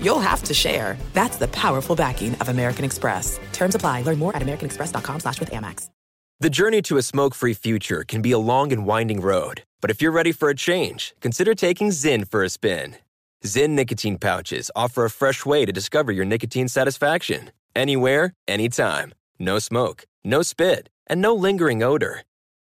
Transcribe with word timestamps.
you'll 0.00 0.18
have 0.20 0.42
to 0.44 0.54
share. 0.54 0.96
That's 1.12 1.36
the 1.36 1.48
powerful 1.48 1.94
backing 1.96 2.34
of 2.36 2.48
American 2.48 2.84
Express. 2.84 3.38
Terms 3.52 3.74
apply. 3.74 4.02
Learn 4.02 4.18
more 4.18 4.34
at 4.34 4.42
americanexpress.com 4.42 5.20
slash 5.20 5.40
with 5.40 5.50
Amex. 5.50 5.90
The 6.38 6.50
journey 6.50 6.82
to 6.82 6.98
a 6.98 7.02
smoke-free 7.02 7.54
future 7.54 8.04
can 8.06 8.20
be 8.20 8.30
a 8.32 8.38
long 8.38 8.70
and 8.70 8.84
winding 8.84 9.22
road. 9.22 9.62
But 9.80 9.90
if 9.90 10.02
you're 10.02 10.12
ready 10.12 10.32
for 10.32 10.50
a 10.50 10.54
change, 10.54 11.14
consider 11.20 11.54
taking 11.54 11.88
Zyn 11.88 12.28
for 12.28 12.44
a 12.44 12.50
spin. 12.50 12.96
Zyn 13.42 13.70
nicotine 13.70 14.18
pouches 14.18 14.70
offer 14.76 15.06
a 15.06 15.10
fresh 15.10 15.46
way 15.46 15.64
to 15.64 15.72
discover 15.72 16.12
your 16.12 16.26
nicotine 16.26 16.68
satisfaction. 16.68 17.52
Anywhere, 17.74 18.34
anytime. 18.46 19.14
No 19.38 19.58
smoke, 19.58 20.04
no 20.24 20.42
spit, 20.42 20.90
and 21.06 21.22
no 21.22 21.34
lingering 21.34 21.82
odor. 21.82 22.22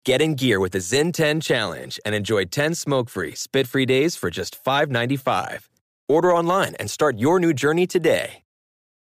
Get 0.06 0.22
in 0.22 0.34
gear 0.34 0.60
with 0.60 0.72
the 0.72 0.78
Zyn 0.78 1.12
10 1.12 1.42
Challenge 1.42 2.00
and 2.06 2.14
enjoy 2.14 2.46
10 2.46 2.74
smoke-free, 2.74 3.34
spit-free 3.34 3.84
days 3.84 4.16
for 4.16 4.30
just 4.30 4.56
$5.95. 4.64 5.67
Order 6.10 6.34
online 6.34 6.74
and 6.76 6.90
start 6.90 7.18
your 7.18 7.38
new 7.38 7.52
journey 7.52 7.86
today. 7.86 8.42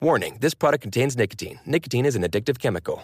Warning, 0.02 0.38
this 0.40 0.54
product 0.54 0.82
contains 0.82 1.18
nicotine. 1.18 1.60
Nicotine 1.66 2.06
is 2.06 2.16
an 2.16 2.24
addictive 2.24 2.60
chemical. 2.60 3.04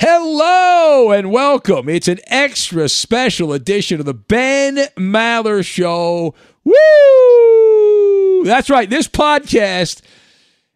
Hello 0.00 1.10
and 1.10 1.32
welcome. 1.32 1.88
It's 1.88 2.06
an 2.06 2.20
extra 2.28 2.88
special 2.88 3.52
edition 3.52 3.98
of 3.98 4.06
the 4.06 4.14
Ben 4.14 4.76
Maller 4.96 5.66
Show. 5.66 6.36
Woo! 6.62 8.44
That's 8.44 8.70
right. 8.70 8.88
This 8.88 9.08
podcast, 9.08 10.02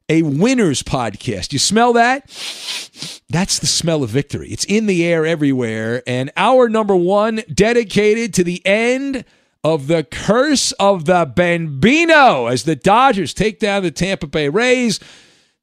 a 0.08 0.22
winner's 0.22 0.82
podcast. 0.82 1.52
You 1.52 1.60
smell 1.60 1.92
that? 1.92 2.24
That's 3.30 3.60
the 3.60 3.68
smell 3.68 4.02
of 4.02 4.10
victory. 4.10 4.48
It's 4.48 4.64
in 4.64 4.86
the 4.86 5.06
air 5.06 5.24
everywhere. 5.24 6.02
And 6.04 6.32
our 6.36 6.68
number 6.68 6.96
one 6.96 7.42
dedicated 7.54 8.34
to 8.34 8.42
the 8.42 8.60
end 8.66 9.24
of 9.62 9.86
the 9.86 10.02
curse 10.02 10.72
of 10.72 11.04
the 11.04 11.32
Bambino 11.32 12.46
as 12.46 12.64
the 12.64 12.74
Dodgers 12.74 13.34
take 13.34 13.60
down 13.60 13.84
the 13.84 13.92
Tampa 13.92 14.26
Bay 14.26 14.48
Rays 14.48 14.98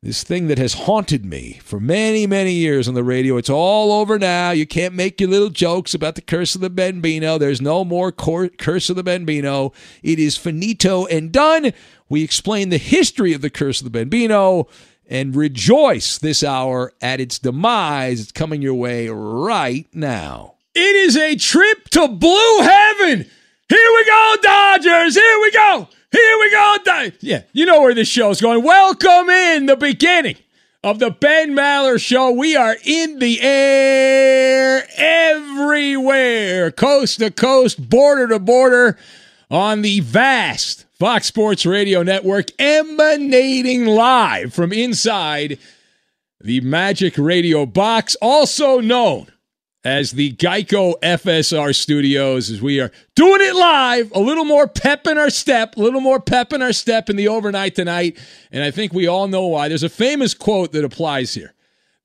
this 0.01 0.23
thing 0.23 0.47
that 0.47 0.57
has 0.57 0.73
haunted 0.73 1.25
me 1.25 1.59
for 1.61 1.79
many, 1.79 2.25
many 2.25 2.53
years 2.53 2.87
on 2.87 2.93
the 2.93 3.03
radio. 3.03 3.35
It's 3.35 3.49
all 3.49 3.91
over 3.91 4.17
now. 4.17 4.51
You 4.51 4.65
can't 4.65 4.93
make 4.93 5.19
your 5.19 5.29
little 5.29 5.49
jokes 5.49 5.93
about 5.93 6.15
the 6.15 6.21
curse 6.21 6.55
of 6.55 6.61
the 6.61 6.69
Bambino. 6.69 7.37
There's 7.37 7.59
no 7.59 7.83
more 7.83 8.11
cor- 8.13 8.47
curse 8.47 8.89
of 8.89 8.95
the 8.95 9.03
Bambino. 9.03 9.73
It 10.01 10.17
is 10.17 10.37
finito 10.37 11.05
and 11.07 11.33
done. 11.33 11.73
We 12.07 12.23
explain 12.23 12.69
the 12.69 12.77
history 12.77 13.33
of 13.33 13.41
the 13.41 13.49
curse 13.49 13.81
of 13.81 13.83
the 13.83 13.89
Bambino 13.89 14.67
and 15.09 15.35
rejoice 15.35 16.17
this 16.17 16.43
hour 16.43 16.93
at 17.01 17.19
its 17.19 17.37
demise. 17.37 18.21
It's 18.21 18.31
coming 18.31 18.61
your 18.61 18.75
way 18.75 19.09
right 19.09 19.87
now. 19.93 20.55
It 20.75 20.95
is 20.95 21.17
a 21.17 21.35
trip 21.35 21.89
to 21.89 22.07
blue 22.07 22.59
heaven. 22.61 23.25
Here 23.67 23.91
we 23.95 24.05
go, 24.05 24.35
Dodgers. 24.41 25.15
Here 25.15 25.39
we 25.41 25.51
go. 25.51 25.89
Here 26.11 26.37
we 26.39 26.49
go. 26.51 26.75
Yeah, 27.21 27.41
you 27.53 27.65
know 27.65 27.81
where 27.81 27.93
this 27.93 28.07
show 28.07 28.31
is 28.31 28.41
going. 28.41 28.63
Welcome 28.63 29.29
in 29.29 29.67
the 29.67 29.75
beginning 29.75 30.37
of 30.83 30.97
the 30.97 31.11
Ben 31.11 31.51
Maller 31.51 32.01
Show. 32.01 32.31
We 32.31 32.55
are 32.55 32.75
in 32.83 33.19
the 33.19 33.39
air 33.41 34.87
everywhere, 34.97 36.71
coast 36.71 37.19
to 37.19 37.29
coast, 37.29 37.89
border 37.89 38.27
to 38.27 38.39
border, 38.39 38.97
on 39.51 39.81
the 39.81 39.99
vast 39.99 40.85
Fox 40.97 41.27
Sports 41.27 41.65
Radio 41.65 42.01
network, 42.01 42.47
emanating 42.57 43.85
live 43.85 44.53
from 44.53 44.73
inside 44.73 45.59
the 46.41 46.61
Magic 46.61 47.17
Radio 47.17 47.65
box, 47.65 48.15
also 48.21 48.79
known 48.79 49.27
as 49.83 50.11
the 50.11 50.33
Geico 50.33 50.93
FSR 51.01 51.73
studios 51.73 52.49
as 52.49 52.61
we 52.61 52.79
are 52.79 52.91
doing 53.15 53.41
it 53.41 53.55
live, 53.55 54.11
a 54.13 54.19
little 54.19 54.43
more 54.45 54.67
pep 54.67 55.07
in 55.07 55.17
our 55.17 55.29
step, 55.29 55.77
a 55.77 55.79
little 55.79 56.01
more 56.01 56.19
pep 56.19 56.51
in 56.51 56.61
our 56.61 56.73
step 56.73 57.09
in 57.09 57.15
the 57.15 57.27
overnight 57.27 57.75
tonight. 57.75 58.17
And 58.51 58.63
I 58.63 58.71
think 58.71 58.93
we 58.93 59.07
all 59.07 59.27
know 59.27 59.47
why. 59.47 59.69
There's 59.69 59.83
a 59.83 59.89
famous 59.89 60.33
quote 60.33 60.73
that 60.73 60.83
applies 60.83 61.33
here 61.33 61.53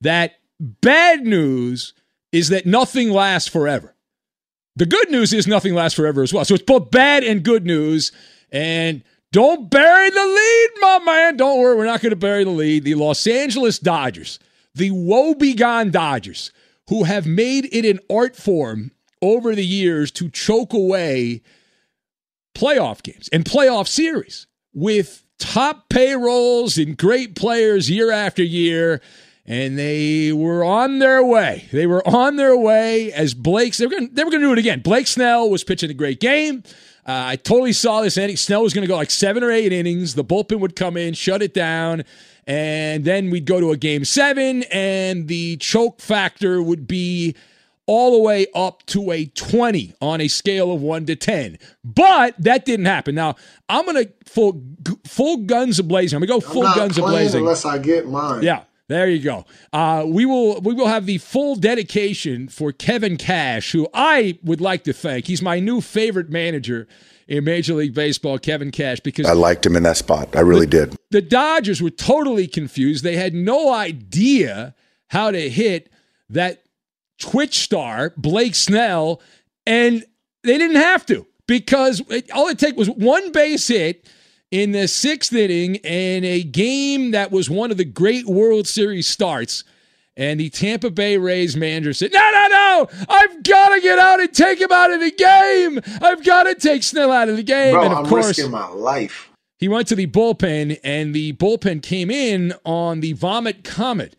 that 0.01 0.35
bad 0.59 1.25
news 1.25 1.93
is 2.31 2.49
that 2.49 2.65
nothing 2.65 3.11
lasts 3.11 3.49
forever. 3.49 3.95
The 4.77 4.85
good 4.85 5.09
news 5.09 5.33
is 5.33 5.47
nothing 5.47 5.73
lasts 5.73 5.95
forever 5.95 6.21
as 6.21 6.33
well. 6.33 6.45
So 6.45 6.53
it's 6.53 6.63
both 6.63 6.91
bad 6.91 7.23
and 7.23 7.43
good 7.43 7.65
news. 7.65 8.11
And 8.51 9.03
don't 9.31 9.69
bury 9.69 10.09
the 10.09 10.25
lead, 10.25 10.69
my 10.79 10.99
man. 11.05 11.37
Don't 11.37 11.59
worry, 11.59 11.75
we're 11.75 11.85
not 11.85 12.01
going 12.01 12.11
to 12.11 12.17
bury 12.17 12.43
the 12.43 12.49
lead. 12.51 12.83
The 12.83 12.95
Los 12.95 13.25
Angeles 13.25 13.79
Dodgers, 13.79 14.39
the 14.73 14.91
woebegone 14.91 15.91
Dodgers, 15.91 16.51
who 16.89 17.03
have 17.03 17.25
made 17.25 17.67
it 17.71 17.85
an 17.85 17.99
art 18.09 18.35
form 18.35 18.91
over 19.21 19.55
the 19.55 19.65
years 19.65 20.11
to 20.11 20.29
choke 20.29 20.73
away 20.73 21.41
playoff 22.53 23.03
games 23.03 23.27
and 23.33 23.43
playoff 23.43 23.87
series 23.87 24.47
with 24.73 25.25
top 25.39 25.89
payrolls 25.89 26.77
and 26.77 26.97
great 26.97 27.35
players 27.35 27.89
year 27.89 28.11
after 28.11 28.43
year 28.43 29.01
and 29.45 29.77
they 29.77 30.31
were 30.33 30.63
on 30.63 30.99
their 30.99 31.23
way. 31.23 31.67
They 31.71 31.85
were 31.85 32.05
on 32.07 32.35
their 32.35 32.57
way 32.57 33.13
as 33.13 33.33
Blake's. 33.33 33.77
They 33.77 33.85
were 33.85 33.91
going. 33.91 34.09
To 34.09 34.39
do 34.39 34.51
it 34.51 34.57
again. 34.57 34.79
Blake 34.79 35.07
Snell 35.07 35.49
was 35.49 35.63
pitching 35.63 35.91
a 35.91 35.93
great 35.93 36.19
game. 36.19 36.63
Uh, 37.07 37.11
I 37.29 37.35
totally 37.35 37.73
saw 37.73 38.01
this 38.01 38.17
inning. 38.17 38.37
Snell 38.37 38.63
was 38.63 38.73
going 38.73 38.81
to 38.81 38.87
go 38.87 38.95
like 38.95 39.11
seven 39.11 39.43
or 39.43 39.51
eight 39.51 39.71
innings. 39.71 40.15
The 40.15 40.23
bullpen 40.23 40.59
would 40.59 40.75
come 40.75 40.97
in, 40.97 41.13
shut 41.13 41.43
it 41.43 41.53
down, 41.53 42.03
and 42.47 43.05
then 43.05 43.29
we'd 43.29 43.45
go 43.45 43.59
to 43.59 43.71
a 43.71 43.77
game 43.77 44.05
seven, 44.05 44.63
and 44.71 45.27
the 45.27 45.57
choke 45.57 45.99
factor 46.01 46.61
would 46.61 46.87
be 46.87 47.35
all 47.87 48.11
the 48.11 48.19
way 48.19 48.47
up 48.55 48.85
to 48.87 49.11
a 49.11 49.25
20 49.25 49.93
on 50.01 50.21
a 50.21 50.27
scale 50.27 50.71
of 50.71 50.81
1 50.81 51.05
to 51.05 51.15
10. 51.15 51.57
But 51.83 52.35
that 52.39 52.65
didn't 52.65 52.87
happen. 52.87 53.15
Now, 53.15 53.35
I'm 53.69 53.85
going 53.85 54.05
to 54.05 54.11
full 54.25 54.61
full 55.05 55.37
guns 55.37 55.79
blazing. 55.81 56.17
I'm 56.17 56.25
going 56.25 56.39
to 56.39 56.47
go 56.47 56.53
full 56.53 56.63
guns 56.75 56.97
blazing 56.97 57.41
unless 57.41 57.65
I 57.65 57.77
get 57.77 58.07
mine. 58.07 58.43
Yeah. 58.43 58.63
There 58.87 59.09
you 59.09 59.19
go. 59.19 59.45
Uh, 59.73 60.03
we 60.07 60.25
will 60.27 60.61
we 60.61 60.75
will 60.75 60.85
have 60.87 61.07
the 61.07 61.17
full 61.17 61.55
dedication 61.55 62.47
for 62.47 62.71
Kevin 62.71 63.17
Cash, 63.17 63.71
who 63.71 63.87
I 63.95 64.37
would 64.43 64.61
like 64.61 64.83
to 64.83 64.93
thank. 64.93 65.25
He's 65.25 65.41
my 65.41 65.59
new 65.59 65.81
favorite 65.81 66.29
manager 66.29 66.87
in 67.27 67.43
Major 67.43 67.73
League 67.73 67.93
Baseball, 67.93 68.37
Kevin 68.37 68.71
Cash, 68.71 68.99
because 68.99 69.25
I 69.25 69.33
liked 69.33 69.65
him 69.65 69.75
in 69.75 69.83
that 69.83 69.97
spot. 69.97 70.35
I 70.35 70.41
really 70.41 70.65
the, 70.65 70.85
did. 70.87 70.95
The 71.11 71.21
Dodgers 71.21 71.81
were 71.81 71.89
totally 71.89 72.47
confused. 72.47 73.03
They 73.03 73.15
had 73.15 73.33
no 73.33 73.73
idea 73.73 74.75
how 75.07 75.31
to 75.31 75.49
hit 75.49 75.89
that 76.29 76.63
Twitch 77.19 77.59
star, 77.59 78.13
Blake 78.17 78.55
Snell, 78.55 79.21
and 79.65 80.05
they 80.43 80.57
didn't 80.57 80.77
have 80.77 81.05
to 81.07 81.25
because 81.47 82.01
it, 82.09 82.29
all 82.31 82.47
it 82.47 82.59
took 82.59 82.75
was 82.75 82.89
one 82.89 83.31
base 83.31 83.67
hit 83.67 84.07
in 84.51 84.71
the 84.71 84.87
sixth 84.87 85.33
inning 85.33 85.75
in 85.75 86.23
a 86.23 86.43
game 86.43 87.11
that 87.11 87.31
was 87.31 87.49
one 87.49 87.71
of 87.71 87.77
the 87.77 87.85
great 87.85 88.25
World 88.25 88.67
Series 88.67 89.07
starts. 89.07 89.63
And 90.17 90.39
the 90.39 90.49
Tampa 90.49 90.89
Bay 90.89 91.17
Rays 91.17 91.57
manager 91.57 91.93
said, 91.93 92.13
No, 92.13 92.19
no, 92.31 92.47
no, 92.47 92.87
I've 93.09 93.43
got 93.43 93.75
to 93.75 93.81
get 93.81 93.99
out 93.99 94.21
and 94.21 94.33
take 94.33 94.61
him 94.61 94.71
out 94.71 94.91
of 94.93 95.01
the 95.01 95.11
game. 95.11 95.79
I've 96.01 96.23
got 96.23 96.43
to 96.43 96.55
take 96.55 96.83
Snell 96.83 97.11
out 97.11 97.27
of 97.27 97.35
the 97.35 97.43
game. 97.43 97.73
Bro, 97.73 97.83
and 97.83 97.93
of 97.93 97.99
I'm 97.99 98.05
course, 98.05 98.27
risking 98.27 98.51
my 98.51 98.67
life. 98.69 99.29
He 99.59 99.67
went 99.67 99.87
to 99.89 99.95
the 99.95 100.07
bullpen, 100.07 100.79
and 100.83 101.13
the 101.13 101.33
bullpen 101.33 101.81
came 101.81 102.09
in 102.09 102.53
on 102.65 103.01
the 103.01 103.13
Vomit 103.13 103.63
Comet. 103.63 104.15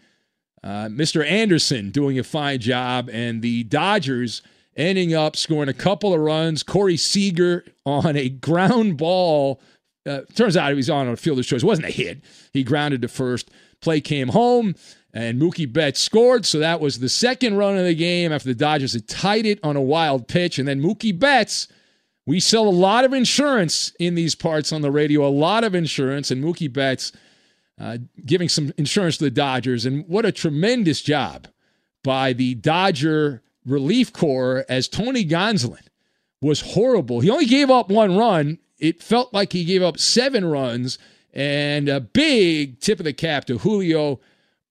Uh, 0.63 0.89
Mr. 0.89 1.25
Anderson 1.25 1.91
doing 1.91 2.19
a 2.19 2.25
fine 2.25 2.59
job, 2.59 3.09
and 3.13 3.41
the 3.41 3.65
Dodgers 3.65 4.43
ending 4.77 5.15
up 5.15 5.37
scoring 5.37 5.69
a 5.69 5.75
couple 5.75 6.13
of 6.13 6.21
runs. 6.21 6.63
Corey 6.63 6.97
Seager 6.97 7.65
on 7.87 8.17
a 8.17 8.29
ground 8.29 8.97
ball 8.97 9.61
uh, 10.07 10.21
turns 10.35 10.57
out 10.57 10.71
he 10.71 10.75
was 10.75 10.91
on 10.91 11.09
a 11.09 11.17
fielder's 11.17 11.47
choice. 11.47 11.63
It 11.63 11.67
wasn't 11.67 11.89
a 11.89 11.93
hit. 11.93 12.23
He 12.53 12.63
grounded 12.63 13.03
to 13.03 13.09
first. 13.09 13.51
Play 13.81 14.01
came 14.01 14.29
home, 14.29 14.75
and 15.17 15.41
Mookie 15.41 15.73
Betts 15.73 16.01
scored. 16.01 16.45
So 16.45 16.59
that 16.59 16.79
was 16.79 16.99
the 16.99 17.09
second 17.09 17.57
run 17.57 17.79
of 17.79 17.85
the 17.85 17.95
game 17.95 18.33
after 18.33 18.49
the 18.49 18.55
Dodgers 18.55 18.93
had 18.93 19.09
tied 19.09 19.47
it 19.47 19.59
on 19.63 19.75
a 19.75 19.81
wild 19.81 20.29
pitch. 20.29 20.59
And 20.59 20.69
then 20.69 20.83
Mookie 20.83 21.19
Betts, 21.19 21.69
we 22.27 22.39
sell 22.39 22.69
a 22.69 22.71
lot 22.71 23.05
of 23.05 23.15
insurance 23.15 23.93
in 23.99 24.15
these 24.15 24.35
parts 24.35 24.73
on 24.73 24.83
the 24.83 24.91
radio, 24.91 25.27
a 25.27 25.29
lot 25.31 25.65
of 25.65 25.75
insurance. 25.75 26.31
And 26.31 26.45
Mookie 26.45 26.71
Betts 26.71 27.13
uh, 27.81 27.97
giving 28.27 28.51
some 28.51 28.73
insurance 28.77 29.17
to 29.17 29.25
the 29.25 29.31
Dodgers. 29.31 29.87
And 29.87 30.07
what 30.07 30.27
a 30.27 30.33
tremendous 30.33 31.01
job 31.01 31.49
by 32.05 32.35
the 32.35 32.55
Dodger 32.55 33.43
relief 33.65 34.13
corps 34.13 34.67
as 34.69 34.87
Tony 34.87 35.25
Gonsolin 35.25 35.87
was 36.43 36.61
horrible. 36.61 37.21
He 37.21 37.31
only 37.31 37.47
gave 37.47 37.71
up 37.71 37.89
one 37.89 38.17
run 38.17 38.59
it 38.79 39.03
felt 39.03 39.33
like 39.33 39.53
he 39.53 39.65
gave 39.65 39.83
up 39.83 39.99
seven 39.99 40.45
runs 40.45 40.99
and 41.33 41.89
a 41.89 42.01
big 42.01 42.81
tip 42.81 42.99
of 42.99 43.05
the 43.05 43.13
cap 43.13 43.47
to 43.47 43.59
Julio 43.59 44.21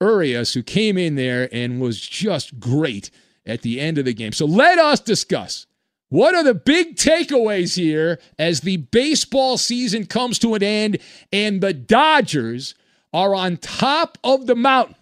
Urias, 0.02 0.54
who 0.54 0.64
came 0.64 0.98
in 0.98 1.16
there 1.16 1.50
and 1.52 1.80
was 1.80 2.00
just 2.00 2.60
great 2.60 3.10
at 3.46 3.62
the 3.62 3.80
end 3.80 3.98
of 3.98 4.06
the 4.06 4.14
game. 4.14 4.32
So 4.32 4.46
let 4.46 4.78
us 4.80 5.00
discuss 5.00 5.66
what 6.10 6.36
are 6.36 6.44
the 6.44 6.54
big 6.54 6.96
takeaways 6.96 7.76
here 7.76 8.20
as 8.38 8.62
the 8.62 8.78
baseball 8.78 9.58
season 9.58 10.06
comes 10.06 10.40
to 10.40 10.54
an 10.56 10.64
end 10.64 10.98
and 11.32 11.62
the 11.62 11.74
Dodgers 11.74 12.76
are 13.14 13.34
on 13.34 13.58
top 13.58 14.18
of 14.24 14.46
the 14.46 14.56
mountain. 14.56 14.96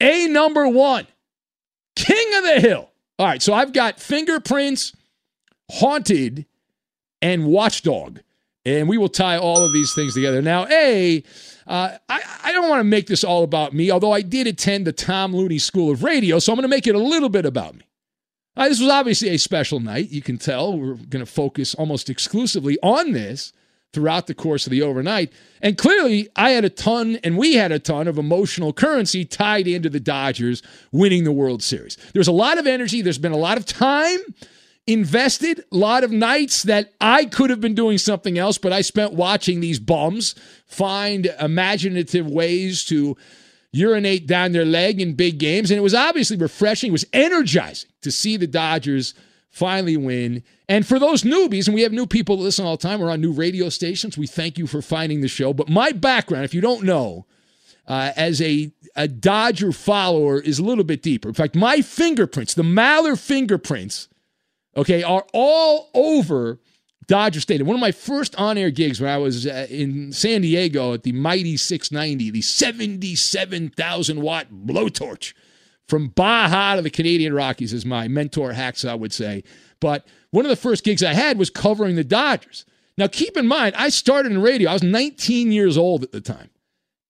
A 0.00 0.26
number 0.28 0.68
one, 0.68 1.06
king 1.94 2.36
of 2.36 2.44
the 2.44 2.60
hill. 2.60 2.90
All 3.18 3.26
right, 3.26 3.40
so 3.40 3.54
I've 3.54 3.72
got 3.72 3.98
fingerprints, 3.98 4.94
haunted, 5.70 6.44
and 7.22 7.46
Watchdog. 7.46 8.20
And 8.66 8.88
we 8.88 8.98
will 8.98 9.08
tie 9.08 9.38
all 9.38 9.64
of 9.64 9.72
these 9.72 9.94
things 9.94 10.12
together. 10.14 10.42
Now, 10.42 10.66
A, 10.66 11.22
uh, 11.66 11.96
I, 12.08 12.22
I 12.44 12.52
don't 12.52 12.68
want 12.68 12.80
to 12.80 12.84
make 12.84 13.06
this 13.06 13.24
all 13.24 13.42
about 13.42 13.74
me, 13.74 13.90
although 13.90 14.12
I 14.12 14.22
did 14.22 14.46
attend 14.46 14.86
the 14.86 14.92
Tom 14.92 15.34
Looney 15.34 15.58
School 15.58 15.90
of 15.90 16.02
Radio, 16.02 16.38
so 16.38 16.52
I'm 16.52 16.56
going 16.56 16.62
to 16.62 16.74
make 16.74 16.86
it 16.86 16.94
a 16.94 16.98
little 16.98 17.28
bit 17.28 17.44
about 17.44 17.74
me. 17.74 17.82
Uh, 18.56 18.68
this 18.68 18.80
was 18.80 18.88
obviously 18.88 19.28
a 19.30 19.38
special 19.38 19.80
night. 19.80 20.10
You 20.10 20.22
can 20.22 20.38
tell 20.38 20.78
we're 20.78 20.94
going 20.94 21.24
to 21.24 21.30
focus 21.30 21.74
almost 21.74 22.08
exclusively 22.08 22.78
on 22.82 23.12
this 23.12 23.52
throughout 23.92 24.26
the 24.26 24.34
course 24.34 24.66
of 24.66 24.70
the 24.70 24.82
overnight. 24.82 25.32
And 25.60 25.76
clearly, 25.76 26.28
I 26.36 26.50
had 26.50 26.64
a 26.64 26.70
ton, 26.70 27.18
and 27.24 27.36
we 27.36 27.54
had 27.54 27.72
a 27.72 27.78
ton 27.78 28.08
of 28.08 28.18
emotional 28.18 28.72
currency 28.72 29.24
tied 29.24 29.66
into 29.66 29.90
the 29.90 30.00
Dodgers 30.00 30.62
winning 30.92 31.24
the 31.24 31.32
World 31.32 31.62
Series. 31.62 31.96
There's 32.12 32.28
a 32.28 32.32
lot 32.32 32.58
of 32.58 32.66
energy, 32.66 33.02
there's 33.02 33.18
been 33.18 33.32
a 33.32 33.36
lot 33.36 33.58
of 33.58 33.66
time 33.66 34.18
invested 34.86 35.64
a 35.72 35.76
lot 35.76 36.04
of 36.04 36.12
nights 36.12 36.62
that 36.62 36.92
I 37.00 37.24
could 37.24 37.50
have 37.50 37.60
been 37.60 37.74
doing 37.74 37.98
something 37.98 38.38
else, 38.38 38.56
but 38.58 38.72
I 38.72 38.82
spent 38.82 39.12
watching 39.12 39.60
these 39.60 39.78
bums 39.80 40.34
find 40.66 41.26
imaginative 41.40 42.26
ways 42.26 42.84
to 42.86 43.16
urinate 43.72 44.26
down 44.26 44.52
their 44.52 44.64
leg 44.64 45.00
in 45.00 45.14
big 45.14 45.38
games. 45.38 45.70
And 45.70 45.78
it 45.78 45.82
was 45.82 45.94
obviously 45.94 46.36
refreshing. 46.36 46.88
It 46.88 46.92
was 46.92 47.06
energizing 47.12 47.90
to 48.02 48.10
see 48.12 48.36
the 48.36 48.46
Dodgers 48.46 49.14
finally 49.50 49.96
win. 49.96 50.42
And 50.68 50.86
for 50.86 50.98
those 50.98 51.22
newbies, 51.22 51.66
and 51.66 51.74
we 51.74 51.82
have 51.82 51.92
new 51.92 52.06
people 52.06 52.36
that 52.36 52.42
listen 52.42 52.64
all 52.64 52.76
the 52.76 52.82
time, 52.82 53.00
we're 53.00 53.10
on 53.10 53.20
new 53.20 53.32
radio 53.32 53.68
stations. 53.68 54.16
We 54.16 54.26
thank 54.26 54.58
you 54.58 54.66
for 54.66 54.82
finding 54.82 55.20
the 55.20 55.28
show. 55.28 55.52
But 55.52 55.68
my 55.68 55.92
background, 55.92 56.44
if 56.44 56.54
you 56.54 56.60
don't 56.60 56.84
know, 56.84 57.26
uh, 57.88 58.12
as 58.16 58.40
a, 58.42 58.72
a 58.94 59.08
Dodger 59.08 59.72
follower 59.72 60.40
is 60.40 60.58
a 60.58 60.64
little 60.64 60.84
bit 60.84 61.02
deeper. 61.02 61.28
In 61.28 61.34
fact, 61.34 61.54
my 61.54 61.80
fingerprints, 61.80 62.54
the 62.54 62.62
Maller 62.62 63.18
fingerprints, 63.18 64.08
okay, 64.76 65.02
are 65.02 65.24
all 65.32 65.90
over 65.94 66.60
Dodger 67.06 67.40
Stadium. 67.40 67.66
One 67.66 67.76
of 67.76 67.80
my 67.80 67.92
first 67.92 68.34
on 68.36 68.58
air 68.58 68.70
gigs 68.70 69.00
when 69.00 69.10
I 69.10 69.18
was 69.18 69.46
uh, 69.46 69.66
in 69.70 70.12
San 70.12 70.42
Diego 70.42 70.92
at 70.92 71.04
the 71.04 71.12
Mighty 71.12 71.56
690, 71.56 72.30
the 72.30 72.42
77,000 72.42 74.20
watt 74.20 74.48
blowtorch 74.50 75.32
from 75.88 76.08
Baja 76.08 76.76
to 76.76 76.82
the 76.82 76.90
Canadian 76.90 77.32
Rockies, 77.32 77.72
as 77.72 77.86
my 77.86 78.08
mentor 78.08 78.52
Hacksaw 78.52 78.98
would 78.98 79.12
say. 79.12 79.44
But 79.80 80.06
one 80.30 80.44
of 80.44 80.48
the 80.48 80.56
first 80.56 80.84
gigs 80.84 81.02
I 81.02 81.14
had 81.14 81.38
was 81.38 81.50
covering 81.50 81.94
the 81.94 82.04
Dodgers. 82.04 82.64
Now, 82.98 83.06
keep 83.06 83.36
in 83.36 83.46
mind, 83.46 83.74
I 83.76 83.90
started 83.90 84.32
in 84.32 84.42
radio. 84.42 84.70
I 84.70 84.72
was 84.72 84.82
19 84.82 85.52
years 85.52 85.78
old 85.78 86.02
at 86.02 86.12
the 86.12 86.20
time. 86.20 86.50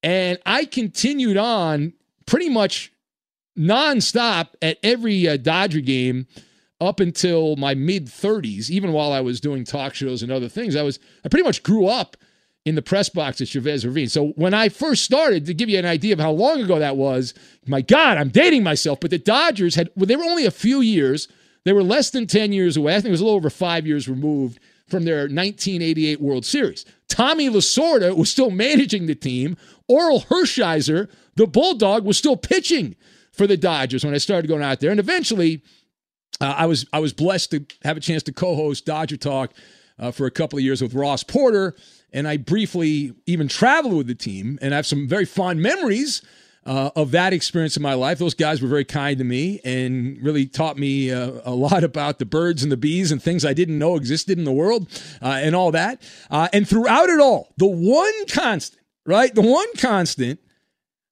And 0.03 0.39
I 0.45 0.67
continued 0.67 1.37
on 1.37 1.95
pretty 2.27 2.49
much 2.49 2.93
nonstop 3.59 4.49
at 4.61 4.79
every 4.83 5.27
uh, 5.29 5.37
Dodger 5.37 5.81
game 5.81 6.27
up 6.81 7.01
until 7.01 7.57
my 7.57 7.75
mid 7.75 8.07
30s, 8.07 8.71
even 8.71 8.93
while 8.93 9.13
I 9.13 9.21
was 9.21 9.41
doing 9.41 9.65
talk 9.65 9.95
shows 9.95 10.23
and 10.23 10.31
other 10.31 10.49
things, 10.49 10.77
I 10.77 10.83
was 10.83 10.99
I 11.25 11.29
pretty 11.29 11.45
much 11.45 11.63
grew 11.63 11.87
up 11.87 12.17
in 12.65 12.75
the 12.75 12.83
press 12.83 13.09
box 13.09 13.41
at 13.41 13.49
Chavez 13.49 13.87
Ravine. 13.87 14.09
So 14.09 14.29
when 14.31 14.53
I 14.53 14.69
first 14.69 15.05
started, 15.05 15.47
to 15.47 15.55
give 15.55 15.69
you 15.69 15.79
an 15.79 15.87
idea 15.87 16.13
of 16.13 16.21
how 16.21 16.33
long 16.33 16.61
ago 16.61 16.79
that 16.81 16.97
was, 16.97 17.33
my 17.65 17.81
God, 17.81 18.19
I'm 18.19 18.29
dating 18.29 18.65
myself. 18.65 18.99
But 19.01 19.11
the 19.11 19.19
Dodgers 19.19 19.77
had 19.77 19.91
well, 19.97 20.07
they 20.07 20.17
were 20.17 20.25
only 20.25 20.45
a 20.45 20.51
few 20.51 20.81
years. 20.81 21.29
They 21.65 21.73
were 21.73 21.83
less 21.83 22.11
than 22.11 22.27
10 22.27 22.53
years 22.53 22.77
away. 22.77 22.95
I 22.95 22.97
think 22.97 23.07
it 23.07 23.11
was 23.13 23.21
a 23.21 23.25
little 23.25 23.39
over 23.39 23.51
five 23.51 23.87
years 23.87 24.09
removed 24.09 24.61
from 24.89 25.05
their 25.05 25.23
1988 25.23 26.21
World 26.21 26.45
Series. 26.45 26.85
Tommy 27.09 27.49
Lasorda 27.49 28.17
was 28.17 28.31
still 28.31 28.51
managing 28.51 29.07
the 29.07 29.15
team. 29.15 29.57
Orel 29.91 30.25
Hershiser, 30.27 31.09
the 31.35 31.47
Bulldog, 31.47 32.05
was 32.05 32.19
still 32.19 32.37
pitching 32.37 32.95
for 33.33 33.47
the 33.47 33.57
Dodgers 33.57 34.05
when 34.05 34.15
I 34.15 34.19
started 34.19 34.49
going 34.49 34.63
out 34.63 34.81
there. 34.81 34.91
And 34.91 35.01
eventually, 35.01 35.63
uh, 36.41 36.55
I 36.57 36.67
was 36.67 36.87
I 36.93 36.99
was 36.99 37.13
blessed 37.13 37.51
to 37.53 37.67
have 37.85 37.97
a 37.97 38.01
chance 38.01 38.23
to 38.25 38.33
co-host 38.33 38.87
Dodger 38.87 39.17
Talk 39.17 39.53
uh, 39.99 40.11
for 40.11 40.27
a 40.27 40.31
couple 40.31 40.59
of 40.59 40.65
years 40.65 40.83
with 40.83 40.95
Ross 40.95 41.23
Porter, 41.23 41.75
and 42.13 42.29
I 42.29 42.37
briefly 42.37 43.13
even 43.27 43.49
traveled 43.49 43.97
with 43.97 44.07
the 44.07 44.15
team, 44.15 44.59
and 44.61 44.75
I 44.75 44.77
have 44.77 44.87
some 44.87 45.09
very 45.09 45.25
fond 45.25 45.61
memories 45.61 46.23
uh, 46.67 46.91
of 46.97 47.13
that 47.13 47.33
experience 47.33 47.77
in 47.77 47.83
my 47.83 47.95
life. 47.95 48.19
Those 48.19 48.35
guys 48.35 48.61
were 48.61 48.69
very 48.69 48.85
kind 48.85 49.19
to 49.19 49.25
me 49.25 49.61
and 49.65 50.19
really 50.23 50.47
taught 50.47 50.77
me 50.77 51.13
uh, 51.13 51.33
a 51.45 51.53
lot 51.53 51.85
about 51.85 52.19
the 52.19 52.27
birds 52.27 52.63
and 52.63 52.73
the 52.73 52.77
bees 52.77 53.13
and 53.13 53.23
things 53.23 53.45
I 53.45 53.55
didn't 53.55 53.79
know 53.79 53.95
existed 53.95 54.37
in 54.37 54.45
the 54.45 54.53
world 54.53 54.89
uh, 55.23 55.39
and 55.41 55.55
all 55.55 55.71
that. 55.71 56.03
Uh, 56.29 56.49
and 56.53 56.69
throughout 56.69 57.09
it 57.09 57.21
all, 57.21 57.55
the 57.57 57.67
one 57.67 58.27
constant, 58.27 58.83
right, 59.07 59.33
the 59.33 59.43
one 59.43 59.69
constant 59.79 60.41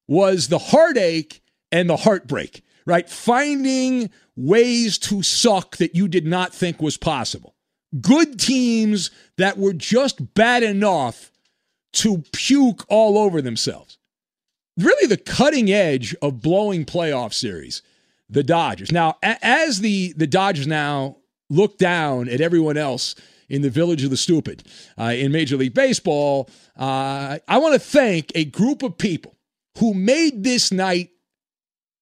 was 0.09 0.49
the 0.49 0.59
heartache 0.59 1.41
and 1.71 1.89
the 1.89 1.97
heartbreak, 1.97 2.64
right? 2.87 3.09
Finding 3.09 4.11
ways 4.37 4.99
to 4.99 5.23
suck 5.23 5.77
that 5.79 5.95
you 5.95 6.09
did 6.09 6.27
not 6.27 6.55
think 6.55 6.83
was 6.83 6.97
possible. 6.97 7.55
Good 8.01 8.41
teams 8.41 9.11
that 9.39 9.59
were 9.59 9.73
just 9.73 10.35
bad 10.35 10.63
enough 10.63 11.31
to 11.95 12.25
puke 12.33 12.85
all 12.89 13.17
over 13.19 13.41
themselves. 13.41 13.99
really 14.77 15.07
the 15.07 15.17
cutting 15.17 15.71
edge 15.71 16.15
of 16.21 16.41
blowing 16.43 16.85
playoff 16.85 17.33
series, 17.33 17.83
the 18.29 18.43
Dodgers. 18.43 18.91
Now, 18.93 19.17
as 19.23 19.81
the 19.81 20.13
the 20.17 20.27
Dodgers 20.27 20.67
now 20.67 21.19
look 21.51 21.79
down 21.79 22.29
at 22.29 22.41
everyone 22.41 22.77
else 22.77 23.15
in 23.49 23.63
the 23.63 23.71
village 23.71 24.03
of 24.03 24.11
the 24.11 24.17
stupid 24.17 24.65
uh, 24.99 25.05
in 25.05 25.31
Major 25.31 25.57
League 25.57 25.75
Baseball, 25.75 26.49
uh, 26.77 27.39
I 27.47 27.59
want 27.59 27.75
to 27.75 27.79
thank 27.79 28.33
a 28.35 28.45
group 28.45 28.83
of 28.83 28.99
people 28.99 29.37
who 29.79 29.95
made 29.95 30.43
this 30.45 30.73
night 30.73 31.11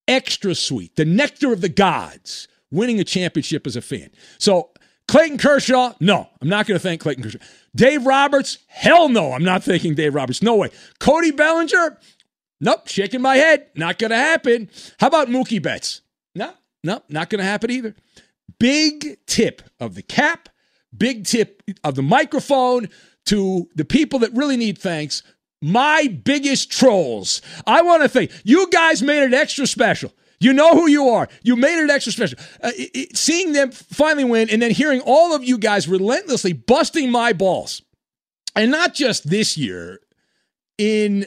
extra 0.09 0.55
sweet, 0.55 0.97
the 0.97 1.05
nectar 1.05 1.53
of 1.53 1.61
the 1.61 1.69
gods, 1.69 2.49
winning 2.71 3.01
a 3.01 3.05
championship 3.05 3.67
as 3.67 3.77
a 3.77 3.83
fan. 3.83 4.11
So, 4.39 4.71
Clayton 5.09 5.39
Kershaw, 5.39 5.95
no, 6.01 6.29
I'm 6.41 6.49
not 6.49 6.67
going 6.67 6.79
to 6.79 6.83
thank 6.83 7.01
Clayton 7.01 7.23
Kershaw. 7.23 7.39
Dave 7.75 8.07
Roberts, 8.07 8.59
hell 8.67 9.09
no, 9.09 9.33
I'm 9.33 9.45
not 9.45 9.65
thanking 9.65 9.95
Dave 9.95 10.15
Roberts. 10.15 10.43
No 10.43 10.57
way. 10.57 10.71
Cody 11.01 11.31
Bellinger, 11.31 11.99
nope, 12.61 12.89
shaking 12.89 13.21
my 13.21 13.37
head, 13.37 13.67
not 13.75 13.99
going 13.99 14.11
to 14.11 14.17
happen. 14.17 14.71
How 14.99 15.09
about 15.09 15.29
Mookie 15.29 15.63
Betts? 15.63 16.03
No, 16.35 16.53
no, 16.85 17.03
not 17.09 17.31
going 17.31 17.41
to 17.41 17.45
happen 17.45 17.71
either. 17.71 17.95
Big 18.59 19.19
tip 19.27 19.63
of 19.81 19.95
the 19.95 20.03
cap, 20.03 20.49
big 20.97 21.25
tip 21.25 21.63
of 21.83 21.95
the 21.95 22.03
microphone 22.03 22.89
to 23.27 23.69
the 23.75 23.85
people 23.85 24.19
that 24.21 24.33
really 24.33 24.57
need 24.57 24.79
thanks. 24.79 25.23
My 25.63 26.09
biggest 26.09 26.71
trolls. 26.73 27.41
I 27.67 27.83
want 27.83 28.03
to 28.03 28.09
thank 28.09 28.33
you 28.45 28.69
guys 28.71 29.03
made 29.03 29.23
it 29.23 29.33
extra 29.33 29.67
special. 29.67 30.13
You 30.41 30.53
know 30.53 30.73
who 30.73 30.89
you 30.89 31.09
are. 31.09 31.29
You 31.45 31.55
made 31.55 31.83
it 31.83 31.89
extra 31.89 32.13
special. 32.13 32.39
Uh, 32.61 32.73
it, 32.77 32.91
it, 32.95 33.17
seeing 33.17 33.53
them 33.53 33.71
finally 33.71 34.25
win 34.25 34.51
and 34.51 34.61
then 34.61 34.73
hearing 34.73 35.01
all 35.03 35.35
of 35.35 35.45
you 35.45 35.57
guys 35.57 35.87
relentlessly 35.87 36.53
busting 36.53 37.13
my 37.13 37.33
balls. 37.33 37.81
And 38.57 38.73
not 38.73 38.93
just 38.93 39.31
this 39.31 39.57
year, 39.57 40.01
in 40.79 41.27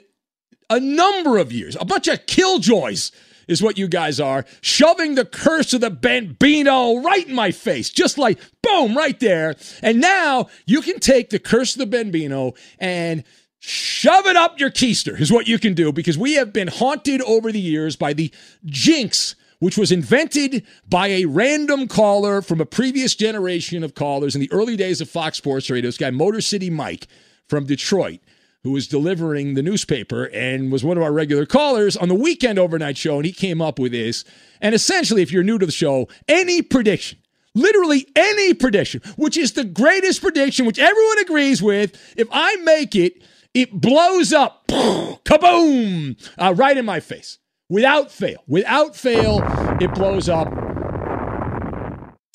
a 0.69 0.81
number 0.81 1.37
of 1.37 1.53
years, 1.53 1.77
a 1.79 1.85
bunch 1.85 2.09
of 2.09 2.25
killjoys 2.25 3.13
is 3.47 3.61
what 3.61 3.77
you 3.77 3.87
guys 3.87 4.19
are, 4.19 4.45
shoving 4.59 5.15
the 5.15 5.25
curse 5.25 5.73
of 5.73 5.81
the 5.81 5.89
Bambino 5.89 6.97
right 6.97 7.27
in 7.27 7.35
my 7.35 7.51
face, 7.51 7.89
just 7.89 8.17
like 8.17 8.39
boom, 8.61 8.97
right 8.97 9.19
there. 9.19 9.55
And 9.81 10.01
now 10.01 10.49
you 10.65 10.81
can 10.81 10.99
take 10.99 11.29
the 11.29 11.39
curse 11.39 11.73
of 11.73 11.79
the 11.79 11.85
Bambino 11.85 12.53
and 12.79 13.23
shove 13.65 14.25
it 14.27 14.35
up 14.35 14.59
your 14.59 14.71
keister, 14.71 15.19
is 15.19 15.31
what 15.31 15.47
you 15.47 15.59
can 15.59 15.73
do, 15.73 15.91
because 15.91 16.17
we 16.17 16.33
have 16.33 16.53
been 16.53 16.67
haunted 16.67 17.21
over 17.21 17.51
the 17.51 17.59
years 17.59 17.95
by 17.95 18.13
the 18.13 18.31
jinx. 18.65 19.35
Which 19.59 19.77
was 19.77 19.89
invented 19.89 20.65
by 20.87 21.07
a 21.07 21.25
random 21.25 21.87
caller 21.87 22.41
from 22.41 22.59
a 22.59 22.65
previous 22.65 23.15
generation 23.15 23.85
of 23.85 23.95
callers 23.95 24.35
in 24.35 24.41
the 24.41 24.51
early 24.51 24.75
days 24.75 24.99
of 24.99 25.09
Fox 25.09 25.37
Sports 25.37 25.69
Radio. 25.69 25.87
This 25.87 25.97
guy, 25.97 26.11
Motor 26.11 26.41
City 26.41 26.69
Mike 26.69 27.07
from 27.47 27.65
Detroit, 27.65 28.19
who 28.63 28.71
was 28.71 28.85
delivering 28.85 29.53
the 29.53 29.63
newspaper 29.63 30.25
and 30.33 30.73
was 30.73 30.83
one 30.83 30.97
of 30.97 31.03
our 31.03 31.13
regular 31.13 31.45
callers 31.45 31.95
on 31.95 32.09
the 32.09 32.15
weekend 32.15 32.59
overnight 32.59 32.97
show. 32.97 33.15
And 33.15 33.25
he 33.25 33.31
came 33.31 33.61
up 33.61 33.79
with 33.79 33.93
this. 33.93 34.25
And 34.59 34.75
essentially, 34.75 35.21
if 35.21 35.31
you're 35.31 35.41
new 35.41 35.57
to 35.57 35.65
the 35.65 35.71
show, 35.71 36.09
any 36.27 36.61
prediction, 36.61 37.17
literally 37.55 38.07
any 38.13 38.53
prediction, 38.53 39.01
which 39.15 39.37
is 39.37 39.53
the 39.53 39.63
greatest 39.63 40.21
prediction, 40.21 40.65
which 40.65 40.79
everyone 40.79 41.19
agrees 41.19 41.63
with, 41.63 42.13
if 42.17 42.27
I 42.29 42.57
make 42.57 42.93
it, 42.93 43.23
it 43.55 43.71
blows 43.71 44.33
up, 44.33 44.67
kaboom, 44.69 46.15
uh, 46.37 46.53
right 46.55 46.77
in 46.77 46.85
my 46.85 46.99
face. 46.99 47.39
Without 47.67 48.11
fail. 48.11 48.43
Without 48.47 48.95
fail, 48.95 49.39
it 49.81 49.91
blows 49.95 50.29
up 50.29 50.53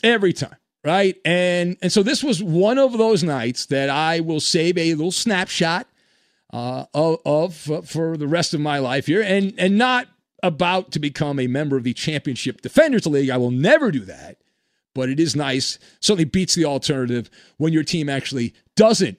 every 0.02 0.32
time 0.32 0.56
right? 0.84 1.16
And 1.24 1.76
and 1.82 1.92
so 1.92 2.02
this 2.02 2.22
was 2.22 2.42
one 2.42 2.78
of 2.78 2.98
those 2.98 3.22
nights 3.22 3.66
that 3.66 3.90
I 3.90 4.20
will 4.20 4.40
save 4.40 4.78
a 4.78 4.94
little 4.94 5.12
snapshot 5.12 5.86
uh, 6.52 6.86
of, 6.94 7.18
of 7.24 7.70
uh, 7.70 7.82
for 7.82 8.16
the 8.16 8.26
rest 8.26 8.54
of 8.54 8.60
my 8.60 8.78
life 8.78 9.06
here, 9.06 9.22
and 9.22 9.54
and 9.58 9.78
not 9.78 10.08
about 10.42 10.92
to 10.92 10.98
become 10.98 11.38
a 11.38 11.46
member 11.46 11.76
of 11.76 11.84
the 11.84 11.92
Championship 11.92 12.62
Defenders 12.62 13.06
League. 13.06 13.30
I 13.30 13.36
will 13.36 13.50
never 13.50 13.90
do 13.90 14.00
that, 14.00 14.38
but 14.94 15.08
it 15.08 15.20
is 15.20 15.36
nice. 15.36 15.78
Certainly 16.00 16.26
beats 16.26 16.54
the 16.54 16.64
alternative 16.64 17.30
when 17.58 17.72
your 17.72 17.84
team 17.84 18.08
actually 18.08 18.54
doesn't 18.76 19.18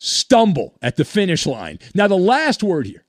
stumble 0.00 0.76
at 0.82 0.96
the 0.96 1.04
finish 1.04 1.46
line. 1.46 1.78
Now, 1.94 2.08
the 2.08 2.16
last 2.16 2.64
word 2.64 2.86
here. 2.86 3.04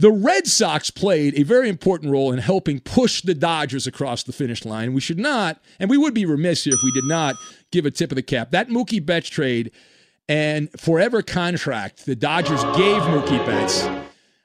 The 0.00 0.10
Red 0.10 0.48
Sox 0.48 0.90
played 0.90 1.38
a 1.38 1.44
very 1.44 1.68
important 1.68 2.10
role 2.10 2.32
in 2.32 2.40
helping 2.40 2.80
push 2.80 3.22
the 3.22 3.34
Dodgers 3.34 3.86
across 3.86 4.24
the 4.24 4.32
finish 4.32 4.64
line. 4.64 4.92
We 4.92 5.00
should 5.00 5.20
not, 5.20 5.62
and 5.78 5.88
we 5.88 5.96
would 5.96 6.14
be 6.14 6.26
remiss 6.26 6.64
here 6.64 6.74
if 6.74 6.82
we 6.82 6.90
did 6.90 7.04
not 7.04 7.36
give 7.70 7.86
a 7.86 7.92
tip 7.92 8.10
of 8.10 8.16
the 8.16 8.22
cap. 8.22 8.50
That 8.50 8.68
Mookie 8.68 9.04
Betts 9.04 9.28
trade 9.28 9.70
and 10.28 10.68
forever 10.80 11.22
contract 11.22 12.06
the 12.06 12.16
Dodgers 12.16 12.62
gave 12.76 13.02
Mookie 13.02 13.46
Betts 13.46 13.86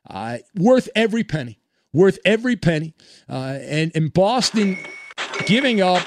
uh, 0.07 0.38
worth 0.55 0.88
every 0.95 1.24
penny, 1.24 1.59
worth 1.93 2.19
every 2.24 2.55
penny. 2.55 2.93
Uh, 3.27 3.57
and, 3.62 3.91
and 3.95 4.13
Boston 4.13 4.77
giving 5.48 5.81
up 5.81 6.03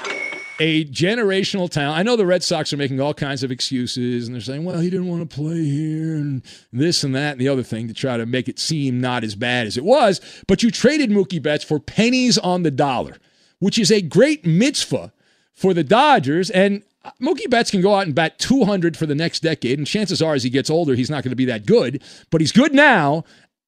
a 0.59 0.85
generational 0.85 1.69
talent. 1.69 1.97
I 1.97 2.03
know 2.03 2.15
the 2.15 2.25
Red 2.25 2.43
Sox 2.43 2.71
are 2.71 2.77
making 2.77 2.99
all 2.99 3.13
kinds 3.13 3.43
of 3.43 3.51
excuses 3.51 4.27
and 4.27 4.35
they're 4.35 4.41
saying, 4.41 4.63
well, 4.63 4.79
he 4.79 4.89
didn't 4.89 5.07
want 5.07 5.27
to 5.27 5.35
play 5.35 5.63
here 5.63 6.15
and 6.15 6.43
this 6.71 7.03
and 7.03 7.15
that 7.15 7.33
and 7.33 7.41
the 7.41 7.47
other 7.47 7.63
thing 7.63 7.87
to 7.87 7.93
try 7.93 8.17
to 8.17 8.25
make 8.25 8.47
it 8.47 8.59
seem 8.59 9.01
not 9.01 9.23
as 9.23 9.35
bad 9.35 9.67
as 9.67 9.77
it 9.77 9.83
was. 9.83 10.21
But 10.47 10.61
you 10.61 10.71
traded 10.71 11.09
Mookie 11.09 11.41
Betts 11.41 11.63
for 11.63 11.79
pennies 11.79 12.37
on 12.37 12.63
the 12.63 12.71
dollar, 12.71 13.17
which 13.59 13.79
is 13.79 13.91
a 13.91 14.01
great 14.01 14.45
mitzvah 14.45 15.11
for 15.53 15.73
the 15.73 15.83
Dodgers. 15.83 16.49
And 16.49 16.83
uh, 17.03 17.11
Mookie 17.21 17.49
Betts 17.49 17.71
can 17.71 17.81
go 17.81 17.95
out 17.95 18.05
and 18.05 18.15
bat 18.15 18.37
200 18.39 18.95
for 18.95 19.05
the 19.05 19.15
next 19.15 19.41
decade. 19.41 19.77
And 19.77 19.87
chances 19.87 20.21
are, 20.21 20.35
as 20.35 20.43
he 20.43 20.49
gets 20.49 20.69
older, 20.69 20.95
he's 20.95 21.09
not 21.09 21.23
going 21.23 21.31
to 21.31 21.35
be 21.35 21.45
that 21.45 21.65
good, 21.65 22.03
but 22.29 22.41
he's 22.41 22.51
good 22.51 22.73
now. 22.73 23.23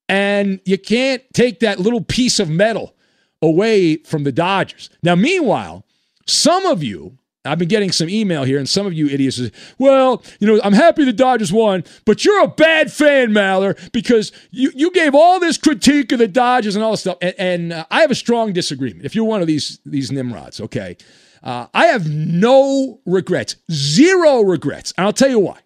And 0.08 0.60
you 0.65 0.77
can't 0.77 1.24
take 1.34 1.62
that 1.62 1.80
little 1.80 2.01
piece 2.01 2.39
of 2.39 2.50
metal 2.50 2.96
away 3.42 3.98
from 3.98 4.24
the 4.24 4.32
Dodgers. 4.32 4.89
Now, 5.01 5.15
meanwhile, 5.15 5.84
some 6.25 6.65
of 6.65 6.84
you, 6.84 7.17
I've 7.46 7.60
been 7.60 7.67
getting 7.67 7.91
some 7.91 8.10
email 8.10 8.44
here, 8.44 8.58
and 8.58 8.67
some 8.67 8.88
of 8.88 8.94
you 8.94 9.08
idiots 9.08 9.39
well, 9.77 10.24
you 10.39 10.48
know, 10.48 10.60
I'm 10.63 10.74
happy 10.74 11.05
the 11.05 11.13
Dodgers 11.13 11.53
won, 11.53 11.84
but 12.05 12.25
you're 12.25 12.44
a 12.44 12.48
bad 12.48 12.91
fan, 12.91 13.29
Maller, 13.29 13.77
because 13.91 14.32
you, 14.51 14.72
you 14.74 14.91
gave 14.91 15.13
all 15.13 15.39
this 15.39 15.58
critique 15.58 16.12
of 16.12 16.20
the 16.20 16.27
Dodgers 16.27 16.75
and 16.75 16.84
all 16.84 16.91
this 16.91 17.01
stuff. 17.01 17.17
And, 17.22 17.36
and 17.38 17.74
uh, 17.74 17.86
I 17.91 18.01
have 18.01 18.12
a 18.12 18.15
strong 18.15 18.53
disagreement. 18.53 19.05
If 19.05 19.15
you're 19.15 19.25
one 19.25 19.41
of 19.41 19.48
these, 19.48 19.79
these 19.86 20.12
Nimrods, 20.12 20.60
okay? 20.60 20.98
Uh, 21.44 21.67
I 21.74 21.86
have 21.88 22.10
no 22.10 23.00
regrets, 23.05 23.58
zero 23.72 24.41
regrets. 24.41 24.94
And 24.98 25.05
I'll 25.05 25.13
tell 25.13 25.29
you 25.29 25.39
why. 25.39 25.60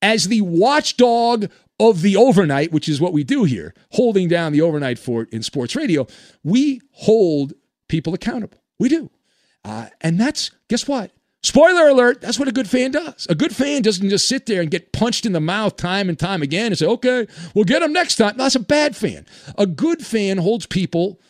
As 0.00 0.28
the 0.28 0.40
watchdog 0.40 1.50
of 1.78 2.02
the 2.02 2.16
overnight, 2.16 2.72
which 2.72 2.88
is 2.88 3.00
what 3.00 3.12
we 3.12 3.24
do 3.24 3.44
here, 3.44 3.74
holding 3.92 4.28
down 4.28 4.52
the 4.52 4.62
overnight 4.62 4.98
fort 4.98 5.28
in 5.30 5.42
sports 5.42 5.76
radio, 5.76 6.06
we 6.42 6.80
hold 6.92 7.52
people 7.88 8.14
accountable. 8.14 8.58
We 8.78 8.88
do. 8.88 9.10
Uh, 9.68 9.88
and 10.00 10.18
that's, 10.18 10.50
guess 10.68 10.88
what? 10.88 11.10
Spoiler 11.42 11.88
alert, 11.88 12.20
that's 12.20 12.38
what 12.38 12.48
a 12.48 12.52
good 12.52 12.68
fan 12.68 12.90
does. 12.90 13.26
A 13.30 13.34
good 13.34 13.54
fan 13.54 13.82
doesn't 13.82 14.08
just 14.08 14.26
sit 14.26 14.46
there 14.46 14.60
and 14.60 14.70
get 14.70 14.92
punched 14.92 15.24
in 15.24 15.32
the 15.32 15.40
mouth 15.40 15.76
time 15.76 16.08
and 16.08 16.18
time 16.18 16.42
again 16.42 16.66
and 16.66 16.78
say, 16.78 16.86
okay, 16.86 17.26
we'll 17.54 17.64
get 17.64 17.82
him 17.82 17.92
next 17.92 18.16
time. 18.16 18.36
That's 18.36 18.56
a 18.56 18.60
bad 18.60 18.96
fan. 18.96 19.24
A 19.56 19.66
good 19.66 20.04
fan 20.04 20.38
holds 20.38 20.66
people 20.66 21.20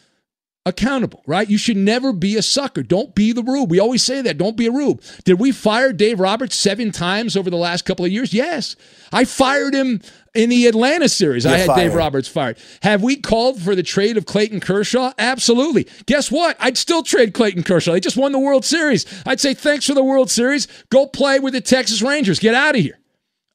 accountable, 0.66 1.22
right? 1.26 1.48
You 1.48 1.58
should 1.58 1.76
never 1.76 2.12
be 2.12 2.36
a 2.36 2.42
sucker. 2.42 2.82
Don't 2.82 3.14
be 3.14 3.32
the 3.32 3.42
rube. 3.42 3.70
We 3.70 3.78
always 3.78 4.02
say 4.02 4.20
that. 4.22 4.38
Don't 4.38 4.56
be 4.56 4.66
a 4.66 4.70
rube. 4.70 5.02
Did 5.24 5.40
we 5.40 5.50
fire 5.50 5.92
Dave 5.92 6.20
Roberts 6.20 6.56
seven 6.56 6.92
times 6.92 7.36
over 7.36 7.48
the 7.48 7.56
last 7.56 7.84
couple 7.84 8.04
of 8.04 8.12
years? 8.12 8.34
Yes. 8.34 8.76
I 9.12 9.24
fired 9.24 9.74
him 9.74 10.02
in 10.34 10.50
the 10.50 10.66
Atlanta 10.66 11.08
series. 11.08 11.44
You're 11.44 11.54
I 11.54 11.58
had 11.58 11.66
fired. 11.68 11.78
Dave 11.78 11.94
Roberts 11.94 12.28
fired. 12.28 12.58
Have 12.82 13.02
we 13.02 13.16
called 13.16 13.62
for 13.62 13.74
the 13.74 13.82
trade 13.82 14.18
of 14.18 14.26
Clayton 14.26 14.60
Kershaw? 14.60 15.12
Absolutely. 15.18 15.88
Guess 16.06 16.30
what? 16.30 16.56
I'd 16.60 16.76
still 16.76 17.02
trade 17.02 17.32
Clayton 17.32 17.62
Kershaw. 17.62 17.92
They 17.92 18.00
just 18.00 18.16
won 18.18 18.32
the 18.32 18.38
World 18.38 18.64
Series. 18.64 19.06
I'd 19.24 19.40
say 19.40 19.54
thanks 19.54 19.86
for 19.86 19.94
the 19.94 20.04
World 20.04 20.30
Series. 20.30 20.68
Go 20.90 21.06
play 21.06 21.40
with 21.40 21.54
the 21.54 21.60
Texas 21.62 22.02
Rangers. 22.02 22.38
Get 22.38 22.54
out 22.54 22.74
of 22.76 22.82
here. 22.82 22.97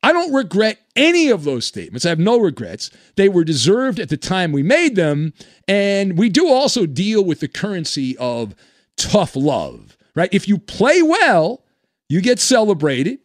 I 0.03 0.11
don't 0.11 0.33
regret 0.33 0.79
any 0.97 1.29
of 1.29 1.45
those 1.45 1.65
statements. 1.65 2.05
I 2.05 2.09
have 2.09 2.19
no 2.19 2.37
regrets. 2.37 2.91
They 3.15 3.29
were 3.29 3.45
deserved 3.45 3.99
at 3.99 4.09
the 4.09 4.17
time 4.17 4.51
we 4.51 4.61
made 4.61 4.95
them. 4.97 5.33
And 5.65 6.17
we 6.17 6.27
do 6.27 6.49
also 6.49 6.85
deal 6.85 7.23
with 7.23 7.39
the 7.39 7.47
currency 7.47 8.17
of 8.17 8.53
tough 8.97 9.35
love, 9.35 9.97
right? 10.13 10.29
If 10.33 10.47
you 10.47 10.57
play 10.57 11.01
well, 11.01 11.63
you 12.09 12.21
get 12.21 12.39
celebrated, 12.39 13.19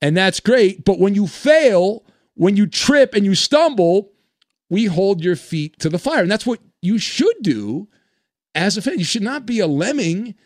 and 0.00 0.16
that's 0.16 0.38
great. 0.40 0.84
But 0.84 1.00
when 1.00 1.16
you 1.16 1.26
fail, 1.26 2.04
when 2.34 2.56
you 2.56 2.66
trip 2.68 3.12
and 3.12 3.24
you 3.24 3.34
stumble, 3.34 4.12
we 4.70 4.84
hold 4.84 5.22
your 5.22 5.36
feet 5.36 5.80
to 5.80 5.88
the 5.88 5.98
fire. 5.98 6.22
And 6.22 6.30
that's 6.30 6.46
what 6.46 6.60
you 6.80 6.96
should 6.98 7.36
do 7.42 7.88
as 8.54 8.76
a 8.76 8.82
fan. 8.82 8.98
You 8.98 9.04
should 9.04 9.22
not 9.22 9.46
be 9.46 9.58
a 9.58 9.66
lemming 9.66 10.36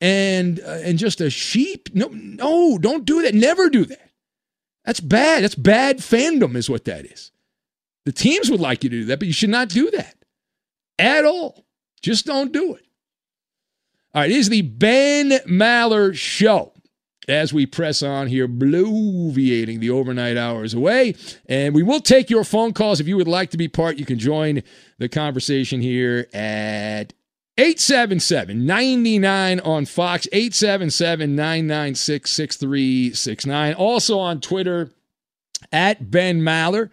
and 0.00 0.60
uh, 0.60 0.80
and 0.84 0.98
just 0.98 1.20
a 1.20 1.30
sheep. 1.30 1.88
No, 1.94 2.08
no, 2.08 2.76
don't 2.76 3.06
do 3.06 3.22
that. 3.22 3.34
Never 3.34 3.70
do 3.70 3.86
that. 3.86 4.11
That's 4.84 5.00
bad. 5.00 5.44
That's 5.44 5.54
bad 5.54 5.98
fandom, 5.98 6.56
is 6.56 6.68
what 6.68 6.84
that 6.86 7.04
is. 7.06 7.30
The 8.04 8.12
teams 8.12 8.50
would 8.50 8.60
like 8.60 8.82
you 8.82 8.90
to 8.90 9.00
do 9.00 9.04
that, 9.06 9.18
but 9.20 9.28
you 9.28 9.34
should 9.34 9.50
not 9.50 9.68
do 9.68 9.90
that 9.92 10.16
at 10.98 11.24
all. 11.24 11.64
Just 12.00 12.26
don't 12.26 12.52
do 12.52 12.74
it. 12.74 12.84
All 14.14 14.22
right, 14.22 14.30
it 14.30 14.36
is 14.36 14.48
the 14.48 14.62
Ben 14.62 15.30
Maller 15.46 16.14
Show. 16.14 16.72
as 17.28 17.52
we 17.52 17.66
press 17.66 18.02
on 18.02 18.26
here, 18.26 18.48
bloviating 18.48 19.80
the 19.80 19.90
overnight 19.90 20.36
hours 20.36 20.74
away. 20.74 21.14
And 21.46 21.74
we 21.74 21.82
will 21.82 22.00
take 22.00 22.30
your 22.30 22.44
phone 22.44 22.72
calls. 22.72 23.00
If 23.00 23.06
you 23.06 23.16
would 23.16 23.28
like 23.28 23.50
to 23.50 23.56
be 23.56 23.68
part, 23.68 23.96
you 23.98 24.04
can 24.04 24.18
join 24.18 24.62
the 24.98 25.08
conversation 25.08 25.80
here 25.80 26.26
at 26.32 27.12
877 27.58 28.64
99 28.64 29.60
on 29.60 29.84
Fox, 29.84 30.26
877 30.32 31.36
996 31.36 32.30
6369. 32.30 33.74
Also 33.74 34.18
on 34.18 34.40
Twitter 34.40 34.90
at 35.70 36.10
Ben 36.10 36.40
Maller. 36.40 36.90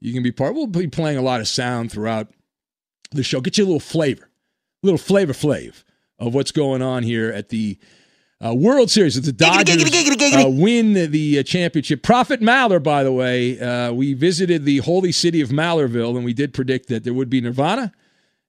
You 0.00 0.12
can 0.12 0.22
be 0.22 0.32
part. 0.32 0.54
We'll 0.54 0.66
be 0.66 0.88
playing 0.88 1.16
a 1.16 1.22
lot 1.22 1.40
of 1.40 1.48
sound 1.48 1.92
throughout 1.92 2.28
the 3.12 3.22
show. 3.22 3.40
Get 3.40 3.56
you 3.56 3.64
a 3.64 3.66
little 3.66 3.80
flavor, 3.80 4.28
a 4.82 4.86
little 4.86 4.98
flavor 4.98 5.32
flav 5.32 5.82
of 6.18 6.34
what's 6.34 6.50
going 6.50 6.82
on 6.82 7.04
here 7.04 7.30
at 7.30 7.48
the 7.48 7.78
uh, 8.44 8.52
World 8.52 8.90
Series. 8.90 9.16
It's 9.16 9.26
the 9.26 9.32
Dodgers 9.32 9.82
uh, 10.34 10.48
win 10.48 10.94
the 10.94 11.38
uh, 11.38 11.42
championship. 11.42 12.02
Prophet 12.02 12.40
Maller, 12.40 12.82
by 12.82 13.04
the 13.04 13.12
way, 13.12 13.58
uh, 13.60 13.92
we 13.92 14.12
visited 14.14 14.64
the 14.64 14.78
holy 14.78 15.12
city 15.12 15.40
of 15.40 15.50
Mallerville, 15.50 16.16
and 16.16 16.24
we 16.24 16.34
did 16.34 16.52
predict 16.52 16.88
that 16.88 17.04
there 17.04 17.14
would 17.14 17.30
be 17.30 17.40
Nirvana 17.40 17.92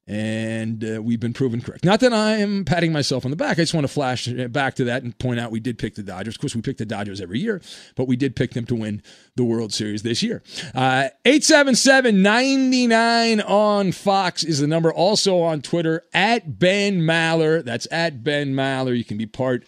and 0.06 0.84
uh, 0.84 1.02
we've 1.02 1.20
been 1.20 1.34
proven 1.34 1.62
correct. 1.62 1.86
Not 1.86 2.02
that 2.02 2.12
I 2.12 2.38
am 2.38 2.66
patting 2.66 2.92
myself 2.92 3.24
on 3.24 3.32
the 3.32 3.38
back. 3.38 3.52
I 3.52 3.62
just 3.62 3.74
want 3.74 3.86
to 3.86 3.94
flash 3.94 4.28
back 4.28 4.76
to 4.76 4.84
that 4.86 5.04
and 5.04 5.18
point 5.18 5.40
out 5.40 5.52
we 5.52 5.62
did 5.62 5.78
pick 5.78 5.96
the 5.96 6.04
Dodgers. 6.04 6.36
Of 6.36 6.42
course, 6.42 6.56
we 6.56 6.62
pick 6.62 6.78
the 6.78 6.86
Dodgers 6.86 7.22
every 7.22 7.40
year, 7.40 7.62
but 7.96 8.08
we 8.08 8.18
did 8.18 8.36
pick 8.36 8.52
them 8.52 8.66
to 8.66 8.76
win 8.76 9.02
the 9.36 9.46
World 9.46 9.74
Series 9.74 10.04
this 10.04 10.22
year. 10.22 10.44
Uh, 10.76 11.08
99 11.26 13.42
on 13.42 13.92
Fox 13.94 14.44
is 14.44 14.60
the 14.60 14.68
number. 14.68 14.94
Also 14.94 15.40
on 15.40 15.62
Twitter, 15.62 16.04
at 16.14 16.60
Ben 16.60 17.00
Maller. 17.00 17.64
That's 17.64 17.88
at 17.90 18.24
Ben 18.24 18.54
Maller. 18.54 18.98
You 18.98 19.06
can 19.06 19.18
be 19.18 19.26
part 19.26 19.66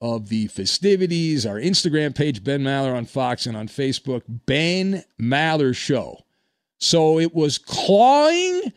of 0.00 0.28
the 0.28 0.46
festivities. 0.48 1.46
Our 1.46 1.56
Instagram 1.56 2.14
page, 2.14 2.44
Ben 2.44 2.62
Maller 2.62 2.94
on 2.94 3.06
Fox, 3.06 3.46
and 3.46 3.56
on 3.56 3.66
Facebook, 3.66 4.22
Ben 4.28 5.02
Maller 5.20 5.74
Show. 5.74 6.20
So 6.78 7.18
it 7.18 7.34
was 7.34 7.58
clawing 7.58 8.72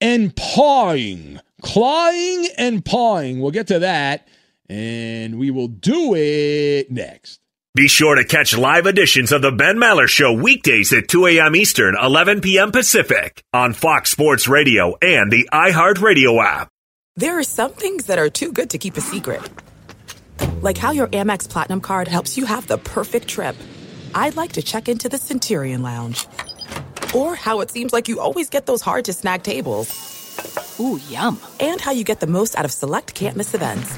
and 0.00 0.34
pawing. 0.34 1.40
Clawing 1.62 2.48
and 2.56 2.84
pawing. 2.84 3.40
We'll 3.40 3.50
get 3.50 3.66
to 3.68 3.80
that, 3.80 4.26
and 4.68 5.38
we 5.38 5.50
will 5.50 5.68
do 5.68 6.14
it 6.14 6.90
next. 6.90 7.40
Be 7.74 7.86
sure 7.86 8.16
to 8.16 8.24
catch 8.24 8.56
live 8.56 8.86
editions 8.86 9.30
of 9.30 9.42
the 9.42 9.52
Ben 9.52 9.76
Maller 9.76 10.08
Show 10.08 10.32
weekdays 10.32 10.92
at 10.92 11.06
2 11.06 11.26
a.m. 11.26 11.54
Eastern, 11.54 11.94
11 11.96 12.40
p.m. 12.40 12.72
Pacific 12.72 13.44
on 13.52 13.74
Fox 13.74 14.10
Sports 14.10 14.48
Radio 14.48 14.96
and 15.00 15.30
the 15.30 15.48
iHeartRadio 15.52 16.44
app. 16.44 16.68
There 17.14 17.38
are 17.38 17.44
some 17.44 17.70
things 17.72 18.06
that 18.06 18.18
are 18.18 18.28
too 18.28 18.50
good 18.50 18.70
to 18.70 18.78
keep 18.78 18.96
a 18.96 19.00
secret. 19.00 19.40
Like 20.62 20.78
how 20.78 20.90
your 20.90 21.06
Amex 21.08 21.48
Platinum 21.48 21.80
card 21.80 22.08
helps 22.08 22.36
you 22.36 22.44
have 22.44 22.66
the 22.66 22.78
perfect 22.78 23.28
trip. 23.28 23.54
I'd 24.14 24.36
like 24.36 24.54
to 24.54 24.62
check 24.62 24.88
into 24.88 25.08
the 25.08 25.18
Centurion 25.18 25.82
Lounge. 25.82 26.26
Or 27.14 27.34
how 27.34 27.60
it 27.60 27.70
seems 27.70 27.92
like 27.92 28.08
you 28.08 28.20
always 28.20 28.50
get 28.50 28.66
those 28.66 28.82
hard 28.82 29.06
to 29.06 29.12
snag 29.12 29.42
tables. 29.42 30.76
Ooh, 30.80 31.00
yum. 31.08 31.40
And 31.58 31.80
how 31.80 31.92
you 31.92 32.04
get 32.04 32.20
the 32.20 32.26
most 32.26 32.56
out 32.56 32.64
of 32.64 32.72
select 32.72 33.14
can't 33.14 33.36
miss 33.36 33.54
events. 33.54 33.92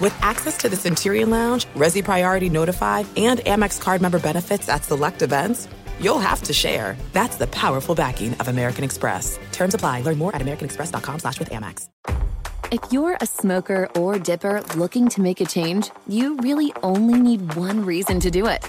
With 0.00 0.14
access 0.22 0.56
to 0.58 0.68
the 0.68 0.76
Centurion 0.76 1.30
Lounge, 1.30 1.66
Resy 1.74 2.04
Priority 2.04 2.50
Notified, 2.50 3.06
and 3.16 3.40
Amex 3.40 3.80
card 3.80 4.02
member 4.02 4.18
benefits 4.18 4.68
at 4.68 4.84
select 4.84 5.22
events, 5.22 5.68
you'll 6.00 6.18
have 6.18 6.42
to 6.42 6.52
share. 6.52 6.96
That's 7.12 7.36
the 7.36 7.46
powerful 7.46 7.94
backing 7.94 8.34
of 8.34 8.48
American 8.48 8.82
Express. 8.84 9.38
Terms 9.52 9.74
apply. 9.74 10.02
Learn 10.02 10.18
more 10.18 10.34
at 10.34 10.42
americanexpress.com 10.42 11.20
slash 11.20 11.38
with 11.38 11.50
Amex. 11.50 11.88
If 12.72 12.80
you're 12.92 13.16
a 13.20 13.26
smoker 13.26 13.88
or 13.94 14.18
dipper 14.18 14.62
looking 14.74 15.08
to 15.10 15.20
make 15.20 15.40
a 15.40 15.44
change, 15.44 15.90
you 16.08 16.36
really 16.38 16.72
only 16.82 17.20
need 17.20 17.54
one 17.54 17.84
reason 17.84 18.18
to 18.20 18.30
do 18.30 18.46
it. 18.46 18.68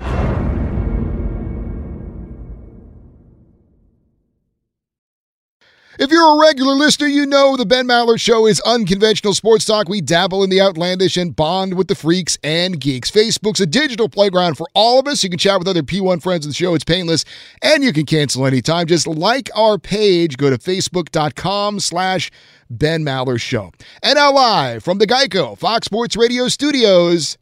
If 6.01 6.09
you're 6.09 6.35
a 6.35 6.39
regular 6.39 6.73
listener, 6.73 7.05
you 7.05 7.27
know 7.27 7.55
the 7.55 7.63
Ben 7.63 7.87
Maller 7.87 8.19
Show 8.19 8.47
is 8.47 8.59
unconventional 8.61 9.35
sports 9.35 9.65
talk. 9.65 9.87
We 9.87 10.01
dabble 10.01 10.43
in 10.43 10.49
the 10.49 10.59
outlandish 10.59 11.15
and 11.15 11.35
bond 11.35 11.75
with 11.75 11.89
the 11.89 11.93
freaks 11.93 12.39
and 12.43 12.79
geeks. 12.79 13.11
Facebook's 13.11 13.61
a 13.61 13.67
digital 13.67 14.09
playground 14.09 14.57
for 14.57 14.67
all 14.73 14.99
of 14.99 15.05
us. 15.05 15.23
You 15.23 15.29
can 15.29 15.37
chat 15.37 15.59
with 15.59 15.67
other 15.67 15.83
P1 15.83 16.23
friends 16.23 16.43
of 16.43 16.49
the 16.49 16.55
show. 16.55 16.73
It's 16.73 16.83
painless, 16.83 17.23
and 17.61 17.83
you 17.83 17.93
can 17.93 18.07
cancel 18.07 18.47
anytime. 18.47 18.87
Just 18.87 19.05
like 19.05 19.51
our 19.55 19.77
page. 19.77 20.37
Go 20.37 20.49
to 20.49 20.57
facebook.com 20.57 21.79
slash 21.79 22.31
Ben 22.71 23.05
Maller 23.05 23.39
Show. 23.39 23.71
And 24.01 24.15
now 24.15 24.33
live 24.33 24.83
from 24.83 24.97
the 24.97 25.05
Geico 25.05 25.55
Fox 25.55 25.85
Sports 25.85 26.17
Radio 26.17 26.47
studios, 26.47 27.37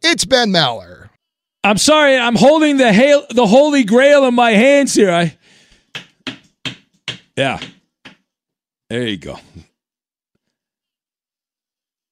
it's 0.00 0.24
Ben 0.24 0.50
Maller. 0.52 1.08
I'm 1.64 1.76
sorry, 1.76 2.16
I'm 2.16 2.36
holding 2.36 2.76
the 2.76 2.92
hail, 2.92 3.26
the 3.30 3.48
holy 3.48 3.82
grail 3.82 4.26
in 4.26 4.34
my 4.36 4.52
hands 4.52 4.94
here. 4.94 5.10
I 5.10 5.36
Yeah. 7.36 7.58
There 8.90 9.06
you 9.06 9.18
go. 9.18 9.38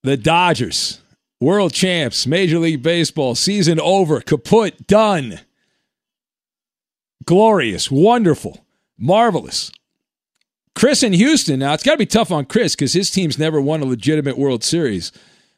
The 0.05 0.17
Dodgers, 0.17 1.01
world 1.41 1.73
champs, 1.73 2.25
Major 2.25 2.61
League 2.61 2.85
Baseball, 2.85 3.35
season 3.35 3.81
over, 3.81 4.21
kaput, 4.21 4.87
done. 4.87 5.41
Glorious, 7.25 7.91
wonderful, 7.91 8.65
marvelous. 8.97 9.73
Chris 10.77 11.03
in 11.03 11.13
Houston. 11.13 11.59
Now, 11.59 11.75
it's 11.75 11.83
got 11.83 11.93
to 11.93 11.99
be 11.99 12.07
tough 12.07 12.31
on 12.31 12.45
Chris 12.45 12.77
because 12.77 12.93
his 12.93 13.11
team's 13.11 13.41
never 13.41 13.61
won 13.61 13.83
a 13.83 13.85
legitimate 13.85 14.39
World 14.39 14.63
Series. 14.63 15.11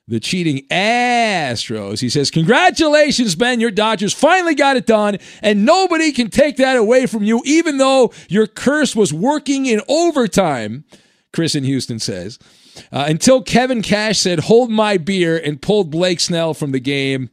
The 0.09 0.21
cheating 0.21 0.67
Astros. 0.69 2.01
He 2.01 2.09
says, 2.09 2.31
Congratulations, 2.31 3.35
Ben. 3.35 3.61
Your 3.61 3.71
Dodgers 3.71 4.15
finally 4.15 4.55
got 4.55 4.79
it 4.79 4.87
done, 4.87 5.19
and 5.43 5.67
nobody 5.67 6.13
can 6.13 6.31
take 6.31 6.57
that 6.57 6.79
away 6.79 7.05
from 7.05 7.23
you, 7.23 7.43
even 7.45 7.77
though 7.77 8.11
your 8.31 8.47
curse 8.47 8.97
was 8.97 9.13
working 9.13 9.67
in 9.67 9.83
overtime. 9.87 10.85
Chris 11.33 11.55
in 11.55 11.65
Houston 11.65 11.99
says. 11.99 12.39
Uh, 12.93 13.05
until 13.09 13.43
Kevin 13.43 13.83
Cash 13.83 14.19
said, 14.19 14.41
Hold 14.41 14.71
my 14.71 14.97
beer, 14.97 15.37
and 15.37 15.61
pulled 15.61 15.91
Blake 15.91 16.21
Snell 16.21 16.55
from 16.55 16.73
the 16.73 16.81
game. 16.81 17.31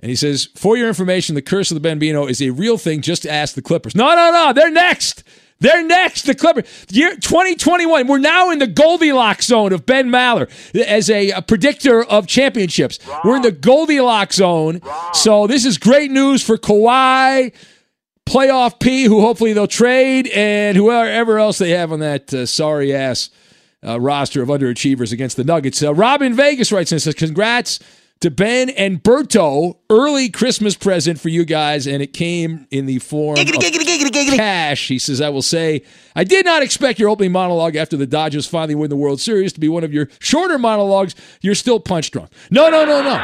And 0.00 0.10
he 0.10 0.16
says, 0.16 0.48
For 0.56 0.76
your 0.76 0.88
information, 0.88 1.34
the 1.34 1.42
curse 1.42 1.70
of 1.70 1.76
the 1.76 1.80
Bambino 1.80 2.26
is 2.26 2.42
a 2.42 2.50
real 2.50 2.78
thing. 2.78 3.02
Just 3.02 3.26
ask 3.26 3.54
the 3.54 3.62
Clippers. 3.62 3.94
No, 3.94 4.14
no, 4.14 4.30
no. 4.32 4.52
They're 4.52 4.70
next. 4.70 5.22
They're 5.60 5.84
next. 5.84 6.22
The 6.22 6.34
Clippers. 6.34 6.86
Year 6.90 7.14
2021. 7.14 8.08
We're 8.08 8.18
now 8.18 8.50
in 8.50 8.58
the 8.58 8.66
Goldilocks 8.66 9.46
zone 9.46 9.72
of 9.72 9.86
Ben 9.86 10.08
Maller 10.08 10.50
as 10.74 11.08
a, 11.08 11.30
a 11.30 11.42
predictor 11.42 12.02
of 12.02 12.26
championships. 12.26 12.98
We're 13.24 13.36
in 13.36 13.42
the 13.42 13.52
Goldilocks 13.52 14.36
zone. 14.36 14.80
So 15.12 15.46
this 15.46 15.64
is 15.64 15.78
great 15.78 16.10
news 16.10 16.42
for 16.42 16.58
Kawhi 16.58 17.52
playoff 18.26 18.80
P, 18.80 19.04
who 19.04 19.20
hopefully 19.20 19.52
they'll 19.52 19.66
trade, 19.66 20.28
and 20.28 20.76
whoever 20.76 21.38
else 21.38 21.58
they 21.58 21.70
have 21.70 21.92
on 21.92 22.00
that 22.00 22.32
uh, 22.32 22.46
sorry 22.46 22.94
ass 22.94 23.30
uh, 23.86 24.00
roster 24.00 24.42
of 24.42 24.48
underachievers 24.48 25.12
against 25.12 25.36
the 25.36 25.44
Nuggets. 25.44 25.82
Uh, 25.82 25.94
Robin 25.94 26.34
Vegas 26.34 26.72
writes 26.72 26.92
and 26.92 27.02
says, 27.02 27.14
Congrats 27.14 27.80
to 28.20 28.30
Ben 28.30 28.70
and 28.70 29.02
Berto. 29.02 29.76
Early 29.90 30.28
Christmas 30.28 30.76
present 30.76 31.20
for 31.20 31.28
you 31.28 31.44
guys, 31.44 31.86
and 31.88 32.02
it 32.02 32.12
came 32.12 32.66
in 32.70 32.86
the 32.86 33.00
form 33.00 33.36
of 33.56 33.62
cash. 34.36 34.86
He 34.88 34.98
says, 34.98 35.20
I 35.20 35.28
will 35.28 35.42
say, 35.42 35.82
I 36.14 36.22
did 36.24 36.44
not 36.44 36.62
expect 36.62 37.00
your 37.00 37.08
opening 37.08 37.32
monologue 37.32 37.74
after 37.74 37.96
the 37.96 38.06
Dodgers 38.06 38.46
finally 38.46 38.76
win 38.76 38.90
the 38.90 38.96
World 38.96 39.20
Series 39.20 39.52
to 39.54 39.60
be 39.60 39.68
one 39.68 39.82
of 39.82 39.92
your 39.92 40.08
shorter 40.20 40.58
monologues. 40.58 41.16
You're 41.40 41.56
still 41.56 41.80
punch 41.80 42.12
drunk. 42.12 42.30
No, 42.50 42.70
no, 42.70 42.84
no, 42.84 43.02
no. 43.02 43.16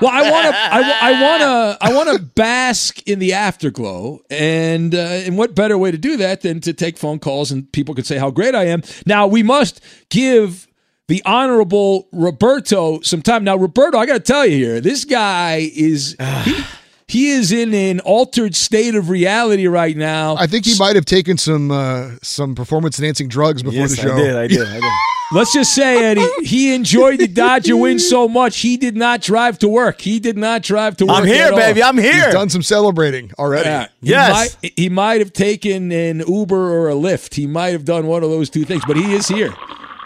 Well, 0.00 0.10
I 0.10 0.30
want 0.30 0.46
to, 0.46 0.56
I, 0.56 0.98
I 1.02 1.22
want 1.22 1.40
to, 1.42 1.86
I 1.86 1.92
want 1.94 2.16
to 2.18 2.22
bask 2.22 3.06
in 3.08 3.18
the 3.18 3.32
afterglow, 3.32 4.20
and 4.30 4.94
uh, 4.94 4.98
and 4.98 5.38
what 5.38 5.54
better 5.54 5.78
way 5.78 5.90
to 5.90 5.98
do 5.98 6.16
that 6.18 6.42
than 6.42 6.60
to 6.60 6.72
take 6.72 6.98
phone 6.98 7.18
calls 7.18 7.50
and 7.50 7.70
people 7.72 7.94
can 7.94 8.04
say 8.04 8.18
how 8.18 8.30
great 8.30 8.54
I 8.54 8.64
am. 8.66 8.82
Now 9.06 9.26
we 9.26 9.42
must 9.42 9.80
give 10.10 10.66
the 11.08 11.22
honorable 11.24 12.08
Roberto 12.12 13.00
some 13.00 13.22
time. 13.22 13.44
Now, 13.44 13.56
Roberto, 13.56 13.98
I 13.98 14.06
got 14.06 14.14
to 14.14 14.20
tell 14.20 14.44
you 14.44 14.56
here, 14.56 14.80
this 14.80 15.04
guy 15.04 15.70
is. 15.74 16.16
He, 16.44 16.64
he 17.08 17.28
is 17.28 17.52
in 17.52 17.72
an 17.72 18.00
altered 18.00 18.56
state 18.56 18.96
of 18.96 19.08
reality 19.08 19.68
right 19.68 19.96
now. 19.96 20.36
I 20.36 20.48
think 20.48 20.64
he 20.66 20.76
might 20.76 20.96
have 20.96 21.04
taken 21.04 21.38
some 21.38 21.70
uh, 21.70 22.10
some 22.22 22.54
performance 22.54 22.98
enhancing 22.98 23.28
drugs 23.28 23.62
before 23.62 23.80
Yes, 23.80 23.90
the 23.90 24.02
show. 24.02 24.14
I 24.14 24.16
did. 24.16 24.36
I 24.36 24.46
did. 24.48 24.68
I 24.68 24.80
did. 24.80 24.82
Let's 25.32 25.52
just 25.52 25.74
say, 25.74 26.04
Eddie, 26.04 26.24
he 26.44 26.72
enjoyed 26.74 27.18
the 27.18 27.26
Dodger 27.26 27.76
win 27.76 27.98
so 27.98 28.28
much 28.28 28.58
he 28.60 28.76
did 28.76 28.96
not 28.96 29.20
drive 29.22 29.58
to 29.58 29.68
work. 29.68 30.00
He 30.00 30.20
did 30.20 30.36
not 30.36 30.62
drive 30.62 30.96
to 30.98 31.06
work. 31.06 31.16
I'm 31.16 31.26
here, 31.26 31.46
at 31.46 31.52
all. 31.52 31.58
baby. 31.58 31.82
I'm 31.82 31.98
He's 31.98 32.12
here. 32.12 32.30
done 32.30 32.48
some 32.48 32.62
celebrating 32.62 33.32
already. 33.38 33.68
Yeah. 33.68 33.86
He 34.00 34.10
Yes. 34.10 34.56
might, 34.62 34.72
he 34.76 34.88
might 34.88 35.20
have 35.20 35.32
taken 35.32 35.90
an 35.90 36.20
Uber 36.28 36.54
or 36.72 36.88
a 36.88 36.94
Lyft. 36.94 37.34
He 37.34 37.46
might 37.48 37.70
have 37.72 37.84
done 37.84 38.06
one 38.06 38.22
of 38.22 38.30
those 38.30 38.48
two 38.50 38.64
things, 38.64 38.82
but 38.86 38.96
he 38.96 39.14
is 39.14 39.26
here. 39.26 39.52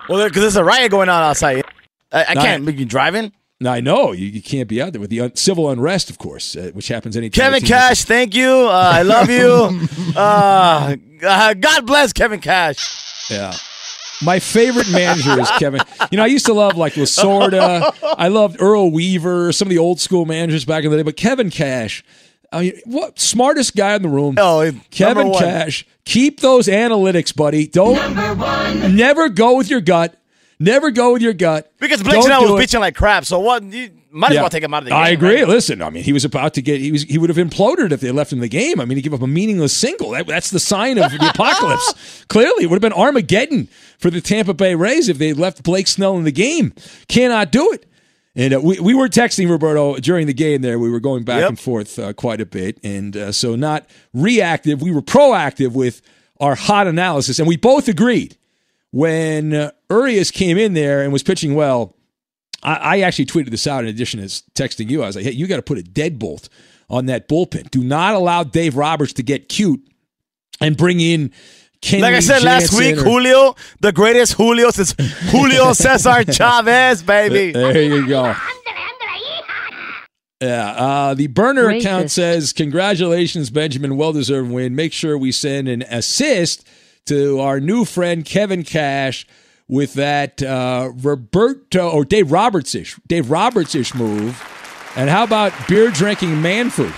Well, 0.09 0.27
because 0.27 0.41
there's 0.41 0.57
a 0.57 0.65
riot 0.65 0.91
going 0.91 1.11
on 1.11 1.23
outside. 1.23 1.65
I, 2.11 2.25
I 2.31 2.35
Not- 2.35 2.45
can't 2.45 2.65
be 2.67 2.85
driving. 2.87 3.33
Now 3.63 3.73
I 3.75 3.81
know 3.81 4.13
you, 4.13 4.25
you 4.27 4.41
can't 4.41 4.69
be 4.71 4.81
out 4.81 4.93
there 4.95 5.03
with 5.03 5.11
the 5.11 5.21
un- 5.21 5.37
civil 5.37 5.69
unrest, 5.69 6.09
of 6.09 6.17
course, 6.17 6.57
uh, 6.57 6.71
which 6.73 6.89
happens 6.89 7.15
anytime. 7.15 7.43
Kevin 7.45 7.57
a 7.59 7.61
team 7.61 7.65
is- 7.65 7.69
Cash, 7.71 8.05
thank 8.05 8.35
you. 8.35 8.49
Uh, 8.49 8.91
I 8.95 9.03
love 9.03 9.29
you. 9.29 9.87
uh, 10.17 10.97
uh, 11.23 11.53
God 11.53 11.87
bless 11.87 12.15
Kevin 12.15 12.41
Cash. 12.41 13.31
Yeah. 13.31 13.53
My 14.23 14.39
favorite 14.39 14.91
manager 14.91 15.41
is 15.41 15.51
Kevin. 15.59 15.81
You 16.11 16.17
know, 16.19 16.25
I 16.25 16.27
used 16.27 16.47
to 16.47 16.53
love 16.53 16.77
like 16.77 16.95
Lasorda. 16.95 17.95
I 18.19 18.29
loved 18.29 18.61
Earl 18.61 18.91
Weaver, 18.91 19.53
some 19.53 19.67
of 19.67 19.71
the 19.71 19.79
old 19.79 20.01
school 20.01 20.27
managers 20.27 20.65
back 20.65 20.85
in 20.85 20.91
the 20.91 20.97
day. 20.99 21.03
But 21.03 21.17
Kevin 21.17 21.51
Cash, 21.51 22.05
I 22.53 22.61
mean, 22.61 22.81
what 22.85 23.19
smartest 23.19 23.77
guy 23.77 23.95
in 23.95 24.03
the 24.03 24.09
room? 24.09 24.35
Oh, 24.39 24.71
Kevin 24.91 25.29
one. 25.29 25.43
Cash. 25.43 25.87
Keep 26.05 26.41
those 26.41 26.67
analytics, 26.67 27.35
buddy. 27.35 27.67
Don't 27.67 28.95
never 28.95 29.29
go 29.29 29.57
with 29.57 29.71
your 29.71 29.81
gut. 29.81 30.17
Never 30.59 30.91
go 30.91 31.15
with 31.15 31.23
your 31.23 31.33
gut. 31.33 31.73
Because 31.79 32.03
Blake 32.03 32.17
Don't 32.17 32.25
Snell 32.25 32.43
was 32.43 32.51
it. 32.51 32.59
pitching 32.59 32.81
like 32.81 32.95
crap. 32.95 33.25
So 33.25 33.39
what? 33.41 33.63
You 33.63 33.91
might 34.13 34.31
as 34.31 34.35
Yeah. 34.35 34.41
well 34.43 34.51
take 34.51 34.63
him 34.65 34.75
out 34.75 34.79
of 34.79 34.85
the 34.85 34.91
game. 34.91 34.99
I 34.99 35.09
agree. 35.11 35.37
right? 35.41 35.49
Listen, 35.49 35.83
I 35.83 35.91
mean, 35.91 36.03
he 36.03 36.13
was 36.13 36.25
about 36.25 36.55
to 36.55 36.63
get. 36.63 36.81
He 36.81 36.91
was. 36.93 37.03
He 37.05 37.17
would 37.19 37.31
have 37.31 37.37
imploded 37.39 37.93
if 37.93 38.01
they 38.01 38.11
left 38.11 38.33
him 38.33 38.39
in 38.39 38.43
the 38.43 38.49
game. 38.49 38.81
I 38.81 38.85
mean, 38.85 38.97
he 38.97 39.03
gave 39.03 39.15
up 39.15 39.23
a 39.23 39.27
meaningless 39.27 39.73
single. 39.77 40.11
That, 40.11 40.27
that's 40.27 40.51
the 40.51 40.61
sign 40.61 40.99
of 40.99 41.11
the 41.13 41.31
apocalypse. 41.35 42.25
Clearly, 42.29 42.65
it 42.65 42.67
would 42.71 42.77
have 42.83 42.83
been 42.83 42.93
Armageddon 42.99 43.69
for 43.99 44.11
the 44.11 44.21
Tampa 44.21 44.55
Bay 44.55 44.75
Rays 44.75 45.09
if 45.09 45.19
they 45.19 45.33
left 45.33 45.63
Blake 45.63 45.87
Snell 45.89 46.17
in 46.17 46.25
the 46.25 46.33
game. 46.33 46.73
Cannot 47.09 47.53
do 47.53 47.71
it. 47.73 47.87
And 48.37 48.55
uh, 48.55 48.61
we, 48.61 48.79
we 48.79 48.95
were 48.95 49.09
texting 49.09 49.51
Roberto 49.51 49.97
during 49.97 50.27
the 50.29 50.33
game 50.33 50.63
there. 50.63 50.79
We 50.79 50.89
were 50.89 51.01
going 51.01 51.25
back 51.25 51.41
Yep. 51.41 51.49
and 51.49 51.61
forth 51.61 51.99
uh, 51.99 52.13
quite 52.13 52.41
a 52.41 52.47
bit. 52.47 52.79
And 52.85 53.17
uh, 53.17 53.33
so, 53.33 53.57
not 53.57 53.87
reactive, 54.15 54.81
we 54.81 54.93
were 54.93 55.03
proactive 55.03 55.73
with 55.73 56.01
our 56.39 56.55
hot 56.55 56.87
analysis. 56.87 57.39
And 57.41 57.49
we 57.49 57.57
both 57.57 57.89
agreed 57.89 58.37
when 58.93 59.53
uh, 59.55 59.71
Urias 59.91 60.31
came 60.31 60.59
in 60.59 60.75
there 60.75 61.03
and 61.03 61.13
was 61.13 61.23
pitching 61.23 61.55
well. 61.55 61.95
I, 62.63 62.75
I 62.75 63.01
actually 63.01 63.27
tweeted 63.27 63.51
this 63.51 63.67
out 63.67 63.85
in 63.85 63.91
addition 63.91 64.21
to 64.21 64.27
texting 64.27 64.91
you. 64.91 65.03
I 65.03 65.07
was 65.07 65.17
like, 65.17 65.25
hey, 65.25 65.33
you 65.33 65.47
got 65.47 65.57
to 65.57 65.63
put 65.63 65.79
a 65.79 65.83
deadbolt 65.83 66.49
on 66.89 67.07
that 67.07 67.29
bullpen. 67.29 67.71
Do 67.71 67.83
not 67.83 68.15
allow 68.15 68.43
Dave 68.45 68.77
Roberts 68.77 69.13
to 69.15 69.23
get 69.23 69.49
cute 69.49 69.81
and 70.61 70.77
bring 70.77 71.01
in 71.01 71.33
Kenley 71.81 72.01
Like 72.03 72.15
I 72.15 72.21
said 72.21 72.43
last 72.43 72.77
week, 72.77 72.99
or- 72.99 73.05
Julio, 73.05 73.57
the 73.81 73.93
greatest 73.93 74.35
Julio 74.35 74.71
since 74.71 74.95
Julio 75.31 75.73
Cesar 75.73 76.25
Chavez, 76.25 77.03
baby. 77.03 77.53
There 77.53 77.83
you 77.83 78.07
go. 78.07 78.35
Yeah. 80.41 80.71
Uh, 80.71 81.15
the 81.15 81.27
burner 81.27 81.67
Racist. 81.67 81.81
account 81.81 82.11
says, 82.11 82.53
Congratulations, 82.53 83.51
Benjamin. 83.51 83.97
Well 83.97 84.13
deserved 84.13 84.51
win. 84.51 84.75
Make 84.75 84.93
sure 84.93 85.19
we 85.19 85.33
send 85.33 85.69
an 85.69 85.83
assist 85.83 86.67
to 87.07 87.41
our 87.41 87.61
new 87.61 87.85
friend, 87.85 88.25
Kevin 88.25 88.63
Cash, 88.63 89.27
with 89.71 89.95
that 89.95 90.43
uh, 90.43 90.91
Roberto 90.97 91.89
or 91.89 92.05
Dave 92.05 92.33
Roberts 92.33 92.75
ish, 92.75 92.99
Dave 93.07 93.31
Roberts 93.31 93.75
ish 93.77 93.95
move. 93.95 94.45
And 94.97 95.09
how 95.09 95.23
about 95.23 95.53
beer 95.69 95.91
drinking 95.91 96.43
Manfred? 96.43 96.93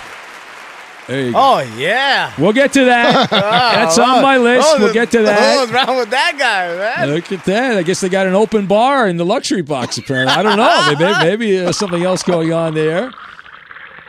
There 1.07 1.25
you 1.25 1.31
go. 1.33 1.37
Oh 1.37 1.59
yeah. 1.77 2.33
We'll 2.39 2.53
get 2.53 2.73
to 2.73 2.85
that. 2.85 3.29
That's 3.29 3.99
on 3.99 4.23
my 4.23 4.37
list. 4.37 4.67
Oh, 4.67 4.79
we'll 4.79 4.93
get 4.93 5.11
to 5.11 5.21
that. 5.21 5.57
What's 5.57 5.71
wrong 5.71 5.97
with 5.97 6.09
that 6.09 6.35
guy, 6.39 6.75
man? 6.75 7.13
Look 7.13 7.31
at 7.31 7.45
that. 7.45 7.77
I 7.77 7.83
guess 7.83 8.01
they 8.01 8.09
got 8.09 8.25
an 8.25 8.33
open 8.33 8.65
bar 8.65 9.07
in 9.07 9.17
the 9.17 9.25
luxury 9.25 9.61
box, 9.61 9.99
apparently. 9.99 10.33
I 10.33 10.41
don't 10.41 10.57
know. 10.57 10.95
Maybe, 10.97 11.19
maybe 11.53 11.65
uh, 11.65 11.71
something 11.73 12.03
else 12.03 12.23
going 12.23 12.51
on 12.51 12.73
there. 12.73 13.11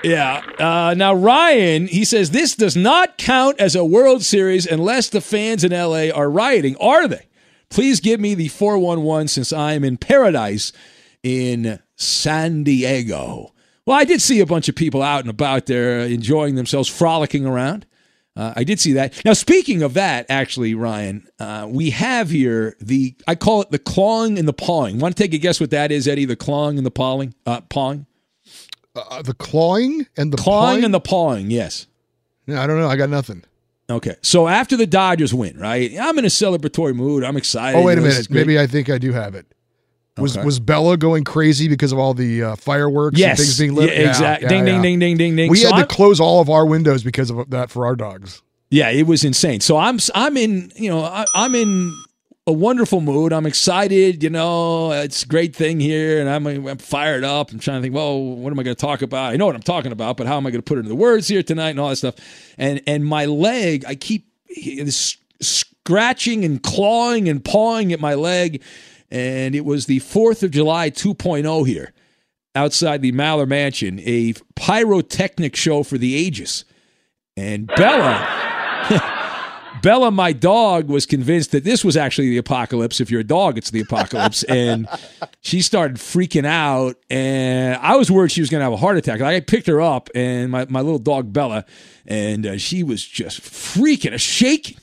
Yeah. 0.03 0.43
Uh, 0.59 0.95
now, 0.95 1.15
Ryan, 1.15 1.87
he 1.87 2.05
says 2.07 2.31
this 2.31 2.55
does 2.55 2.77
not 2.77 3.19
count 3.19 3.61
as 3.61 3.75
a 3.75 3.85
World 3.85 4.23
Series 4.23 4.65
unless 4.65 5.11
the 5.11 5.21
fans 5.21 5.65
in 5.65 5.73
LA 5.73 6.09
are 6.15 6.31
rioting. 6.31 6.77
Are 6.77 7.09
they? 7.09 7.27
Please 7.75 7.99
give 7.99 8.21
me 8.21 8.35
the 8.35 8.47
411 8.49 9.27
since 9.29 9.53
I'm 9.53 9.83
in 9.83 9.97
paradise 9.97 10.73
in 11.25 11.81
San 11.97 12.63
Diego. 12.63 13.53
Well, 13.85 13.99
I 13.99 14.05
did 14.05 14.23
see 14.23 14.39
a 14.39 14.47
bunch 14.47 14.69
of 14.69 14.77
people 14.77 15.03
out 15.03 15.23
and 15.23 15.29
about 15.29 15.67
there 15.67 15.99
enjoying 16.01 16.55
themselves, 16.55 16.89
frolicking 16.89 17.45
around. 17.45 17.85
Uh, 18.37 18.53
I 18.55 18.63
did 18.63 18.79
see 18.79 18.93
that. 18.93 19.25
Now, 19.25 19.33
speaking 19.33 19.83
of 19.83 19.95
that, 19.95 20.27
actually, 20.29 20.75
Ryan, 20.75 21.27
uh, 21.41 21.67
we 21.69 21.91
have 21.91 22.31
here 22.31 22.77
the 22.81 23.17
I 23.27 23.35
call 23.35 23.61
it 23.63 23.73
the 23.73 23.79
clawing 23.81 24.39
and 24.39 24.47
the 24.47 24.53
pawing. 24.53 25.01
Want 25.01 25.17
to 25.17 25.21
take 25.23 25.35
a 25.35 25.39
guess 25.39 25.61
what 25.61 25.71
that 25.71 25.91
is, 25.91 26.07
Eddie? 26.07 26.25
The 26.27 26.37
clawing 26.37 26.77
and 26.79 26.87
the 26.87 26.91
pawing, 26.93 27.35
uh, 27.45 27.61
pawing, 27.63 28.07
Uh, 28.95 29.23
the 29.23 29.35
clawing 29.35 30.07
and 30.17 30.33
the 30.33 30.37
clawing 30.37 30.75
pawing? 30.77 30.85
and 30.85 30.95
the 30.95 31.01
pawing. 31.01 31.51
Yes. 31.51 31.89
Yeah, 32.47 32.63
I 32.63 32.67
don't 32.69 32.79
know. 32.79 32.89
I 32.89 32.95
got 32.97 33.11
nothing. 33.11 33.43
Okay. 33.91 34.17
So 34.23 34.49
after 34.49 34.77
the 34.77 34.87
Dodgers 34.87 35.35
win, 35.35 35.59
right? 35.59 35.93
I'm 36.01 36.19
in 36.19 36.25
a 36.25 36.29
celebratory 36.29 36.95
mood. 36.95 37.23
I'm 37.25 37.37
excited. 37.37 37.77
Oh, 37.79 37.83
wait 37.83 37.99
a 37.99 38.01
minute. 38.01 38.31
Maybe 38.31 38.59
I 38.59 38.67
think 38.67 38.89
I 38.89 38.99
do 38.99 39.13
have 39.13 39.35
it. 39.35 39.47
Was 40.17 40.37
Okay. 40.37 40.45
was 40.47 40.61
Bella 40.61 40.97
going 40.97 41.25
crazy 41.25 41.67
because 41.69 41.91
of 41.91 41.99
all 41.99 42.15
the 42.15 42.43
uh, 42.43 42.57
fireworks 42.57 43.19
Yes. 43.19 43.31
and 43.39 43.47
things 43.47 43.59
being 43.59 43.75
lit? 43.75 43.91
Yeah, 43.93 44.09
exact- 44.11 44.49
ding, 44.49 44.65
ding, 44.65 44.81
ding, 44.81 44.99
ding, 45.01 45.17
ding, 45.17 45.37
ding. 45.37 45.51
We 45.51 45.57
So 45.59 45.67
had 45.69 45.75
I'm- 45.75 45.89
to 45.89 45.95
close 45.95 46.21
all 46.21 46.41
of 46.41 46.49
our 46.49 46.65
windows 46.65 47.03
because 47.03 47.31
of 47.31 47.51
that 47.51 47.69
for 47.69 47.85
our 47.85 47.97
dogs. 47.97 48.41
Yeah, 48.71 48.91
it 48.91 49.07
was 49.09 49.25
insane. 49.25 49.61
So 49.61 49.77
I'm 49.77 49.99
I'm 50.15 50.37
in 50.37 50.71
you 50.77 50.89
know 50.89 51.03
I, 51.05 51.25
I'm 51.35 51.55
in 51.55 51.93
a 52.47 52.53
wonderful 52.53 53.01
mood. 53.01 53.33
I'm 53.33 53.47
excited. 53.47 54.23
You 54.23 54.31
know, 54.31 54.93
it's 54.93 55.23
a 55.23 55.27
great 55.27 55.57
thing 55.57 55.81
here, 55.81 56.21
and 56.21 56.29
I'm 56.29 56.47
I'm 56.47 56.79
fired 56.79 57.25
up. 57.25 57.53
I'm 57.53 57.59
trying 57.59 57.79
to 57.79 57.83
think. 57.83 57.95
Well, 57.95 58.21
what 58.21 58.53
am 58.53 58.59
I 58.59 58.63
going 58.63 58.77
to 58.77 58.81
talk 58.81 59.03
about? 59.03 59.33
I 59.33 59.37
know 59.37 59.47
what 59.47 59.55
I'm 59.55 59.63
talking 59.63 59.93
about, 59.93 60.17
but 60.17 60.27
how 60.27 60.37
am 60.37 60.47
I 60.47 60.51
going 60.51 60.63
to 60.63 60.69
put 60.69 60.79
it 60.79 60.83
into 60.83 60.95
words 60.95 61.29
here 61.29 61.43
tonight 61.43 61.71
and 61.71 61.81
all 61.81 61.89
that 61.89 61.97
stuff? 61.97 62.17
And 62.59 62.83
and 62.87 63.05
my 63.05 63.25
leg, 63.27 63.85
I 63.87 63.95
keep 63.95 64.27
scratching 65.41 66.45
and 66.45 66.63
clawing 66.63 67.29
and 67.29 67.45
pawing 67.45 67.93
at 67.93 68.01
my 68.01 68.15
leg, 68.15 68.63
and 69.11 69.55
it 69.55 69.65
was 69.65 69.87
the 69.87 70.01
Fourth 70.01 70.43
of 70.43 70.51
July 70.51 70.91
2.0 70.91 71.67
here 71.67 71.93
outside 72.55 73.03
the 73.03 73.13
Maller 73.13 73.49
Mansion, 73.49 74.01
a 74.05 74.35
pyrotechnic 74.55 75.57
show 75.57 75.83
for 75.83 75.99
the 75.99 76.15
ages. 76.15 76.65
And 77.37 77.67
Bella, 77.67 78.15
Bella, 79.85 80.11
my 80.11 80.33
dog, 80.33 80.89
was 80.89 81.05
convinced 81.05 81.53
that 81.53 81.63
this 81.63 81.85
was 81.85 81.95
actually 81.95 82.31
the 82.31 82.39
apocalypse. 82.39 83.03
If 83.03 83.11
you're 83.11 83.21
a 83.21 83.25
dog, 83.25 83.59
it's 83.59 83.71
the 83.71 83.83
apocalypse. 83.83 84.43
and 84.49 84.89
she 85.43 85.61
started 85.61 85.99
freaking 85.99 86.47
out. 86.47 86.97
And 87.11 87.77
I 87.77 87.97
was 87.97 88.11
worried 88.11 88.33
she 88.33 88.41
was 88.41 88.49
going 88.49 88.61
to 88.61 88.65
have 88.65 88.73
a 88.73 88.79
heart 88.79 88.97
attack. 88.97 89.21
I 89.21 89.41
picked 89.41 89.67
her 89.67 89.83
up, 89.83 90.09
and 90.15 90.51
my, 90.51 90.65
my 90.71 90.81
little 90.81 90.99
dog, 90.99 91.35
Bella, 91.35 91.67
and 92.07 92.47
uh, 92.47 92.57
she 92.57 92.83
was 92.83 93.05
just 93.05 93.43
freaking, 93.43 94.19
shaking, 94.19 94.79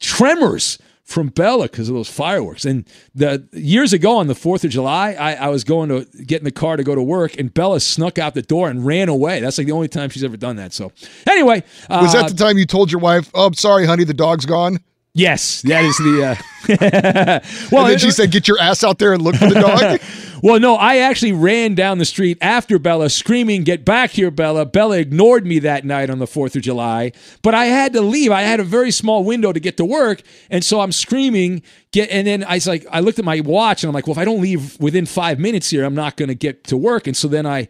tremors 0.00 0.78
from 1.04 1.28
Bella 1.28 1.64
because 1.64 1.88
of 1.88 1.94
those 1.94 2.08
fireworks. 2.08 2.64
And 2.64 2.88
the 3.14 3.46
years 3.52 3.92
ago 3.92 4.16
on 4.16 4.26
the 4.26 4.34
Fourth 4.34 4.64
of 4.64 4.70
July, 4.70 5.12
I, 5.12 5.34
I 5.34 5.48
was 5.48 5.62
going 5.62 5.90
to 5.90 6.06
get 6.24 6.40
in 6.40 6.44
the 6.44 6.50
car 6.50 6.76
to 6.76 6.82
go 6.82 6.94
to 6.94 7.02
work, 7.02 7.38
and 7.38 7.52
Bella 7.52 7.80
snuck 7.80 8.18
out 8.18 8.34
the 8.34 8.42
door 8.42 8.68
and 8.70 8.84
ran 8.84 9.08
away. 9.08 9.40
That's 9.40 9.58
like 9.58 9.66
the 9.66 9.72
only 9.72 9.88
time 9.88 10.10
she's 10.10 10.24
ever 10.24 10.36
done 10.36 10.56
that. 10.56 10.72
So 10.72 10.92
anyway, 11.28 11.62
Was 11.90 12.14
uh, 12.14 12.22
that 12.22 12.30
the 12.30 12.42
time 12.42 12.58
you 12.58 12.66
told 12.66 12.90
your 12.90 13.00
wife, 13.00 13.30
"Oh, 13.34 13.46
I'm 13.46 13.54
sorry, 13.54 13.86
honey, 13.86 14.04
the 14.04 14.14
dog's 14.14 14.46
gone"? 14.46 14.78
Yes, 15.16 15.62
that 15.62 15.84
is 15.84 15.96
the. 15.98 16.24
Uh, 16.24 17.40
well, 17.70 17.84
and 17.84 17.92
then 17.92 17.98
she 18.00 18.10
said, 18.10 18.32
"Get 18.32 18.48
your 18.48 18.60
ass 18.60 18.82
out 18.82 18.98
there 18.98 19.12
and 19.12 19.22
look 19.22 19.36
for 19.36 19.48
the 19.48 19.54
dog." 19.54 20.00
well, 20.42 20.58
no, 20.58 20.74
I 20.74 20.96
actually 20.96 21.30
ran 21.30 21.76
down 21.76 21.98
the 21.98 22.04
street 22.04 22.36
after 22.40 22.80
Bella, 22.80 23.08
screaming, 23.08 23.62
"Get 23.62 23.84
back 23.84 24.10
here, 24.10 24.32
Bella!" 24.32 24.66
Bella 24.66 24.98
ignored 24.98 25.46
me 25.46 25.60
that 25.60 25.84
night 25.84 26.10
on 26.10 26.18
the 26.18 26.26
Fourth 26.26 26.56
of 26.56 26.62
July, 26.62 27.12
but 27.42 27.54
I 27.54 27.66
had 27.66 27.92
to 27.92 28.00
leave. 28.00 28.32
I 28.32 28.42
had 28.42 28.58
a 28.58 28.64
very 28.64 28.90
small 28.90 29.22
window 29.22 29.52
to 29.52 29.60
get 29.60 29.76
to 29.76 29.84
work, 29.84 30.20
and 30.50 30.64
so 30.64 30.80
I'm 30.80 30.90
screaming, 30.90 31.62
"Get!" 31.92 32.10
And 32.10 32.26
then 32.26 32.42
I 32.42 32.54
was 32.54 32.66
like, 32.66 32.84
I 32.90 32.98
looked 32.98 33.20
at 33.20 33.24
my 33.24 33.38
watch, 33.38 33.84
and 33.84 33.90
I'm 33.90 33.94
like, 33.94 34.08
"Well, 34.08 34.14
if 34.14 34.18
I 34.18 34.24
don't 34.24 34.40
leave 34.40 34.80
within 34.80 35.06
five 35.06 35.38
minutes 35.38 35.70
here, 35.70 35.84
I'm 35.84 35.94
not 35.94 36.16
going 36.16 36.28
to 36.28 36.34
get 36.34 36.64
to 36.64 36.76
work." 36.76 37.06
And 37.06 37.16
so 37.16 37.28
then 37.28 37.46
I. 37.46 37.68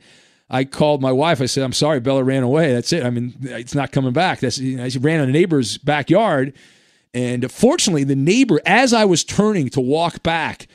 I 0.50 0.64
called 0.64 1.00
my 1.00 1.10
wife. 1.10 1.40
I 1.40 1.46
said, 1.46 1.64
"I'm 1.64 1.72
sorry, 1.72 2.00
Bella 2.00 2.22
ran 2.22 2.42
away. 2.42 2.74
That's 2.74 2.92
it. 2.92 3.02
I 3.02 3.08
mean, 3.08 3.34
it's 3.40 3.74
not 3.74 3.92
coming 3.92 4.12
back." 4.12 4.40
That's 4.40 4.58
you 4.58 4.76
know, 4.76 4.86
she 4.90 4.98
ran 4.98 5.20
in 5.20 5.30
a 5.30 5.32
neighbor's 5.32 5.78
backyard, 5.78 6.52
and 7.14 7.50
fortunately, 7.50 8.04
the 8.04 8.16
neighbor, 8.16 8.60
as 8.66 8.92
I 8.92 9.04
was 9.04 9.22
turning 9.24 9.68
to 9.70 9.80
walk 9.80 10.22
back 10.24 10.66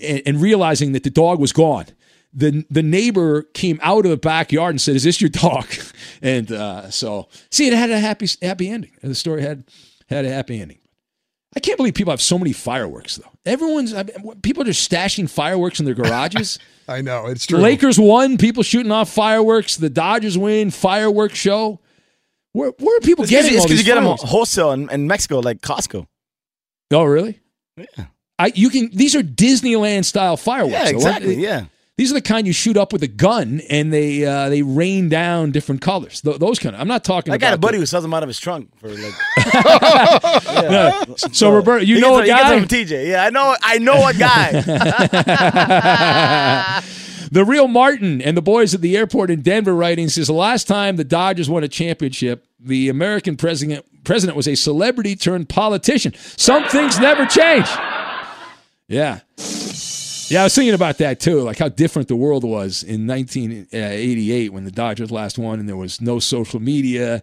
and, 0.00 0.22
and 0.26 0.40
realizing 0.40 0.92
that 0.92 1.02
the 1.02 1.10
dog 1.10 1.40
was 1.40 1.52
gone, 1.52 1.86
the 2.32 2.64
the 2.70 2.82
neighbor 2.82 3.42
came 3.54 3.80
out 3.82 4.04
of 4.04 4.10
the 4.10 4.16
backyard 4.16 4.74
and 4.74 4.80
said, 4.80 4.94
"Is 4.94 5.04
this 5.04 5.20
your 5.20 5.30
dog?" 5.30 5.66
And 6.22 6.52
uh, 6.52 6.90
so, 6.90 7.28
see, 7.50 7.66
it 7.66 7.72
had 7.72 7.88
a 7.88 7.98
happy 7.98 8.28
happy 8.42 8.68
ending. 8.68 8.90
The 9.02 9.14
story 9.14 9.40
had 9.40 9.64
had 10.10 10.26
a 10.26 10.30
happy 10.30 10.60
ending. 10.60 10.80
I 11.56 11.60
can't 11.60 11.78
believe 11.78 11.94
people 11.94 12.12
have 12.12 12.20
so 12.20 12.38
many 12.38 12.52
fireworks, 12.52 13.16
though. 13.16 13.30
Everyone's 13.46 13.94
I 13.94 14.02
mean, 14.02 14.40
people 14.42 14.62
are 14.62 14.66
just 14.66 14.88
stashing 14.88 15.30
fireworks 15.30 15.80
in 15.80 15.86
their 15.86 15.94
garages. 15.94 16.58
I 16.88 17.00
know 17.00 17.26
it's 17.26 17.46
true. 17.46 17.58
Lakers 17.58 17.98
won. 17.98 18.36
People 18.36 18.62
shooting 18.62 18.92
off 18.92 19.10
fireworks. 19.10 19.76
The 19.76 19.88
Dodgers 19.90 20.36
win. 20.36 20.70
Fireworks 20.70 21.38
show. 21.38 21.80
Where, 22.52 22.70
where 22.78 22.96
are 22.96 23.00
people 23.00 23.24
It's 23.24 23.30
getting 23.30 23.56
all 23.58 23.64
because 23.64 23.78
these 23.78 23.86
you 23.86 23.94
get 23.94 24.02
them 24.02 24.16
wholesale 24.18 24.72
in, 24.72 24.90
in 24.90 25.06
Mexico, 25.06 25.38
like 25.40 25.60
Costco. 25.60 26.06
Oh, 26.92 27.04
really? 27.04 27.40
Yeah. 27.76 27.86
I 28.38 28.52
you 28.54 28.70
can 28.70 28.90
these 28.92 29.14
are 29.14 29.22
Disneyland 29.22 30.04
style 30.04 30.36
fireworks. 30.36 30.72
Yeah, 30.72 30.88
exactly. 30.88 31.36
they? 31.36 31.42
Yeah. 31.42 31.66
These 31.96 32.10
are 32.10 32.14
the 32.14 32.22
kind 32.22 32.46
you 32.46 32.54
shoot 32.54 32.78
up 32.78 32.94
with 32.94 33.02
a 33.02 33.08
gun 33.08 33.60
and 33.68 33.92
they 33.92 34.24
uh, 34.24 34.48
they 34.48 34.62
rain 34.62 35.10
down 35.10 35.50
different 35.50 35.82
colors. 35.82 36.22
Th- 36.22 36.38
those 36.38 36.58
kind 36.58 36.74
of. 36.74 36.80
I'm 36.80 36.88
not 36.88 37.04
talking 37.04 37.34
I 37.34 37.36
got 37.36 37.52
a 37.52 37.58
buddy 37.58 37.76
the- 37.76 37.82
who 37.82 37.86
sells 37.86 38.02
them 38.02 38.14
out 38.14 38.22
of 38.22 38.28
his 38.28 38.40
trunk 38.40 38.70
for 38.78 38.88
like. 38.88 39.12
Yeah. 40.50 41.04
So, 41.32 41.52
Roberto, 41.52 41.84
you 41.84 42.00
know 42.00 42.16
gets 42.18 42.20
a 42.20 42.22
it- 42.22 42.24
he 42.24 42.30
guy. 42.42 42.58
gets 42.58 42.72
from 42.88 42.96
TJ. 42.96 43.08
Yeah, 43.10 43.24
I 43.24 43.30
know. 43.30 43.54
I 43.62 43.78
know 43.78 44.08
a 44.08 44.14
guy. 44.14 44.62
the 47.30 47.44
real 47.44 47.68
Martin 47.68 48.20
and 48.20 48.36
the 48.36 48.42
boys 48.42 48.74
at 48.74 48.80
the 48.80 48.96
airport 48.96 49.30
in 49.30 49.42
Denver 49.42 49.74
writing 49.74 50.08
says 50.08 50.26
the 50.26 50.32
last 50.32 50.66
time 50.66 50.96
the 50.96 51.04
Dodgers 51.04 51.48
won 51.48 51.64
a 51.64 51.68
championship, 51.68 52.46
the 52.58 52.88
American 52.88 53.36
president 53.36 53.86
president 54.04 54.36
was 54.36 54.48
a 54.48 54.54
celebrity 54.54 55.14
turned 55.14 55.48
politician. 55.48 56.14
Some 56.14 56.64
things 56.64 56.98
never 56.98 57.26
change. 57.26 57.66
Yeah. 58.88 59.20
Yeah, 60.30 60.42
I 60.42 60.44
was 60.44 60.54
thinking 60.54 60.74
about 60.74 60.98
that 60.98 61.18
too, 61.18 61.40
like 61.40 61.58
how 61.58 61.68
different 61.68 62.06
the 62.06 62.16
world 62.16 62.44
was 62.44 62.84
in 62.84 63.06
1988 63.06 64.52
when 64.52 64.64
the 64.64 64.70
Dodgers 64.70 65.10
last 65.10 65.38
won 65.38 65.58
and 65.58 65.68
there 65.68 65.76
was 65.76 66.00
no 66.00 66.20
social 66.20 66.60
media. 66.60 67.22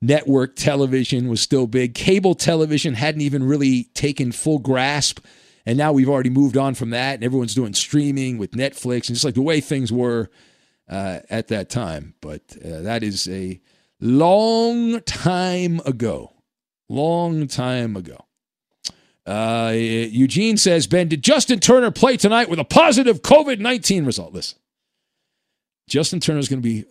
Network 0.00 0.56
television 0.56 1.28
was 1.28 1.40
still 1.40 1.66
big. 1.66 1.94
Cable 1.94 2.34
television 2.34 2.94
hadn't 2.94 3.20
even 3.20 3.42
really 3.42 3.84
taken 3.94 4.32
full 4.32 4.58
grasp. 4.58 5.20
And 5.66 5.76
now 5.76 5.92
we've 5.92 6.08
already 6.08 6.30
moved 6.30 6.56
on 6.56 6.74
from 6.74 6.90
that, 6.90 7.16
and 7.16 7.24
everyone's 7.24 7.54
doing 7.54 7.74
streaming 7.74 8.38
with 8.38 8.52
Netflix, 8.52 9.08
and 9.08 9.16
just 9.16 9.24
like 9.24 9.34
the 9.34 9.42
way 9.42 9.60
things 9.60 9.92
were 9.92 10.30
uh, 10.88 11.20
at 11.28 11.48
that 11.48 11.68
time. 11.68 12.14
But 12.20 12.42
uh, 12.64 12.82
that 12.82 13.02
is 13.02 13.28
a 13.28 13.60
long 14.00 15.00
time 15.00 15.80
ago. 15.84 16.32
Long 16.88 17.48
time 17.48 17.96
ago. 17.96 18.24
Uh, 19.26 19.72
Eugene 19.74 20.56
says, 20.56 20.86
Ben, 20.86 21.08
did 21.08 21.24
Justin 21.24 21.58
Turner 21.58 21.90
play 21.90 22.16
tonight 22.16 22.48
with 22.48 22.60
a 22.60 22.64
positive 22.64 23.22
COVID 23.22 23.58
19 23.58 24.04
result? 24.04 24.32
Listen, 24.32 24.58
Justin 25.88 26.20
Turner's 26.20 26.48
going 26.48 26.62
to 26.62 26.68
be 26.68 26.84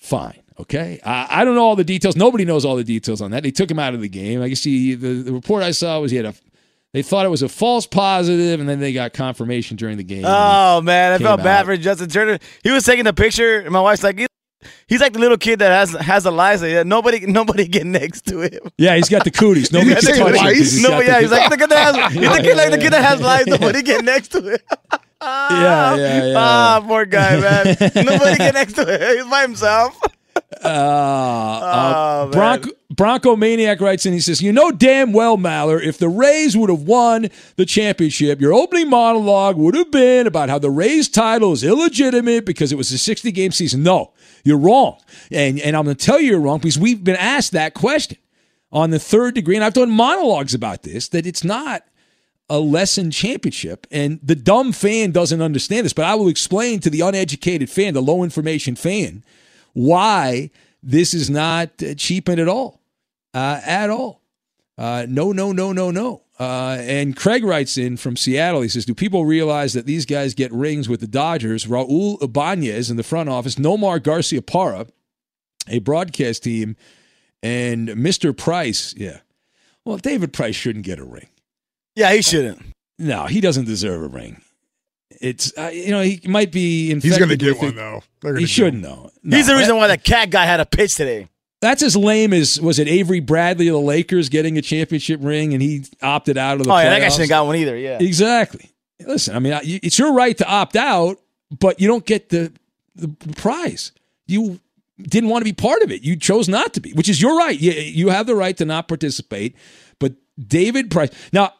fine. 0.00 0.40
Okay. 0.58 1.00
I, 1.04 1.26
I 1.28 1.44
don't 1.44 1.56
know 1.56 1.64
all 1.64 1.76
the 1.76 1.84
details. 1.84 2.16
Nobody 2.16 2.46
knows 2.46 2.64
all 2.64 2.76
the 2.76 2.84
details 2.84 3.20
on 3.20 3.32
that. 3.32 3.42
They 3.42 3.50
took 3.50 3.70
him 3.70 3.78
out 3.78 3.92
of 3.92 4.00
the 4.00 4.08
game. 4.08 4.40
I 4.40 4.48
guess 4.48 4.62
he, 4.64 4.94
the, 4.94 5.08
the 5.08 5.32
report 5.32 5.62
I 5.62 5.72
saw 5.72 6.00
was 6.00 6.10
he 6.10 6.16
had 6.16 6.26
a, 6.26 6.34
they 6.94 7.02
thought 7.02 7.26
it 7.26 7.28
was 7.28 7.42
a 7.42 7.48
false 7.48 7.86
positive, 7.86 8.60
and 8.60 8.68
then 8.68 8.78
they 8.78 8.92
got 8.92 9.12
confirmation 9.12 9.76
during 9.76 9.96
the 9.98 10.04
game. 10.04 10.24
oh 10.24 10.80
man, 10.80 11.12
I 11.12 11.18
felt 11.18 11.42
bad 11.42 11.60
out. 11.60 11.66
for 11.66 11.76
Justin 11.76 12.08
Turner. 12.08 12.38
He 12.62 12.70
was 12.70 12.84
taking 12.84 13.06
a 13.06 13.12
picture, 13.12 13.58
and 13.58 13.70
my 13.72 13.80
wife's 13.80 14.04
like, 14.04 14.24
he's 14.86 15.00
like 15.00 15.12
the 15.12 15.18
little 15.18 15.36
kid 15.36 15.58
that 15.58 15.72
has 15.72 15.90
has 16.00 16.24
a 16.24 16.30
license. 16.30 16.70
Yeah, 16.70 16.84
nobody 16.84 17.26
nobody 17.26 17.66
get 17.66 17.84
next 17.84 18.22
to 18.28 18.42
him. 18.42 18.70
Yeah, 18.78 18.94
he's 18.96 19.08
got 19.08 19.24
the 19.24 19.30
cooties. 19.32 19.72
Nobody 19.72 19.94
can 19.94 20.02
touch 20.02 20.32
the 20.32 20.38
him. 20.38 20.54
he's 20.54 20.80
No, 20.80 21.00
yeah, 21.00 21.20
he's 21.20 21.30
like 21.32 21.50
the 21.50 21.56
kid 21.56 21.70
that 21.70 21.94
has. 21.94 22.12
He's 22.12 22.22
the 22.22 22.42
kid 22.42 22.56
like 22.56 22.70
the 22.70 22.78
kid 22.78 22.92
that 22.92 23.04
has 23.04 23.20
lice. 23.20 23.46
Nobody 23.48 23.82
get 23.82 24.04
next 24.04 24.28
to 24.28 24.40
him. 24.40 24.58
Yeah, 25.20 25.96
yeah, 25.96 26.24
yeah. 26.26 26.34
Ah, 26.36 26.84
poor 26.86 27.06
guy, 27.06 27.40
man. 27.40 27.76
Nobody 27.96 28.36
get 28.36 28.54
next 28.54 28.74
to 28.74 28.84
him. 28.84 29.16
He's 29.16 29.26
by 29.30 29.42
himself. 29.42 29.98
Uh, 30.64 30.68
uh, 30.68 32.30
Oh, 32.34 32.72
Bronco 32.94 33.36
Maniac 33.36 33.80
writes 33.80 34.06
and 34.06 34.14
he 34.14 34.20
says, 34.20 34.40
You 34.40 34.52
know 34.52 34.70
damn 34.70 35.12
well, 35.12 35.36
Maller, 35.36 35.82
if 35.82 35.98
the 35.98 36.08
Rays 36.08 36.56
would 36.56 36.70
have 36.70 36.82
won 36.82 37.28
the 37.56 37.66
championship, 37.66 38.40
your 38.40 38.54
opening 38.54 38.88
monologue 38.88 39.56
would 39.56 39.74
have 39.74 39.90
been 39.90 40.26
about 40.26 40.48
how 40.48 40.58
the 40.58 40.70
Rays 40.70 41.08
title 41.08 41.52
is 41.52 41.64
illegitimate 41.64 42.46
because 42.46 42.72
it 42.72 42.76
was 42.76 42.90
a 42.92 42.98
60 42.98 43.30
game 43.32 43.50
season. 43.50 43.82
No, 43.82 44.12
you're 44.44 44.58
wrong. 44.58 44.98
And, 45.30 45.60
and 45.60 45.76
I'm 45.76 45.84
going 45.84 45.96
to 45.96 46.04
tell 46.04 46.20
you 46.20 46.30
you're 46.30 46.40
wrong 46.40 46.58
because 46.58 46.78
we've 46.78 47.02
been 47.02 47.16
asked 47.16 47.52
that 47.52 47.74
question 47.74 48.18
on 48.72 48.90
the 48.90 48.98
third 48.98 49.34
degree. 49.34 49.56
And 49.56 49.64
I've 49.64 49.74
done 49.74 49.90
monologues 49.90 50.54
about 50.54 50.82
this 50.82 51.08
that 51.08 51.26
it's 51.26 51.44
not 51.44 51.84
a 52.48 52.58
lesson 52.58 53.10
championship. 53.10 53.86
And 53.90 54.20
the 54.22 54.34
dumb 54.34 54.72
fan 54.72 55.10
doesn't 55.10 55.42
understand 55.42 55.84
this, 55.84 55.92
but 55.92 56.04
I 56.04 56.14
will 56.14 56.28
explain 56.28 56.80
to 56.80 56.90
the 56.90 57.00
uneducated 57.00 57.70
fan, 57.70 57.94
the 57.94 58.02
low 58.02 58.22
information 58.22 58.76
fan, 58.76 59.24
why 59.74 60.50
this 60.82 61.12
is 61.14 61.28
not 61.28 61.70
uh, 61.82 61.94
cheapened 61.94 62.40
at 62.40 62.48
all, 62.48 62.80
uh, 63.34 63.60
at 63.64 63.90
all. 63.90 64.22
Uh, 64.76 65.06
no, 65.08 65.32
no, 65.32 65.52
no, 65.52 65.72
no, 65.72 65.90
no. 65.90 66.22
Uh, 66.38 66.78
and 66.80 67.14
Craig 67.14 67.44
writes 67.44 67.78
in 67.78 67.96
from 67.96 68.16
Seattle. 68.16 68.62
He 68.62 68.68
says, 68.68 68.84
"Do 68.84 68.94
people 68.94 69.24
realize 69.24 69.72
that 69.74 69.86
these 69.86 70.04
guys 70.04 70.34
get 70.34 70.52
rings 70.52 70.88
with 70.88 71.00
the 71.00 71.06
Dodgers? 71.06 71.66
Raul 71.66 72.20
Ibanez 72.20 72.90
in 72.90 72.96
the 72.96 73.04
front 73.04 73.28
office, 73.28 73.54
Nomar 73.54 74.00
Garciaparra, 74.00 74.88
a 75.68 75.78
broadcast 75.78 76.42
team, 76.42 76.74
and 77.40 77.88
Mr. 77.90 78.36
Price. 78.36 78.94
Yeah, 78.96 79.18
well, 79.84 79.98
David 79.98 80.32
Price 80.32 80.56
shouldn't 80.56 80.84
get 80.84 80.98
a 80.98 81.04
ring. 81.04 81.28
Yeah, 81.94 82.12
he 82.12 82.22
shouldn't. 82.22 82.60
No, 82.98 83.26
he 83.26 83.40
doesn't 83.40 83.66
deserve 83.66 84.02
a 84.02 84.08
ring. 84.08 84.40
It's 85.20 85.56
uh, 85.56 85.70
you 85.72 85.90
know 85.90 86.02
he 86.02 86.20
might 86.26 86.50
be 86.50 86.90
infected. 86.90 87.10
He's 87.10 87.18
going 87.18 87.30
to 87.30 87.36
get 87.36 87.60
with 87.60 87.76
one 87.76 88.02
though. 88.22 88.38
He 88.38 88.46
shouldn't 88.46 88.84
him. 88.84 88.90
though. 88.90 89.10
No. 89.22 89.36
He's 89.36 89.46
the 89.46 89.54
reason 89.54 89.76
why 89.76 89.88
the 89.88 89.98
cat 89.98 90.30
guy 90.30 90.44
had 90.44 90.60
a 90.60 90.66
pitch 90.66 90.94
today. 90.96 91.28
That's 91.60 91.82
as 91.82 91.96
lame 91.96 92.32
as 92.32 92.60
was 92.60 92.78
it 92.78 92.88
Avery 92.88 93.20
Bradley 93.20 93.68
of 93.68 93.74
the 93.74 93.80
Lakers 93.80 94.28
getting 94.28 94.58
a 94.58 94.62
championship 94.62 95.20
ring 95.22 95.54
and 95.54 95.62
he 95.62 95.84
opted 96.02 96.36
out 96.36 96.58
of 96.58 96.64
the. 96.64 96.72
Oh 96.72 96.76
yeah, 96.76 96.90
that 96.90 96.98
guy 97.00 97.08
shouldn't 97.08 97.22
have 97.22 97.28
got 97.30 97.46
one 97.46 97.56
either. 97.56 97.76
Yeah. 97.76 97.98
Exactly. 98.00 98.70
Listen, 99.06 99.36
I 99.36 99.38
mean, 99.38 99.58
it's 99.62 99.98
your 99.98 100.12
right 100.14 100.36
to 100.38 100.46
opt 100.46 100.76
out, 100.76 101.18
but 101.58 101.80
you 101.80 101.88
don't 101.88 102.04
get 102.04 102.28
the 102.28 102.52
the 102.94 103.08
prize. 103.36 103.92
You 104.26 104.60
didn't 105.00 105.30
want 105.30 105.42
to 105.42 105.44
be 105.44 105.52
part 105.52 105.82
of 105.82 105.90
it. 105.90 106.02
You 106.02 106.16
chose 106.16 106.48
not 106.48 106.74
to 106.74 106.80
be, 106.80 106.92
which 106.92 107.08
is 107.08 107.20
your 107.20 107.36
right. 107.36 107.58
You, 107.58 107.72
you 107.72 108.08
have 108.10 108.26
the 108.26 108.34
right 108.34 108.56
to 108.58 108.64
not 108.64 108.88
participate. 108.88 109.56
But 109.98 110.14
David 110.38 110.90
Price. 110.90 111.10
Now, 111.32 111.52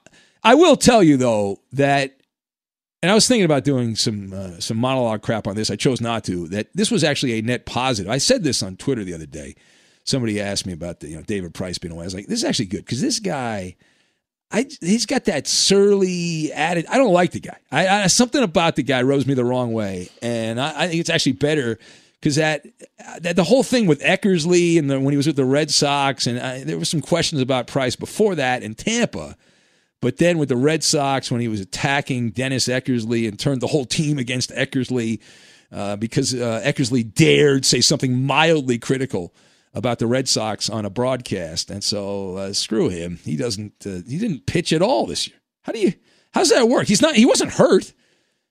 I 0.42 0.54
will 0.54 0.76
tell 0.76 1.02
you 1.02 1.16
though 1.16 1.60
that, 1.72 2.13
and 3.04 3.10
I 3.10 3.14
was 3.14 3.28
thinking 3.28 3.44
about 3.44 3.64
doing 3.64 3.96
some 3.96 4.32
uh, 4.32 4.58
some 4.60 4.78
monologue 4.78 5.20
crap 5.20 5.46
on 5.46 5.56
this. 5.56 5.70
I 5.70 5.76
chose 5.76 6.00
not 6.00 6.24
to. 6.24 6.48
That 6.48 6.68
this 6.72 6.90
was 6.90 7.04
actually 7.04 7.38
a 7.38 7.42
net 7.42 7.66
positive. 7.66 8.10
I 8.10 8.16
said 8.16 8.42
this 8.42 8.62
on 8.62 8.76
Twitter 8.76 9.04
the 9.04 9.12
other 9.12 9.26
day. 9.26 9.56
Somebody 10.04 10.40
asked 10.40 10.64
me 10.64 10.72
about 10.72 11.00
the 11.00 11.08
you 11.08 11.16
know 11.16 11.22
David 11.22 11.52
Price 11.52 11.76
being 11.76 11.92
away. 11.92 12.04
I 12.04 12.06
was 12.06 12.14
like, 12.14 12.28
this 12.28 12.38
is 12.38 12.44
actually 12.44 12.64
good 12.64 12.86
because 12.86 13.02
this 13.02 13.18
guy. 13.18 13.76
I, 14.50 14.66
he's 14.80 15.04
got 15.04 15.24
that 15.24 15.46
surly 15.46 16.50
attitude. 16.52 16.88
I 16.88 16.96
don't 16.96 17.12
like 17.12 17.32
the 17.32 17.40
guy. 17.40 17.58
I, 17.70 17.88
I 17.88 18.06
something 18.06 18.42
about 18.42 18.76
the 18.76 18.82
guy 18.82 19.02
rubs 19.02 19.26
me 19.26 19.34
the 19.34 19.44
wrong 19.44 19.72
way, 19.74 20.08
and 20.22 20.58
I, 20.58 20.84
I 20.84 20.88
think 20.88 21.00
it's 21.00 21.10
actually 21.10 21.32
better 21.32 21.78
because 22.20 22.36
that, 22.36 22.64
that 23.20 23.36
the 23.36 23.44
whole 23.44 23.62
thing 23.62 23.86
with 23.86 24.00
Eckersley 24.00 24.78
and 24.78 24.88
the, 24.88 24.98
when 24.98 25.12
he 25.12 25.18
was 25.18 25.26
with 25.26 25.36
the 25.36 25.44
Red 25.44 25.70
Sox, 25.70 26.26
and 26.26 26.38
I, 26.38 26.64
there 26.64 26.78
were 26.78 26.86
some 26.86 27.02
questions 27.02 27.42
about 27.42 27.66
Price 27.66 27.96
before 27.96 28.34
that 28.36 28.62
in 28.62 28.74
Tampa, 28.74 29.36
but 30.04 30.18
then 30.18 30.36
with 30.36 30.50
the 30.50 30.56
Red 30.56 30.84
Sox 30.84 31.30
when 31.30 31.40
he 31.40 31.48
was 31.48 31.60
attacking 31.60 32.30
Dennis 32.30 32.68
Eckersley 32.68 33.26
and 33.26 33.38
turned 33.38 33.62
the 33.62 33.66
whole 33.66 33.86
team 33.86 34.18
against 34.18 34.50
Eckersley 34.50 35.18
uh, 35.72 35.96
because 35.96 36.34
uh, 36.34 36.60
Eckersley 36.62 37.02
dared 37.02 37.64
say 37.64 37.80
something 37.80 38.22
mildly 38.22 38.78
critical 38.78 39.34
about 39.72 39.98
the 39.98 40.06
Red 40.06 40.28
Sox 40.28 40.68
on 40.68 40.84
a 40.84 40.90
broadcast, 40.90 41.70
and 41.70 41.82
so 41.82 42.36
uh, 42.36 42.52
screw 42.52 42.90
him. 42.90 43.18
He 43.24 43.34
doesn't. 43.34 43.72
Uh, 43.86 44.02
he 44.06 44.18
didn't 44.18 44.46
pitch 44.46 44.72
at 44.74 44.82
all 44.82 45.06
this 45.06 45.26
year. 45.26 45.36
How 45.62 45.72
do 45.72 45.80
you? 45.80 45.94
How's 46.32 46.50
that 46.50 46.68
work? 46.68 46.86
He's 46.86 47.00
not. 47.00 47.16
He 47.16 47.24
wasn't 47.24 47.52
hurt. 47.52 47.94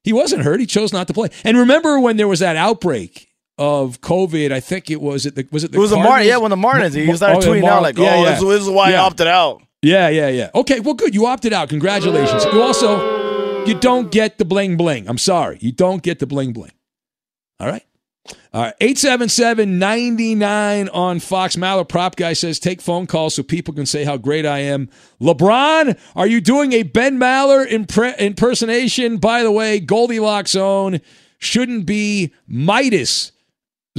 He 0.04 0.12
wasn't 0.12 0.42
hurt. 0.42 0.60
He 0.60 0.66
chose 0.66 0.92
not 0.92 1.08
to 1.08 1.14
play. 1.14 1.30
And 1.44 1.56
remember 1.56 2.00
when 2.00 2.18
there 2.18 2.28
was 2.28 2.40
that 2.40 2.56
outbreak 2.56 3.30
of 3.60 4.02
COVID? 4.02 4.52
I 4.52 4.60
think 4.60 4.90
it 4.90 5.00
was 5.00 5.28
it. 5.28 5.36
The, 5.36 5.48
was 5.52 5.64
it 5.64 5.72
the? 5.72 5.78
It 5.78 5.82
was 5.82 5.92
the 5.92 5.98
Mar- 5.98 6.24
yeah, 6.24 6.38
when 6.38 6.50
the 6.50 6.58
Marlins, 6.58 6.96
he 6.96 7.16
started 7.16 7.48
oh, 7.48 7.48
tweeting 7.48 7.62
Mar- 7.62 7.72
out 7.74 7.84
like, 7.84 7.98
yeah, 7.98 8.16
"Oh, 8.16 8.24
yeah. 8.24 8.32
this, 8.32 8.42
this 8.42 8.62
is 8.64 8.70
why 8.70 8.90
Yeah. 8.90 9.04
I 9.04 9.06
opted 9.06 9.28
out." 9.28 9.62
Yeah, 9.84 10.10
yeah, 10.10 10.30
yeah. 10.30 10.50
Okay, 10.56 10.80
well, 10.80 10.96
good. 10.96 11.14
You 11.14 11.28
opted 11.28 11.54
out. 11.54 11.70
Congratulations. 11.70 12.46
You 12.46 12.62
also 12.64 13.66
you 13.66 13.80
don't 13.80 14.12
get 14.12 14.38
the 14.38 14.46
bling 14.46 14.78
bling. 14.78 15.08
I'm 15.08 15.18
sorry, 15.18 15.58
you 15.62 15.72
don't 15.72 16.02
get 16.02 16.20
the 16.20 16.28
bling 16.28 16.54
bling. 16.54 16.72
All 17.60 17.68
right. 17.68 17.84
All 18.54 18.62
right. 18.62 18.74
877 18.80 19.80
99 19.80 20.90
on 20.90 21.20
Fox. 21.20 21.56
Maller 21.58 21.88
Prop 21.88 22.16
Guy 22.16 22.34
says, 22.34 22.60
take 22.60 22.82
phone 22.82 23.08
calls 23.08 23.36
so 23.36 23.44
people 23.44 23.74
can 23.74 23.86
say 23.86 24.06
how 24.06 24.16
great 24.18 24.46
I 24.46 24.60
am. 24.60 24.90
LeBron, 25.22 26.00
are 26.16 26.28
you 26.28 26.40
doing 26.40 26.72
a 26.74 26.84
Ben 26.84 27.18
Maller 27.18 27.68
impre- 27.68 28.18
impersonation? 28.18 29.18
By 29.18 29.44
the 29.44 29.52
way, 29.52 29.80
Goldilocks 29.80 30.52
zone 30.52 31.02
shouldn't 31.38 31.86
be 31.86 32.34
Midas 32.48 33.34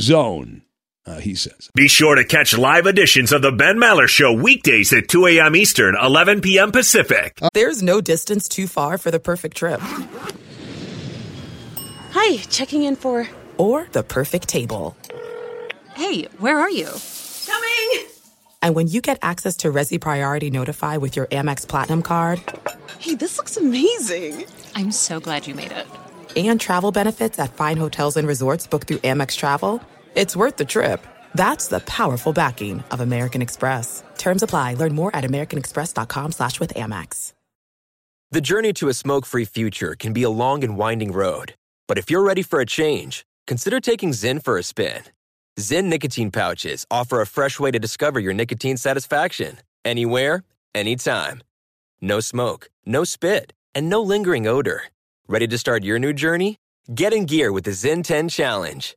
zone, 0.00 0.62
uh, 1.06 1.18
he 1.20 1.34
says. 1.34 1.70
Be 1.74 1.88
sure 1.88 2.14
to 2.14 2.24
catch 2.24 2.56
live 2.56 2.86
editions 2.86 3.32
of 3.32 3.42
the 3.42 3.52
Ben 3.52 3.76
Maller 3.76 4.08
Show 4.08 4.32
weekdays 4.32 4.92
at 4.92 5.08
2 5.08 5.26
a.m. 5.26 5.54
Eastern, 5.56 5.94
11 6.00 6.40
p.m. 6.40 6.72
Pacific. 6.72 7.38
There's 7.52 7.82
no 7.82 8.00
distance 8.00 8.48
too 8.48 8.66
far 8.66 8.98
for 8.98 9.10
the 9.10 9.20
perfect 9.20 9.56
trip 9.56 9.80
Hi, 12.12 12.36
checking 12.48 12.84
in 12.84 12.96
for. 12.96 13.28
or 13.58 13.86
the 13.92 14.02
perfect 14.02 14.48
table. 14.48 14.96
Hey, 15.94 16.24
where 16.38 16.58
are 16.58 16.70
you? 16.70 16.88
Coming! 17.46 18.06
And 18.62 18.74
when 18.74 18.88
you 18.88 19.00
get 19.00 19.18
access 19.22 19.56
to 19.58 19.68
Resy 19.70 20.00
Priority 20.00 20.50
Notify 20.50 20.96
with 20.96 21.16
your 21.16 21.26
Amex 21.26 21.66
Platinum 21.68 22.02
card 22.02 22.40
Hey, 22.98 23.14
this 23.14 23.36
looks 23.36 23.56
amazing. 23.56 24.44
I'm 24.74 24.90
so 24.90 25.20
glad 25.20 25.46
you 25.46 25.54
made 25.54 25.72
it. 25.72 25.86
and 26.36 26.60
travel 26.60 26.90
benefits 26.90 27.38
at 27.38 27.54
fine 27.54 27.76
hotels 27.76 28.16
and 28.16 28.26
resorts 28.26 28.66
booked 28.66 28.88
through 28.88 28.98
Amex 28.98 29.36
Travel, 29.36 29.80
it's 30.14 30.36
worth 30.36 30.56
the 30.56 30.64
trip. 30.64 31.06
That's 31.34 31.68
the 31.68 31.80
powerful 31.80 32.32
backing 32.32 32.82
of 32.90 33.00
American 33.00 33.42
Express. 33.42 34.02
Terms 34.18 34.42
apply. 34.42 34.74
Learn 34.74 34.94
more 34.94 35.14
at 35.14 35.24
americanexpress.com 35.24 36.32
slash 36.32 36.60
with 36.60 36.74
Amex. 36.74 37.32
The 38.30 38.40
journey 38.40 38.72
to 38.74 38.88
a 38.88 38.94
smoke 38.94 39.26
free 39.26 39.44
future 39.44 39.94
can 39.96 40.12
be 40.12 40.24
a 40.24 40.30
long 40.30 40.64
and 40.64 40.76
winding 40.76 41.12
road. 41.12 41.54
But 41.86 41.98
if 41.98 42.10
you're 42.10 42.24
ready 42.24 42.42
for 42.42 42.58
a 42.60 42.66
change, 42.66 43.24
consider 43.46 43.78
taking 43.78 44.10
Zyn 44.10 44.42
for 44.42 44.58
a 44.58 44.62
spin. 44.64 45.02
Zyn 45.60 45.84
nicotine 45.84 46.32
pouches 46.32 46.84
offer 46.90 47.20
a 47.20 47.26
fresh 47.26 47.60
way 47.60 47.70
to 47.70 47.78
discover 47.78 48.18
your 48.18 48.32
nicotine 48.32 48.76
satisfaction 48.76 49.58
anywhere, 49.84 50.42
anytime. 50.74 51.42
No 52.00 52.18
smoke, 52.18 52.70
no 52.84 53.04
spit, 53.04 53.52
and 53.72 53.88
no 53.88 54.02
lingering 54.02 54.48
odor. 54.48 54.82
Ready 55.28 55.46
to 55.46 55.56
start 55.56 55.84
your 55.84 56.00
new 56.00 56.12
journey? 56.12 56.58
Get 56.92 57.12
in 57.12 57.26
gear 57.26 57.52
with 57.52 57.64
the 57.64 57.70
Zyn 57.70 58.02
10 58.02 58.30
Challenge. 58.30 58.96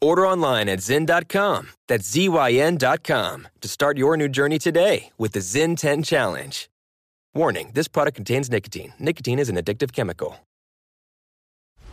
Order 0.00 0.26
online 0.26 0.68
at 0.68 0.80
Zyn.com. 0.80 1.68
That's 1.88 2.10
Z-Y-N.com 2.10 3.48
to 3.60 3.68
start 3.68 3.98
your 3.98 4.16
new 4.16 4.28
journey 4.28 4.58
today 4.58 5.10
with 5.18 5.32
the 5.32 5.40
Zyn 5.40 5.76
10 5.76 6.02
Challenge. 6.02 6.68
Warning 7.34 7.70
this 7.74 7.86
product 7.86 8.16
contains 8.16 8.50
nicotine. 8.50 8.92
Nicotine 8.98 9.38
is 9.38 9.48
an 9.48 9.56
addictive 9.56 9.92
chemical. 9.92 10.38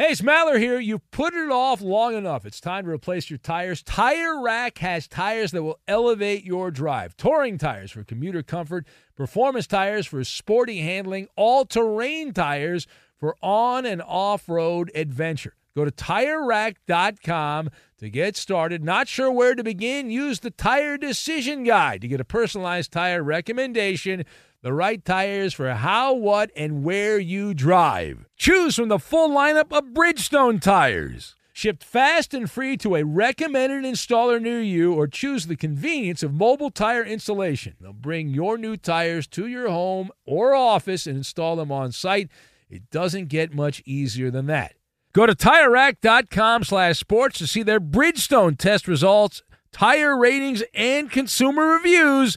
Hey, 0.00 0.12
it's 0.12 0.22
Maller 0.22 0.58
here. 0.58 0.80
You've 0.80 1.10
put 1.10 1.34
it 1.34 1.50
off 1.50 1.82
long 1.82 2.14
enough. 2.14 2.46
It's 2.46 2.58
time 2.58 2.86
to 2.86 2.90
replace 2.90 3.28
your 3.28 3.38
tires. 3.38 3.82
Tire 3.82 4.40
Rack 4.40 4.78
has 4.78 5.06
tires 5.06 5.50
that 5.50 5.62
will 5.62 5.78
elevate 5.86 6.42
your 6.42 6.70
drive. 6.70 7.14
Touring 7.18 7.58
tires 7.58 7.90
for 7.90 8.02
commuter 8.02 8.42
comfort, 8.42 8.86
performance 9.14 9.66
tires 9.66 10.06
for 10.06 10.24
sporty 10.24 10.78
handling, 10.78 11.28
all 11.36 11.66
terrain 11.66 12.32
tires 12.32 12.86
for 13.18 13.36
on 13.42 13.84
and 13.84 14.00
off 14.00 14.48
road 14.48 14.90
adventure. 14.94 15.52
Go 15.76 15.84
to 15.84 15.90
tirerack.com 15.90 17.68
to 17.98 18.08
get 18.08 18.38
started. 18.38 18.82
Not 18.82 19.06
sure 19.06 19.30
where 19.30 19.54
to 19.54 19.62
begin? 19.62 20.10
Use 20.10 20.40
the 20.40 20.50
Tire 20.50 20.96
Decision 20.96 21.62
Guide 21.62 22.00
to 22.00 22.08
get 22.08 22.22
a 22.22 22.24
personalized 22.24 22.90
tire 22.90 23.22
recommendation. 23.22 24.24
The 24.62 24.74
right 24.74 25.02
tires 25.02 25.54
for 25.54 25.72
how, 25.72 26.12
what, 26.12 26.50
and 26.54 26.84
where 26.84 27.18
you 27.18 27.54
drive. 27.54 28.26
Choose 28.36 28.76
from 28.76 28.88
the 28.88 28.98
full 28.98 29.30
lineup 29.30 29.72
of 29.72 29.94
Bridgestone 29.94 30.60
tires. 30.60 31.34
Shipped 31.54 31.82
fast 31.82 32.34
and 32.34 32.50
free 32.50 32.76
to 32.76 32.96
a 32.96 33.02
recommended 33.02 33.90
installer 33.90 34.38
near 34.38 34.60
you, 34.60 34.92
or 34.92 35.06
choose 35.06 35.46
the 35.46 35.56
convenience 35.56 36.22
of 36.22 36.34
mobile 36.34 36.70
tire 36.70 37.02
installation. 37.02 37.74
They'll 37.80 37.94
bring 37.94 38.28
your 38.28 38.58
new 38.58 38.76
tires 38.76 39.26
to 39.28 39.46
your 39.46 39.70
home 39.70 40.10
or 40.26 40.54
office 40.54 41.06
and 41.06 41.16
install 41.16 41.56
them 41.56 41.72
on 41.72 41.90
site. 41.92 42.28
It 42.68 42.90
doesn't 42.90 43.28
get 43.28 43.54
much 43.54 43.82
easier 43.86 44.30
than 44.30 44.44
that. 44.46 44.74
Go 45.14 45.24
to 45.24 45.34
TireRack.com 45.34 46.64
slash 46.64 46.98
sports 46.98 47.38
to 47.38 47.46
see 47.46 47.62
their 47.62 47.80
Bridgestone 47.80 48.58
test 48.58 48.86
results, 48.86 49.42
tire 49.72 50.18
ratings, 50.18 50.62
and 50.74 51.10
consumer 51.10 51.66
reviews, 51.66 52.36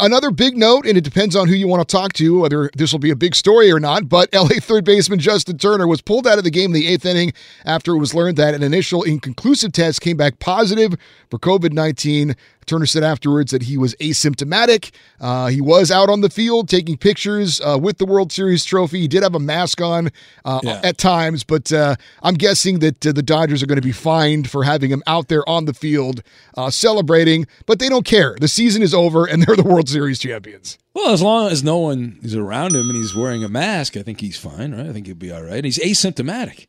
Another 0.00 0.32
big 0.32 0.56
note, 0.56 0.86
and 0.86 0.98
it 0.98 1.04
depends 1.04 1.36
on 1.36 1.46
who 1.46 1.54
you 1.54 1.68
want 1.68 1.86
to 1.86 1.96
talk 1.96 2.12
to, 2.14 2.40
whether 2.40 2.68
this 2.74 2.90
will 2.90 2.98
be 2.98 3.10
a 3.10 3.16
big 3.16 3.34
story 3.34 3.70
or 3.70 3.78
not. 3.78 4.08
But 4.08 4.28
LA 4.34 4.60
third 4.60 4.84
baseman 4.84 5.20
Justin 5.20 5.56
Turner 5.56 5.86
was 5.86 6.00
pulled 6.00 6.26
out 6.26 6.36
of 6.38 6.44
the 6.44 6.50
game 6.50 6.70
in 6.70 6.72
the 6.72 6.88
eighth 6.88 7.06
inning 7.06 7.32
after 7.64 7.94
it 7.94 7.98
was 7.98 8.14
learned 8.14 8.36
that 8.36 8.54
an 8.54 8.62
initial 8.62 9.02
inconclusive 9.02 9.72
test 9.72 10.00
came 10.00 10.16
back 10.16 10.40
positive 10.40 10.94
for 11.30 11.38
COVID 11.38 11.72
19. 11.72 12.34
Turner 12.66 12.86
said 12.86 13.02
afterwards 13.02 13.50
that 13.52 13.62
he 13.64 13.76
was 13.76 13.94
asymptomatic. 13.96 14.90
Uh, 15.20 15.46
he 15.48 15.60
was 15.60 15.90
out 15.90 16.08
on 16.10 16.20
the 16.20 16.30
field 16.30 16.68
taking 16.68 16.96
pictures 16.96 17.60
uh, 17.60 17.78
with 17.80 17.98
the 17.98 18.06
World 18.06 18.32
Series 18.32 18.64
trophy. 18.64 19.00
He 19.00 19.08
did 19.08 19.22
have 19.22 19.34
a 19.34 19.40
mask 19.40 19.80
on 19.80 20.10
uh, 20.44 20.60
Yeah. 20.62 20.80
at 20.82 20.98
times, 20.98 21.44
but 21.44 21.72
uh, 21.72 21.96
I'm 22.22 22.34
guessing 22.34 22.78
that 22.80 23.06
uh, 23.06 23.12
the 23.12 23.22
Dodgers 23.22 23.62
are 23.62 23.66
going 23.66 23.80
to 23.80 23.82
be 23.86 23.92
fined 23.92 24.50
for 24.50 24.64
having 24.64 24.90
him 24.90 25.02
out 25.06 25.28
there 25.28 25.48
on 25.48 25.64
the 25.66 25.74
field 25.74 26.22
uh, 26.56 26.70
celebrating, 26.70 27.46
but 27.66 27.78
they 27.78 27.88
don't 27.88 28.04
care. 28.06 28.36
The 28.40 28.48
season 28.48 28.82
is 28.82 28.94
over 28.94 29.24
and 29.26 29.42
they're 29.46 29.56
the 29.56 29.62
World 29.62 29.88
Series 29.88 30.18
champions. 30.18 30.78
Well, 30.94 31.12
as 31.12 31.22
long 31.22 31.50
as 31.50 31.64
no 31.64 31.78
one 31.78 32.18
is 32.22 32.36
around 32.36 32.74
him 32.76 32.88
and 32.88 32.96
he's 32.96 33.16
wearing 33.16 33.42
a 33.42 33.48
mask, 33.48 33.96
I 33.96 34.02
think 34.02 34.20
he's 34.20 34.36
fine, 34.38 34.72
right? 34.72 34.86
I 34.86 34.92
think 34.92 35.06
he'll 35.06 35.16
be 35.16 35.32
all 35.32 35.42
right. 35.42 35.64
He's 35.64 35.78
asymptomatic. 35.78 36.66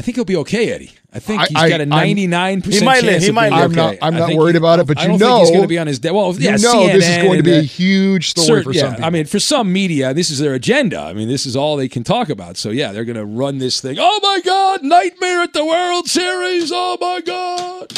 I 0.00 0.02
think 0.02 0.16
he'll 0.16 0.24
be 0.24 0.36
okay, 0.36 0.72
Eddie. 0.72 0.92
I 1.12 1.18
think 1.18 1.42
he's 1.42 1.56
I- 1.58 1.68
got 1.68 1.82
a 1.82 1.84
ninety 1.84 2.26
nine 2.26 2.62
percent 2.62 2.84
chance. 2.88 3.02
live, 3.04 3.22
he 3.22 3.30
might 3.32 3.52
live. 3.52 3.64
I'm 3.64 3.70
okay. 3.72 3.76
not- 3.76 3.96
I'm 4.00 4.14
not 4.14 4.32
worried 4.34 4.52
he- 4.54 4.56
about 4.56 4.80
it, 4.80 4.86
but 4.86 4.96
I 4.96 5.02
you 5.02 5.08
think 5.18 5.20
he's 5.20 5.28
know- 5.28 5.46
going 5.50 5.60
to 5.62 5.68
be 5.68 5.78
on 5.78 5.86
his. 5.88 5.98
De- 5.98 6.14
well, 6.14 6.34
yeah, 6.38 6.56
you 6.56 6.62
know 6.62 6.86
this 6.86 7.06
is 7.06 7.18
going 7.18 7.36
to 7.36 7.42
be 7.42 7.52
a 7.58 7.60
huge 7.60 8.30
story 8.30 8.62
for 8.62 8.72
yeah, 8.72 8.80
some 8.80 8.90
people. 8.92 9.04
I 9.04 9.10
mean, 9.10 9.26
for 9.26 9.38
some 9.38 9.70
media, 9.70 10.14
this 10.14 10.30
is 10.30 10.38
their 10.38 10.54
agenda. 10.54 11.00
I 11.00 11.12
mean, 11.12 11.28
this 11.28 11.44
is 11.44 11.54
all 11.54 11.76
they 11.76 11.88
can 11.88 12.02
talk 12.02 12.30
about. 12.30 12.56
So 12.56 12.70
yeah, 12.70 12.92
they're 12.92 13.04
going 13.04 13.16
to 13.18 13.26
run 13.26 13.58
this 13.58 13.78
thing. 13.82 13.98
Oh 14.00 14.20
my 14.22 14.40
God, 14.42 14.82
nightmare 14.84 15.42
at 15.42 15.52
the 15.52 15.66
World 15.66 16.08
Series. 16.08 16.70
Oh 16.72 16.96
my 16.98 17.20
God. 17.20 17.92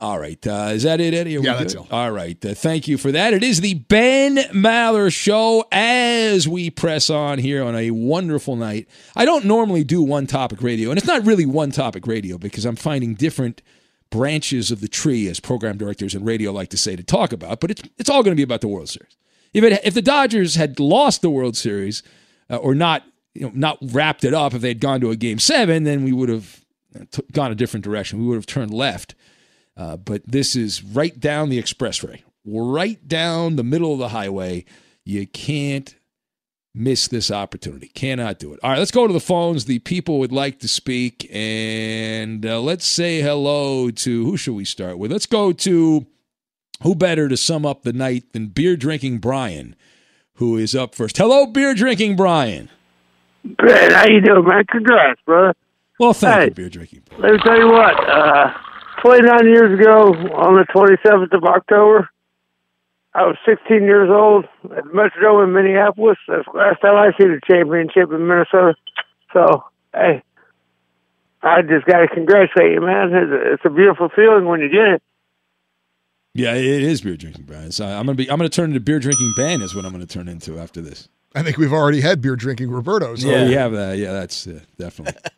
All 0.00 0.18
right, 0.20 0.46
uh, 0.46 0.70
is 0.72 0.84
that 0.84 1.00
it, 1.00 1.12
Eddie? 1.12 1.32
Yeah, 1.32 1.56
that's 1.56 1.74
good? 1.74 1.86
All 1.90 2.12
right, 2.12 2.42
uh, 2.44 2.54
thank 2.54 2.86
you 2.86 2.96
for 2.98 3.10
that. 3.10 3.34
It 3.34 3.42
is 3.42 3.60
the 3.60 3.74
Ben 3.74 4.36
Maller 4.52 5.12
Show 5.12 5.64
as 5.72 6.46
we 6.46 6.70
press 6.70 7.10
on 7.10 7.38
here 7.38 7.64
on 7.64 7.74
a 7.74 7.90
wonderful 7.90 8.54
night. 8.54 8.86
I 9.16 9.24
don't 9.24 9.44
normally 9.44 9.82
do 9.82 10.00
one 10.00 10.28
topic 10.28 10.62
radio, 10.62 10.90
and 10.90 10.98
it's 10.98 11.06
not 11.06 11.26
really 11.26 11.46
one 11.46 11.72
topic 11.72 12.06
radio 12.06 12.38
because 12.38 12.64
I'm 12.64 12.76
finding 12.76 13.14
different 13.14 13.60
branches 14.10 14.70
of 14.70 14.80
the 14.80 14.86
tree, 14.86 15.26
as 15.26 15.40
program 15.40 15.76
directors 15.76 16.14
and 16.14 16.24
radio 16.24 16.52
like 16.52 16.68
to 16.70 16.78
say, 16.78 16.94
to 16.94 17.02
talk 17.02 17.32
about. 17.32 17.58
But 17.58 17.72
it's 17.72 17.82
it's 17.98 18.08
all 18.08 18.22
going 18.22 18.32
to 18.32 18.40
be 18.40 18.44
about 18.44 18.60
the 18.60 18.68
World 18.68 18.88
Series. 18.88 19.16
If 19.52 19.64
it, 19.64 19.80
if 19.82 19.94
the 19.94 20.02
Dodgers 20.02 20.54
had 20.54 20.78
lost 20.78 21.22
the 21.22 21.30
World 21.30 21.56
Series 21.56 22.04
uh, 22.48 22.56
or 22.56 22.76
not 22.76 23.02
you 23.34 23.42
know 23.42 23.52
not 23.52 23.78
wrapped 23.82 24.22
it 24.22 24.32
up, 24.32 24.54
if 24.54 24.60
they 24.60 24.68
had 24.68 24.80
gone 24.80 25.00
to 25.00 25.10
a 25.10 25.16
Game 25.16 25.40
Seven, 25.40 25.82
then 25.82 26.04
we 26.04 26.12
would 26.12 26.28
have 26.28 26.64
uh, 26.94 27.04
gone 27.32 27.50
a 27.50 27.56
different 27.56 27.82
direction. 27.82 28.20
We 28.20 28.26
would 28.26 28.36
have 28.36 28.46
turned 28.46 28.72
left. 28.72 29.16
Uh, 29.78 29.96
but 29.96 30.22
this 30.26 30.56
is 30.56 30.82
right 30.82 31.18
down 31.20 31.48
the 31.50 31.62
expressway, 31.62 32.22
right 32.44 33.06
down 33.06 33.54
the 33.56 33.62
middle 33.64 33.92
of 33.92 33.98
the 34.00 34.08
highway. 34.08 34.64
You 35.04 35.26
can't 35.26 35.94
miss 36.74 37.06
this 37.08 37.30
opportunity. 37.30 37.88
Cannot 37.88 38.38
do 38.40 38.52
it. 38.52 38.60
All 38.62 38.70
right, 38.70 38.78
let's 38.78 38.90
go 38.90 39.06
to 39.06 39.12
the 39.12 39.20
phones. 39.20 39.64
The 39.66 39.78
people 39.78 40.18
would 40.18 40.32
like 40.32 40.58
to 40.60 40.68
speak, 40.68 41.28
and 41.32 42.44
uh, 42.44 42.60
let's 42.60 42.86
say 42.86 43.20
hello 43.20 43.90
to 43.90 44.24
who 44.24 44.36
should 44.36 44.54
we 44.54 44.64
start 44.64 44.98
with? 44.98 45.12
Let's 45.12 45.26
go 45.26 45.52
to 45.52 46.06
who 46.82 46.94
better 46.94 47.28
to 47.28 47.36
sum 47.36 47.64
up 47.64 47.82
the 47.82 47.92
night 47.92 48.32
than 48.32 48.48
beer 48.48 48.76
drinking 48.76 49.18
Brian, 49.18 49.76
who 50.34 50.56
is 50.56 50.74
up 50.74 50.94
first. 50.94 51.16
Hello, 51.18 51.46
beer 51.46 51.74
drinking 51.74 52.16
Brian. 52.16 52.68
Brad, 53.44 53.92
how 53.92 54.06
you 54.08 54.20
doing, 54.20 54.44
man? 54.46 54.64
Congrats, 54.70 55.20
brother. 55.24 55.54
Well, 56.00 56.12
thank 56.12 56.36
Hey. 56.40 56.44
you, 56.46 56.50
beer 56.52 56.68
drinking. 56.68 57.02
Let 57.18 57.32
me 57.32 57.38
tell 57.44 57.56
you 57.58 57.68
what. 57.68 58.08
Uh, 58.08 58.52
29 59.02 59.46
years 59.46 59.78
ago, 59.78 60.12
on 60.34 60.54
the 60.54 60.66
27th 60.74 61.36
of 61.36 61.44
October, 61.44 62.08
I 63.14 63.26
was 63.26 63.36
16 63.46 63.82
years 63.82 64.10
old 64.10 64.44
at 64.76 64.84
the 64.84 64.90
Metrodome 64.90 65.44
in 65.44 65.52
Minneapolis. 65.52 66.18
That's 66.28 66.46
the 66.52 66.58
last 66.58 66.80
time 66.80 66.96
I 66.96 67.10
see 67.18 67.26
the 67.26 67.40
championship 67.46 68.12
in 68.12 68.26
Minnesota. 68.26 68.74
So, 69.32 69.64
hey, 69.94 70.22
I 71.42 71.62
just 71.62 71.86
got 71.86 72.00
to 72.00 72.08
congratulate 72.08 72.72
you, 72.72 72.80
man. 72.80 73.12
It's 73.12 73.32
a, 73.32 73.52
it's 73.54 73.62
a 73.64 73.70
beautiful 73.70 74.08
feeling 74.14 74.46
when 74.46 74.60
you 74.60 74.68
get 74.68 74.88
it. 74.94 75.02
Yeah, 76.34 76.54
it 76.54 76.64
is 76.64 77.00
beer 77.00 77.16
drinking 77.16 77.46
Brian. 77.46 77.72
So 77.72 77.84
I'm 77.84 78.06
gonna 78.06 78.14
be. 78.14 78.30
I'm 78.30 78.36
gonna 78.36 78.48
turn 78.48 78.70
into 78.70 78.78
beer 78.78 79.00
drinking 79.00 79.32
Ben. 79.36 79.60
Is 79.60 79.74
what 79.74 79.84
I'm 79.84 79.90
gonna 79.90 80.06
turn 80.06 80.28
into 80.28 80.60
after 80.60 80.80
this. 80.80 81.08
I 81.34 81.42
think 81.42 81.56
we've 81.56 81.72
already 81.72 82.00
had 82.00 82.20
beer 82.20 82.36
drinking 82.36 82.70
Roberto. 82.70 83.16
So. 83.16 83.28
Yeah, 83.28 83.46
we 83.46 83.54
have 83.54 83.72
that. 83.72 83.98
Yeah, 83.98 84.12
that's 84.12 84.46
uh, 84.46 84.60
definitely. 84.78 85.20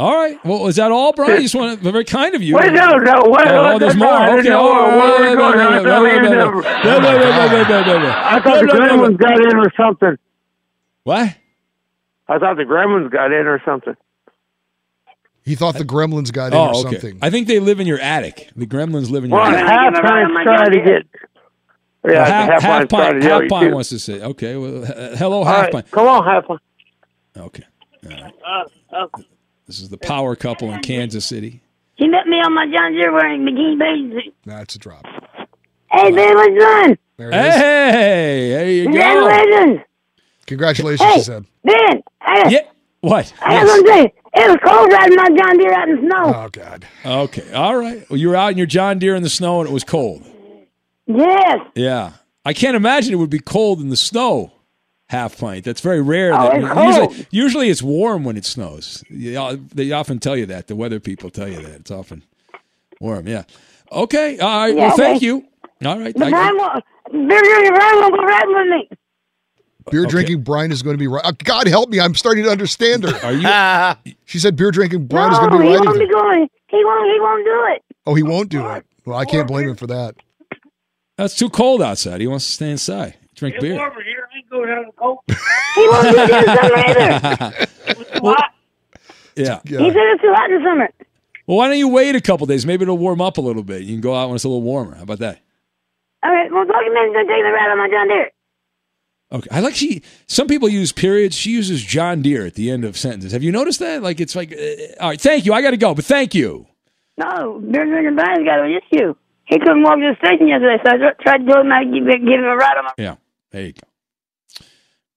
All 0.00 0.16
right. 0.16 0.42
Well, 0.46 0.66
is 0.66 0.76
that 0.76 0.90
all, 0.90 1.12
Brian? 1.12 1.36
You 1.36 1.42
just 1.42 1.54
want 1.54 1.78
to, 1.82 1.92
very 1.92 2.04
kind 2.06 2.34
of 2.34 2.42
you. 2.42 2.54
Wait, 2.56 2.72
no, 2.72 2.96
no, 2.96 3.22
wait, 3.26 3.46
Oh, 3.48 3.78
there's 3.78 3.96
more. 3.96 4.08
I 4.08 4.38
Okay. 4.38 4.48
know 4.48 4.60
all 4.60 4.98
where 4.98 5.20
we 5.20 5.26
right. 5.26 5.30
were 5.30 5.36
going. 5.36 5.58
I 8.06 8.40
thought 8.40 8.60
the. 8.60 8.66
Gremlins 8.66 9.18
got 9.18 9.38
in 9.44 9.56
or 9.58 9.70
something. 9.76 10.16
What? 11.04 11.34
I 12.28 12.38
thought 12.38 12.56
the 12.56 12.62
Gremlins 12.64 13.10
got 13.10 13.30
in 13.30 13.46
or 13.46 13.60
something. 13.62 13.94
He 15.42 15.54
thought 15.54 15.74
the 15.76 15.84
gremlins 15.84 16.32
got 16.32 16.52
in 16.52 16.58
Oh, 16.58 16.68
or 16.68 16.70
okay. 16.70 16.82
something. 16.98 17.18
I 17.20 17.28
think 17.28 17.46
they 17.48 17.58
live 17.60 17.78
in 17.80 17.86
your 17.86 17.98
attic. 17.98 18.50
The 18.56 18.66
gremlins 18.66 19.10
live 19.10 19.24
in 19.24 19.30
your 19.30 19.38
Well, 19.40 19.48
attic. 19.54 19.66
half 19.66 19.94
time's 20.02 20.32
trying 20.44 20.70
to 20.72 20.80
get. 20.80 21.06
Yeah, 22.04 22.10
Well, 22.12 22.24
half, 22.24 22.62
half, 22.62 22.88
pint, 22.88 23.22
half 23.22 23.42
pint 23.48 23.74
wants 23.74 23.88
to 23.90 23.98
say. 23.98 24.22
Okay. 24.22 24.56
Well, 24.56 24.84
uh, 24.84 25.16
hello, 25.16 25.38
All 25.38 25.44
half 25.44 25.64
right, 25.64 25.72
pint. 25.72 25.90
Come 25.90 26.06
on, 26.06 26.24
half 26.24 26.46
pint. 26.46 26.60
Okay. 27.36 27.64
Uh, 28.06 28.30
uh, 28.96 29.06
This 29.70 29.78
is 29.78 29.88
the 29.88 29.98
power 29.98 30.34
couple 30.34 30.72
in 30.72 30.80
Kansas 30.80 31.24
City. 31.24 31.60
he 31.94 32.08
met 32.08 32.26
me 32.26 32.38
on 32.38 32.52
my 32.52 32.66
John 32.76 32.90
Deere 32.92 33.12
wearing 33.12 33.42
bikini 33.42 33.78
bathing 33.78 34.20
suit. 34.24 34.34
That's 34.44 34.74
a 34.74 34.80
drop. 34.80 35.06
Hey, 35.92 36.10
Ben, 36.10 36.34
what's 36.34 36.58
going 36.58 36.98
There 37.16 37.30
it 37.30 37.34
is. 37.36 37.54
Hey, 37.54 38.48
there 38.50 38.68
you 38.68 38.84
go. 38.86 38.90
Congratulations. 38.90 39.80
Congratulations, 40.46 41.08
Hey. 41.08 41.14
she 41.18 41.22
said. 41.22 41.44
Ben, 41.62 42.02
I, 42.20 42.48
Yeah. 42.48 42.58
What? 43.02 43.32
I 43.40 43.62
was 43.62 43.70
going 43.70 43.84
to 43.84 43.92
say, 43.92 44.14
it 44.34 44.48
was 44.48 44.58
cold 44.64 44.92
riding 44.92 45.16
my 45.16 45.28
John 45.40 45.56
Deere 45.56 45.72
out 45.72 45.88
in 45.88 45.94
the 45.94 46.02
snow. 46.02 46.34
Oh 46.34 46.48
God. 46.50 46.86
Okay. 47.06 47.52
All 47.52 47.76
right. 47.76 48.10
Well, 48.10 48.16
you 48.18 48.28
were 48.30 48.36
out 48.36 48.50
in 48.50 48.58
your 48.58 48.66
John 48.66 48.98
Deere 48.98 49.14
in 49.14 49.22
the 49.22 49.30
snow 49.30 49.60
and 49.60 49.70
it 49.70 49.72
was 49.72 49.84
cold. 49.84 50.24
Yes. 51.06 51.60
Yeah. 51.76 52.14
I 52.44 52.54
can't 52.54 52.74
imagine 52.74 53.12
it 53.12 53.18
would 53.18 53.30
be 53.30 53.38
cold 53.38 53.80
in 53.80 53.88
the 53.88 53.96
snow. 53.96 54.50
Half 55.10 55.38
pint. 55.38 55.64
That's 55.64 55.80
very 55.80 56.00
rare. 56.00 56.32
Oh, 56.32 56.38
that, 56.38 56.56
it's 56.56 56.64
usually, 56.64 57.06
cold. 57.06 57.26
usually 57.30 57.68
it's 57.68 57.82
warm 57.82 58.22
when 58.22 58.36
it 58.36 58.44
snows. 58.44 59.02
They 59.10 59.92
often 59.92 60.20
tell 60.20 60.36
you 60.36 60.46
that. 60.46 60.68
The 60.68 60.76
weather 60.76 61.00
people 61.00 61.30
tell 61.30 61.48
you 61.48 61.60
that 61.60 61.80
it's 61.80 61.90
often 61.90 62.22
warm. 63.00 63.26
Yeah. 63.26 63.42
Okay. 63.90 64.38
All 64.38 64.48
right. 64.48 64.74
Yeah, 64.74 64.88
well, 64.88 64.96
thank 64.96 65.16
okay. 65.16 65.26
you. 65.26 65.44
All 65.84 65.98
right. 65.98 66.14
But 66.14 66.28
I- 66.28 66.30
Brian 66.30 66.56
won't, 66.56 66.84
beer 67.28 67.42
drinking 67.42 67.74
Brian 67.74 67.96
won't 67.96 68.16
go 68.16 68.22
riding 68.22 68.54
with 68.54 68.68
me. 68.68 68.88
Beer 69.90 70.06
drinking 70.06 70.42
Brian 70.42 70.70
is 70.70 70.82
going 70.82 70.94
to 70.94 70.98
be 70.98 71.08
right. 71.08 71.24
Uh, 71.24 71.32
God 71.42 71.66
help 71.66 71.88
me, 71.88 71.98
I'm 71.98 72.14
starting 72.14 72.44
to 72.44 72.50
understand 72.50 73.02
her. 73.02 73.26
Are 73.26 73.96
you? 74.04 74.14
she 74.26 74.38
said 74.38 74.54
beer 74.54 74.70
drinking 74.70 75.06
Brian 75.06 75.32
is 75.32 75.38
going 75.38 75.50
to 75.50 75.58
be 75.58 75.64
he 75.64 75.70
won't 75.70 75.88
with 75.88 75.98
be 75.98 76.06
going. 76.06 76.48
He 76.68 76.84
won't. 76.84 77.12
He 77.12 77.20
won't 77.20 77.44
do 77.44 77.64
it. 77.74 77.96
Oh, 78.06 78.14
he 78.14 78.22
won't 78.22 78.48
do 78.50 78.64
it. 78.68 78.86
Well, 79.04 79.18
I 79.18 79.24
can't 79.24 79.48
blame 79.48 79.70
him 79.70 79.76
for 79.76 79.88
that. 79.88 80.14
That's 81.16 81.34
too 81.34 81.50
cold 81.50 81.82
outside. 81.82 82.20
He 82.20 82.28
wants 82.28 82.46
to 82.46 82.52
stay 82.52 82.70
inside, 82.70 83.16
drink 83.34 83.58
beer. 83.58 83.74
here. 83.74 83.90
I 84.50 84.56
ain't 84.56 84.66
going 84.66 84.70
out 84.70 84.86
the 84.86 84.92
cold. 84.92 85.18
he 85.74 85.88
won't 85.88 86.10
do 86.10 86.18
it 86.18 86.30
in 86.30 86.44
the 86.44 86.56
summer 86.56 86.76
either. 86.86 87.66
Well, 88.22 88.36
yeah. 89.34 89.60
He 89.64 89.70
said 89.72 89.96
it's 89.96 90.20
too 90.22 90.32
hot 90.34 90.50
in 90.50 90.62
the 90.62 90.68
summer. 90.68 90.90
Well, 91.46 91.56
why 91.56 91.68
don't 91.68 91.78
you 91.78 91.88
wait 91.88 92.14
a 92.16 92.20
couple 92.20 92.46
days? 92.46 92.66
Maybe 92.66 92.82
it'll 92.82 92.98
warm 92.98 93.22
up 93.22 93.38
a 93.38 93.40
little 93.40 93.62
bit. 93.62 93.82
You 93.82 93.94
can 93.94 94.02
go 94.02 94.14
out 94.14 94.28
when 94.28 94.34
it's 94.36 94.44
a 94.44 94.48
little 94.48 94.62
warmer. 94.62 94.96
How 94.96 95.04
about 95.04 95.20
that? 95.20 95.40
All 96.22 96.30
right. 96.30 96.50
Well, 96.52 96.66
Doggy 96.66 96.90
Man's 96.90 97.14
gonna 97.14 97.26
take 97.26 97.42
the 97.42 97.50
ride 97.50 97.70
on 97.70 97.78
my 97.78 97.88
John 97.88 98.08
Deere. 98.08 98.30
Okay. 99.32 99.48
I 99.50 99.60
like 99.60 99.74
she. 99.74 100.02
Some 100.26 100.48
people 100.48 100.68
use 100.68 100.92
periods. 100.92 101.34
She 101.36 101.50
uses 101.50 101.82
John 101.82 102.20
Deere 102.20 102.44
at 102.44 102.54
the 102.54 102.70
end 102.70 102.84
of 102.84 102.96
sentences. 102.96 103.32
Have 103.32 103.42
you 103.42 103.52
noticed 103.52 103.78
that? 103.78 104.02
Like 104.02 104.20
it's 104.20 104.36
like, 104.36 104.52
uh, 104.52 105.00
all 105.02 105.08
right, 105.10 105.20
thank 105.20 105.46
you. 105.46 105.54
I 105.54 105.62
got 105.62 105.70
to 105.70 105.76
go, 105.78 105.94
but 105.94 106.04
thank 106.04 106.34
you. 106.34 106.66
No, 107.16 107.58
beer 107.60 107.86
drinking 107.86 108.16
Brian's 108.16 108.44
got 108.44 108.60
an 108.60 108.72
issue. 108.72 109.14
He 109.46 109.58
couldn't 109.58 109.82
walk 109.82 109.96
to 109.96 110.14
the 110.14 110.26
station 110.26 110.46
yesterday, 110.48 110.76
so 110.84 110.90
I 110.92 111.12
tried 111.22 111.38
to 111.38 111.44
tell 111.46 111.60
him 111.62 111.72
I'd 111.72 111.92
give, 111.92 112.04
give 112.04 112.38
him 112.38 112.44
a 112.44 112.56
ride 112.56 112.76
on 112.76 112.84
my. 112.84 112.90
Yeah. 112.98 113.16
There 113.50 113.62
you 113.62 113.72
go. 113.72 113.80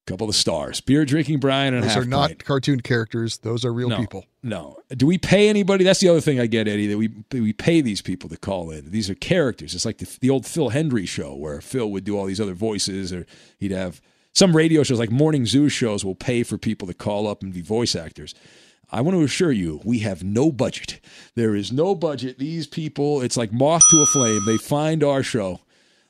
Couple 0.06 0.28
of 0.28 0.36
stars. 0.36 0.82
Beer 0.82 1.06
drinking 1.06 1.40
Brian 1.40 1.74
and 1.74 1.84
Those 1.84 1.94
half 1.94 2.04
are 2.04 2.06
not 2.06 2.30
pint. 2.32 2.44
cartoon 2.44 2.82
characters. 2.82 3.38
Those 3.38 3.64
are 3.64 3.72
real 3.72 3.88
No. 3.88 3.98
people. 3.98 4.26
No. 4.44 4.78
Do 4.90 5.06
we 5.08 5.18
pay 5.18 5.48
anybody? 5.48 5.86
That's 5.86 6.02
the 6.02 6.10
other 6.10 6.20
thing 6.20 6.42
I 6.42 6.46
get, 6.46 6.68
Eddie. 6.68 6.88
That 6.88 6.98
we 6.98 7.10
we 7.40 7.54
pay 7.54 7.80
these 7.80 8.02
people 8.02 8.28
to 8.30 8.36
call 8.38 8.70
in. 8.70 8.92
These 8.92 9.10
are 9.10 9.16
characters. 9.16 9.74
It's 9.74 9.86
like 9.86 10.00
the, 10.00 10.18
the 10.20 10.30
old 10.30 10.46
Phil 10.46 10.72
Hendrie 10.72 11.08
show 11.08 11.34
where 11.36 11.62
Phil 11.62 11.90
would 11.92 12.04
do 12.04 12.18
all 12.18 12.26
these 12.26 12.42
other 12.42 12.54
voices, 12.54 13.14
or 13.14 13.26
he'd 13.58 13.72
have 13.72 14.02
some 14.34 14.56
radio 14.58 14.84
shows 14.84 15.00
like 15.00 15.10
morning 15.12 15.46
zoo 15.46 15.70
shows 15.70 16.04
will 16.04 16.16
pay 16.16 16.44
for 16.44 16.58
people 16.58 16.86
to 16.90 16.94
call 16.94 17.26
up 17.26 17.42
and 17.42 17.54
be 17.54 17.62
voice 17.62 17.96
actors. 17.96 18.36
I 18.92 19.00
want 19.02 19.16
to 19.18 19.24
assure 19.24 19.52
you, 19.54 19.80
we 19.86 20.00
have 20.00 20.22
no 20.24 20.52
budget. 20.52 21.00
There 21.36 21.56
is 21.56 21.72
no 21.72 21.96
budget. 21.96 22.38
These 22.40 22.68
people, 22.68 23.22
it's 23.22 23.38
like 23.38 23.52
moth 23.54 23.82
to 23.90 24.02
a 24.02 24.06
flame. 24.06 24.42
They 24.46 24.58
find 24.58 25.02
our 25.04 25.24
show. 25.24 25.62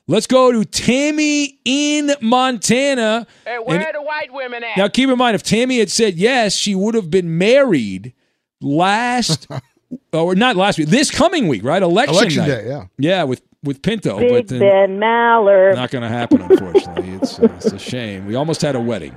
Let's 0.06 0.26
go 0.26 0.52
to 0.52 0.64
Tammy 0.66 1.58
in 1.64 2.12
Montana. 2.20 3.26
Hey, 3.46 3.56
where 3.58 3.76
And- 3.78 3.86
are 3.86 3.92
the 3.92 4.02
white 4.02 4.32
women 4.32 4.62
at? 4.62 4.76
now, 4.76 4.88
keep 4.88 5.08
in 5.08 5.16
mind, 5.16 5.34
if 5.34 5.42
Tammy 5.42 5.78
had 5.78 5.90
said 5.90 6.14
yes, 6.16 6.54
she 6.54 6.74
would 6.74 6.94
have 6.94 7.10
been 7.10 7.38
married 7.38 8.12
last, 8.60 9.46
or 10.12 10.34
not 10.34 10.56
last 10.56 10.78
week, 10.78 10.88
this 10.88 11.10
coming 11.10 11.48
week, 11.48 11.64
right? 11.64 11.82
Election, 11.82 12.14
Election 12.16 12.42
night. 12.42 12.48
day, 12.48 12.64
yeah. 12.68 12.84
Yeah, 12.98 13.22
with, 13.24 13.40
with 13.62 13.80
Pinto. 13.80 14.18
Big 14.18 14.30
but 14.30 14.48
then 14.48 14.60
Ben 14.60 15.00
Maller. 15.00 15.74
not 15.74 15.90
going 15.90 16.02
to 16.02 16.08
happen, 16.08 16.42
unfortunately. 16.42 17.10
it's, 17.14 17.38
uh, 17.38 17.48
it's 17.56 17.66
a 17.72 17.78
shame. 17.78 18.26
We 18.26 18.34
almost 18.34 18.60
had 18.60 18.76
a 18.76 18.80
wedding. 18.80 19.16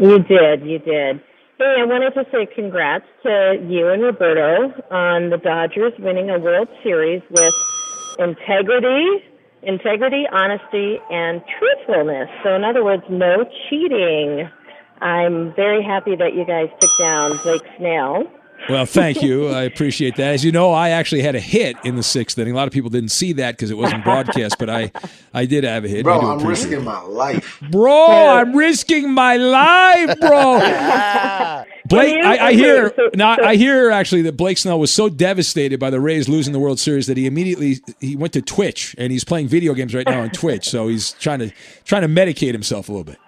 You 0.00 0.18
did, 0.20 0.62
you 0.64 0.78
did. 0.78 1.20
Hey, 1.58 1.76
I 1.80 1.84
wanted 1.84 2.12
to 2.14 2.24
say 2.32 2.46
congrats 2.54 3.04
to 3.22 3.56
you 3.68 3.88
and 3.88 4.02
Roberto 4.02 4.72
on 4.90 5.28
the 5.30 5.38
Dodgers 5.38 5.92
winning 5.98 6.28
a 6.30 6.38
World 6.38 6.68
Series 6.82 7.22
with 7.30 7.54
integrity, 8.18 9.24
integrity, 9.62 10.24
honesty, 10.30 10.98
and 11.10 11.42
truthfulness. 11.58 12.28
So, 12.42 12.54
in 12.54 12.64
other 12.64 12.84
words, 12.84 13.02
no 13.08 13.44
cheating. 13.68 14.48
I'm 15.00 15.54
very 15.54 15.82
happy 15.82 16.16
that 16.16 16.34
you 16.34 16.44
guys 16.44 16.68
took 16.80 16.90
down 16.98 17.36
Blake 17.38 17.62
Snell. 17.76 18.24
Well, 18.68 18.84
thank 18.84 19.22
you. 19.22 19.48
I 19.48 19.62
appreciate 19.62 20.16
that. 20.16 20.34
As 20.34 20.44
you 20.44 20.50
know, 20.50 20.72
I 20.72 20.88
actually 20.90 21.22
had 21.22 21.36
a 21.36 21.40
hit 21.40 21.76
in 21.84 21.94
the 21.96 22.02
sixth 22.02 22.36
inning. 22.38 22.52
A 22.52 22.56
lot 22.56 22.66
of 22.66 22.72
people 22.72 22.90
didn't 22.90 23.10
see 23.10 23.32
that 23.34 23.52
because 23.56 23.70
it 23.70 23.76
wasn't 23.78 24.02
broadcast, 24.02 24.56
but 24.58 24.68
I, 24.68 24.90
I 25.32 25.46
did 25.46 25.62
have 25.64 25.84
a 25.84 25.88
hit. 25.88 26.02
Bro, 26.02 26.18
I 26.18 26.20
do 26.20 26.26
I'm 26.42 26.46
risking 26.46 26.72
it. 26.72 26.82
my 26.82 27.00
life. 27.02 27.62
Bro, 27.70 28.06
I'm 28.08 28.56
risking 28.56 29.12
my 29.12 29.36
life, 29.36 30.18
bro. 30.18 30.58
Blake, 31.88 32.24
I, 32.24 32.48
I 32.48 32.52
hear 32.54 32.92
so- 32.96 33.10
now. 33.14 33.36
I 33.40 33.54
hear 33.54 33.90
actually 33.90 34.22
that 34.22 34.36
Blake 34.36 34.58
Snell 34.58 34.80
was 34.80 34.92
so 34.92 35.08
devastated 35.08 35.78
by 35.78 35.90
the 35.90 36.00
Rays 36.00 36.28
losing 36.28 36.52
the 36.52 36.58
World 36.58 36.80
Series 36.80 37.06
that 37.06 37.16
he 37.16 37.26
immediately 37.26 37.76
he 38.00 38.16
went 38.16 38.32
to 38.32 38.42
Twitch 38.42 38.96
and 38.98 39.12
he's 39.12 39.22
playing 39.22 39.46
video 39.46 39.74
games 39.74 39.94
right 39.94 40.06
now 40.06 40.22
on 40.22 40.30
Twitch. 40.30 40.68
So 40.68 40.88
he's 40.88 41.12
trying 41.12 41.38
to 41.38 41.52
trying 41.84 42.02
to 42.02 42.08
medicate 42.08 42.52
himself 42.52 42.88
a 42.88 42.92
little 42.92 43.04
bit. 43.04 43.18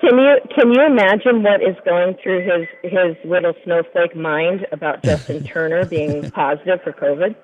Can 0.00 0.18
you 0.18 0.36
can 0.54 0.72
you 0.72 0.84
imagine 0.84 1.42
what 1.42 1.62
is 1.62 1.76
going 1.84 2.16
through 2.22 2.40
his 2.42 2.68
his 2.92 3.16
little 3.24 3.54
snowflake 3.64 4.14
mind 4.14 4.66
about 4.72 5.02
Justin 5.02 5.42
Turner 5.52 5.84
being 5.86 6.30
positive 6.30 6.80
for 6.82 6.92
COVID 6.92 7.34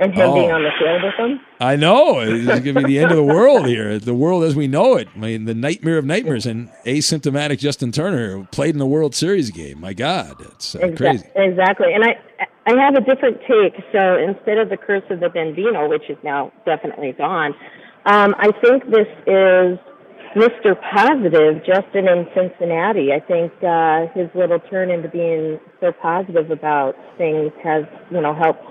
and 0.00 0.14
him 0.14 0.30
Oh. 0.30 0.34
being 0.34 0.50
on 0.50 0.62
the 0.62 0.70
field 0.78 1.02
with 1.02 1.14
him? 1.14 1.40
I 1.60 1.76
know 1.76 2.20
it's 2.20 2.46
going 2.46 2.62
to 2.74 2.80
be 2.80 2.84
the 2.84 2.98
end 3.00 3.10
of 3.10 3.18
the 3.18 3.22
world 3.22 3.66
here. 3.66 3.98
The 3.98 4.14
world 4.14 4.44
as 4.44 4.56
we 4.56 4.66
know 4.66 4.96
it. 4.96 5.08
I 5.14 5.18
mean, 5.18 5.44
the 5.44 5.52
nightmare 5.54 5.98
of 5.98 6.06
nightmares 6.06 6.46
and 6.46 6.70
asymptomatic 6.86 7.58
Justin 7.58 7.92
Turner 7.92 8.44
played 8.50 8.70
in 8.74 8.78
the 8.78 8.86
World 8.86 9.14
Series 9.14 9.50
game. 9.50 9.78
My 9.78 9.92
God, 9.92 10.36
it's 10.40 10.74
uh, 10.74 10.78
Exa- 10.78 10.96
crazy. 10.96 11.28
Exactly. 11.36 11.92
And 11.92 12.02
I 12.02 12.16
I 12.66 12.80
have 12.82 12.94
a 12.94 13.02
different 13.02 13.40
take. 13.46 13.74
So 13.92 14.16
instead 14.16 14.56
of 14.56 14.70
the 14.70 14.78
curse 14.78 15.04
of 15.10 15.20
the 15.20 15.28
Bambino, 15.28 15.86
which 15.86 16.08
is 16.08 16.16
now 16.24 16.50
definitely 16.64 17.12
gone, 17.12 17.54
um, 18.06 18.34
I 18.38 18.52
think 18.62 18.86
this 18.90 19.06
is 19.26 19.78
Mr. 20.34 20.76
Positive, 20.92 21.64
Justin 21.66 22.06
in 22.08 22.26
Cincinnati. 22.34 23.12
I 23.12 23.20
think 23.20 23.52
uh, 23.62 24.06
his 24.14 24.28
little 24.34 24.60
turn 24.60 24.90
into 24.90 25.08
being 25.08 25.58
so 25.80 25.92
positive 25.92 26.50
about 26.50 26.94
things 27.18 27.52
has, 27.64 27.84
you 28.10 28.20
know, 28.20 28.32
helped 28.34 28.62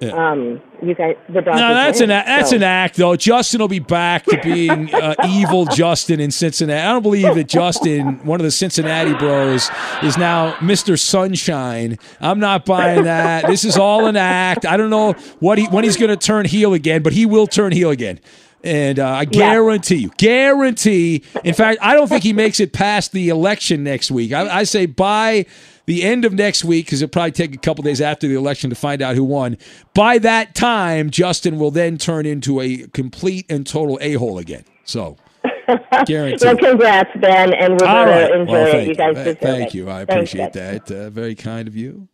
Yeah. 0.00 0.10
um, 0.32 0.60
you 0.82 0.94
guys, 0.94 1.16
the 1.28 1.40
Dodgers. 1.40 1.58
No, 1.60 1.72
that's 1.72 2.00
an 2.00 2.10
win. 2.10 2.22
that's 2.26 2.50
So- 2.50 2.56
an 2.56 2.62
act 2.62 2.96
though. 2.96 3.16
Justin 3.16 3.60
will 3.62 3.68
be 3.68 3.78
back 3.78 4.24
to 4.26 4.38
being 4.42 4.94
uh, 4.94 5.14
evil 5.26 5.64
Justin 5.64 6.20
in 6.20 6.30
Cincinnati. 6.30 6.78
I 6.86 6.92
don't 6.92 7.02
believe 7.02 7.34
that 7.34 7.48
Justin, 7.48 8.22
one 8.26 8.38
of 8.38 8.44
the 8.44 8.50
Cincinnati 8.50 9.14
bros, 9.14 9.70
is 10.02 10.18
now 10.18 10.52
Mr. 10.56 10.98
Sunshine. 10.98 11.98
I'm 12.20 12.40
not 12.40 12.66
buying 12.66 13.04
that. 13.04 13.46
This 13.46 13.64
is 13.64 13.78
all 13.78 14.04
an 14.06 14.16
act. 14.16 14.66
I 14.66 14.76
don't 14.76 14.90
know 14.90 15.12
what 15.40 15.56
he 15.56 15.64
when 15.68 15.82
he's 15.84 15.96
going 15.96 16.10
to 16.10 16.16
turn 16.18 16.44
heel 16.44 16.74
again, 16.74 17.02
but 17.02 17.14
he 17.14 17.24
will 17.24 17.46
turn 17.46 17.72
heel 17.72 17.88
again. 17.90 18.20
And 18.66 18.98
uh, 18.98 19.08
I 19.08 19.24
guarantee 19.26 19.96
you, 19.96 20.10
guarantee. 20.18 21.22
In 21.44 21.54
fact, 21.54 21.78
I 21.80 21.94
don't 21.94 22.08
think 22.08 22.24
he 22.24 22.32
makes 22.32 22.58
it 22.58 22.72
past 22.72 23.12
the 23.12 23.28
election 23.28 23.84
next 23.84 24.10
week. 24.10 24.32
I, 24.32 24.48
I 24.58 24.64
say 24.64 24.86
by 24.86 25.46
the 25.86 26.02
end 26.02 26.24
of 26.24 26.32
next 26.32 26.64
week, 26.64 26.86
because 26.86 27.00
it'll 27.00 27.12
probably 27.12 27.30
take 27.30 27.54
a 27.54 27.58
couple 27.58 27.84
days 27.84 28.00
after 28.00 28.26
the 28.26 28.34
election 28.34 28.68
to 28.70 28.76
find 28.76 29.00
out 29.02 29.14
who 29.14 29.22
won. 29.22 29.56
By 29.94 30.18
that 30.18 30.56
time, 30.56 31.10
Justin 31.10 31.60
will 31.60 31.70
then 31.70 31.96
turn 31.96 32.26
into 32.26 32.60
a 32.60 32.88
complete 32.88 33.46
and 33.48 33.64
total 33.64 33.98
a 34.00 34.14
hole 34.14 34.38
again. 34.38 34.64
So, 34.84 35.16
guarantee. 36.06 36.44
Well, 36.44 36.56
congrats, 36.56 37.10
Ben 37.20 37.54
and 37.54 37.74
Roberto. 37.74 37.86
All 37.86 38.04
right. 38.06 38.30
Enjoy 38.32 38.52
Well, 38.52 38.66
it. 38.66 38.72
thank 38.72 38.88
You 38.88 38.94
guys 38.96 39.14
deserve 39.14 39.38
Thank 39.38 39.68
it. 39.68 39.74
you. 39.74 39.88
I 39.90 40.00
appreciate 40.00 40.52
guys. 40.54 40.80
that. 40.86 40.90
Uh, 40.90 41.10
very 41.10 41.36
kind 41.36 41.68
of 41.68 41.76
you. 41.76 42.08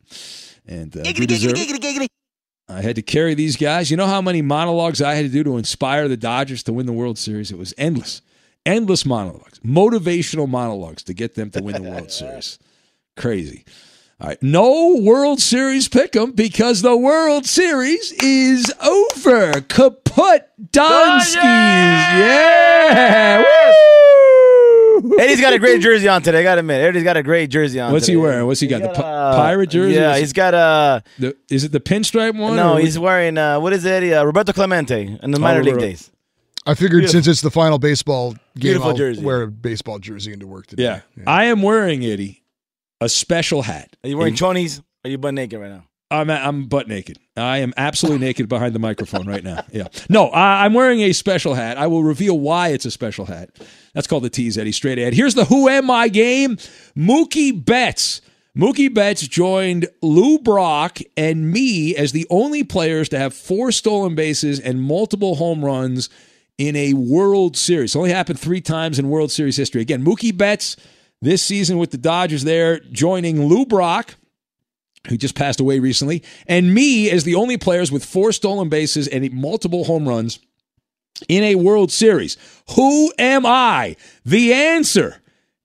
And 0.67 0.95
uh, 0.95 1.03
you 1.07 1.27
deserve 1.27 1.55
it. 1.57 2.22
I 2.73 2.81
had 2.81 2.97
to 2.97 3.03
carry 3.03 3.35
these 3.35 3.57
guys. 3.57 3.91
You 3.91 3.97
know 3.97 4.07
how 4.07 4.23
many 4.23 4.43
monologues 4.43 5.03
I 5.03 5.15
had 5.15 5.23
to 5.27 5.29
do 5.31 5.45
to 5.45 5.57
inspire 5.59 6.09
the 6.09 6.17
Dodgers 6.17 6.63
to 6.65 6.73
win 6.73 6.87
the 6.87 6.93
World 6.93 7.19
Series? 7.19 7.51
It 7.51 7.59
was 7.59 7.75
endless. 7.79 8.23
Endless 8.65 9.05
monologues, 9.05 9.59
motivational 9.61 10.49
monologues 10.49 11.03
to 11.05 11.15
get 11.15 11.35
them 11.35 11.51
to 11.51 11.63
win 11.63 11.83
the 11.83 11.91
World 11.91 12.11
Series. 12.21 12.59
Crazy. 13.17 13.65
All 14.21 14.29
right. 14.29 14.41
No 14.41 14.97
World 15.03 15.41
Series 15.41 15.89
pick 15.89 16.15
'em 16.15 16.31
because 16.31 16.81
the 16.83 16.97
World 16.97 17.45
Series 17.45 18.13
is 18.23 18.73
over. 18.81 19.61
Kaput 19.63 20.43
Donskis. 20.71 21.35
Oh, 21.37 22.19
yeah. 22.19 23.39
Woo! 23.39 24.12
Eddie's 25.19 25.41
got 25.41 25.53
a 25.53 25.59
great 25.59 25.81
jersey 25.83 26.09
on 26.09 26.23
today. 26.23 26.41
I 26.41 26.43
got 26.43 26.55
to 26.57 26.61
admit, 26.61 26.81
Eddie's 26.83 27.03
got 27.05 27.17
a 27.17 27.23
great 27.23 27.51
jersey 27.51 27.81
on. 27.81 27.93
What's 27.93 28.07
he 28.07 28.17
wearing? 28.17 28.47
What's 28.47 28.61
he 28.61 28.67
got? 28.67 28.81
The 28.83 28.89
got, 28.89 28.97
pi- 28.97 29.03
uh, 29.03 29.37
pirate 29.37 29.71
jersey? 29.71 29.95
Yeah, 29.95 30.17
he's 30.19 30.31
it- 30.31 30.35
got 30.35 30.55
uh 30.55 31.01
the, 31.19 31.37
is 31.51 31.65
it 31.65 31.73
the 31.73 31.81
pinstripe 31.81 32.39
one? 32.39 32.57
no, 32.57 32.75
or- 32.75 32.81
he's 32.81 32.99
wearing 32.99 33.37
uh 33.39 33.61
what 33.61 33.73
is 33.73 33.85
it? 33.85 33.91
Eddie? 33.91 34.15
Uh, 34.15 34.25
Roberto 34.25 34.53
Clemente 34.53 35.19
in 35.23 35.31
the 35.31 35.39
minor 35.41 35.63
league 35.63 35.79
days. 35.79 36.11
I 36.65 36.75
figured 36.75 37.01
Beautiful. 37.01 37.13
since 37.13 37.27
it's 37.27 37.41
the 37.41 37.51
final 37.51 37.79
baseball 37.79 38.33
game, 38.33 38.41
Beautiful 38.55 38.91
I'll 38.91 38.97
jersey. 38.97 39.25
wear 39.25 39.43
a 39.43 39.49
baseball 39.49 39.99
jersey 39.99 40.33
into 40.33 40.47
work 40.47 40.67
today. 40.69 40.85
Yeah. 40.85 41.01
I 41.27 41.45
am 41.47 41.61
wearing 41.63 42.05
Eddie 42.05 42.45
a 43.01 43.09
special 43.09 43.63
hat. 43.63 43.97
Are 44.05 44.09
you 44.09 44.17
wearing 44.17 44.35
A- 44.35 44.37
chonies? 44.37 44.79
Or 44.79 44.83
are 45.05 45.11
you 45.11 45.19
butt 45.19 45.35
naked 45.35 45.59
right 45.61 45.71
now? 45.73 45.85
I'm 46.13 46.31
I'm 46.31 46.67
butt 46.67 46.89
naked. 46.89 47.19
I 47.37 47.59
am 47.59 47.73
absolutely 47.77 48.25
naked 48.25 48.49
behind 48.49 48.75
the 48.75 48.79
microphone 48.79 49.27
right 49.27 49.43
now. 49.43 49.65
Yeah. 49.73 49.89
No, 50.09 50.29
I, 50.29 50.65
I'm 50.65 50.75
wearing 50.75 51.01
a 51.01 51.13
special 51.13 51.55
hat. 51.55 51.79
I 51.79 51.87
will 51.87 52.05
reveal 52.05 52.39
why 52.39 52.69
it's 52.69 52.85
a 52.85 52.91
special 52.91 53.25
hat. 53.25 53.51
That's 53.95 54.07
called 54.07 54.23
the 54.23 54.31
tease, 54.31 54.59
Eddie. 54.59 54.73
Straight 54.73 54.99
ahead. 54.99 55.15
Here's 55.15 55.35
the 55.35 55.47
Who 55.47 55.69
Am 55.69 55.91
I 55.91 56.09
game. 56.09 56.57
Mookie 56.97 57.65
Betts. 57.65 58.21
Mookie 58.57 58.93
Betts 58.93 59.27
joined 59.27 59.89
Lou 60.03 60.39
Brock 60.39 60.99
and 61.17 61.51
me 61.51 61.97
as 61.97 62.13
the 62.13 62.27
only 62.29 62.63
players 62.65 63.09
to 63.09 63.19
have 63.19 63.33
four 63.33 63.73
stolen 63.73 64.15
bases 64.15 64.61
and 64.61 64.83
multiple 64.83 65.37
home 65.37 65.65
runs 65.65 66.11
in 66.59 66.77
a 66.77 66.93
World 66.93 67.57
Series. 67.57 67.97
Only 67.97 68.11
happened 68.11 68.39
three 68.39 68.61
times 68.61 68.99
in 68.99 69.09
World 69.09 69.33
Series 69.33 69.57
history. 69.57 69.81
Again, 69.81 70.05
Mookie 70.05 70.37
Betts 70.37 70.77
this 71.23 71.43
season 71.43 71.79
with 71.79 71.93
the 71.93 71.99
Dodgers 71.99 72.45
there, 72.45 72.81
joining 72.81 73.47
Lou 73.47 73.65
Brock, 73.65 74.17
who 75.09 75.17
just 75.17 75.35
passed 75.35 75.61
away 75.61 75.79
recently, 75.79 76.23
and 76.47 76.75
me 76.75 77.11
as 77.11 77.25
the 77.25 77.35
only 77.35 77.57
players 77.57 77.91
with 77.91 78.05
four 78.05 78.33
stolen 78.33 78.69
bases 78.69 79.09
and 79.09 79.31
multiple 79.33 79.85
home 79.85 80.09
runs 80.09 80.39
in 81.29 81.45
a 81.45 81.57
World 81.57 81.93
Series. 81.93 82.37
Who 82.75 83.13
am 83.19 83.47
I? 83.47 83.97
The 84.25 84.53
answer. 84.53 85.17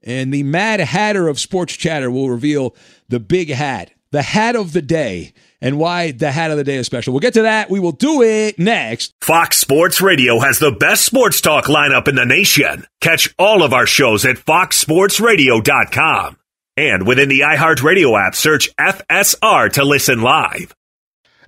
And 0.04 0.34
the 0.34 0.44
Mad 0.44 0.80
Hatter 0.80 1.28
of 1.28 1.40
Sports 1.40 1.76
Chatter 1.76 2.10
will 2.10 2.30
reveal 2.30 2.76
the 3.10 3.20
big 3.20 3.50
hat, 3.50 3.92
the 4.12 4.22
hat 4.22 4.56
of 4.56 4.74
the 4.74 4.82
day, 4.82 5.34
and 5.60 5.78
why 5.78 6.12
the 6.12 6.32
hat 6.32 6.52
of 6.52 6.58
the 6.58 6.64
day 6.64 6.76
is 6.76 6.86
special. 6.86 7.14
We'll 7.14 7.20
get 7.20 7.34
to 7.34 7.42
that. 7.42 7.70
We 7.70 7.80
will 7.80 7.92
do 7.92 8.22
it 8.22 8.60
next. 8.60 9.14
Fox 9.22 9.58
Sports 9.58 10.02
Radio 10.02 10.40
has 10.40 10.60
the 10.60 10.72
best 10.72 11.04
sports 11.04 11.42
talk 11.42 11.66
lineup 11.66 12.08
in 12.08 12.16
the 12.16 12.26
nation. 12.26 12.86
Catch 13.02 13.34
all 13.38 13.64
of 13.64 13.74
our 13.74 13.86
shows 13.86 14.24
at 14.24 14.38
foxsportsradio.com. 14.38 16.38
And 16.78 17.08
within 17.08 17.28
the 17.28 17.40
iHeartRadio 17.40 18.24
app, 18.24 18.36
search 18.36 18.70
FSR 18.76 19.72
to 19.74 19.84
listen 19.84 20.22
live. 20.22 20.76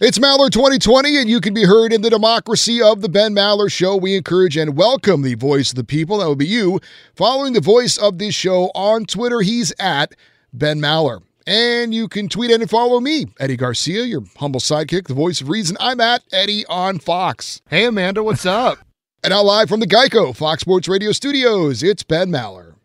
It's 0.02 0.18
Maller 0.18 0.50
2020, 0.50 1.18
and 1.18 1.30
you 1.30 1.40
can 1.40 1.54
be 1.54 1.66
heard 1.66 1.94
in 1.94 2.02
the 2.02 2.10
democracy 2.10 2.82
of 2.82 3.02
the 3.02 3.10
Ben 3.10 3.36
Maller 3.36 3.72
Show. 3.72 3.96
We 3.96 4.16
encourage 4.16 4.58
and 4.58 4.76
welcome 4.76 5.22
the 5.22 5.36
voice 5.36 5.70
of 5.70 5.76
the 5.76 5.84
people. 5.84 6.18
That 6.18 6.30
would 6.30 6.40
be 6.40 6.48
you. 6.48 6.80
Following 7.16 7.54
the 7.54 7.62
voice 7.62 7.96
of 7.96 8.18
this 8.18 8.34
show 8.34 8.72
on 8.74 9.06
Twitter, 9.06 9.42
he's 9.42 9.72
at 9.80 10.16
Ben 10.52 10.80
Maller. 10.80 11.22
And 11.46 11.94
you 11.94 12.08
can 12.08 12.28
tweet 12.28 12.50
and 12.50 12.68
follow 12.68 13.00
me, 13.00 13.28
Eddie 13.40 13.58
Garcia, 13.58 14.06
your 14.06 14.24
humble 14.38 14.60
sidekick, 14.60 15.08
the 15.08 15.14
voice 15.14 15.42
of 15.42 15.50
reason. 15.50 15.78
I'm 15.80 16.02
at 16.02 16.24
Eddie 16.32 16.66
on 16.66 16.98
Fox. 16.98 17.62
Hey, 17.70 17.86
Amanda, 17.86 18.24
what's 18.24 18.48
up? 18.48 18.80
and 19.24 19.32
now 19.32 19.44
live 19.44 19.70
from 19.70 19.80
the 19.80 19.88
Geico 19.88 20.36
Fox 20.36 20.62
Sports 20.62 20.88
Radio 20.88 21.12
studios, 21.12 21.84
it's 21.84 22.02
Ben 22.02 22.32
Maller. 22.32 22.79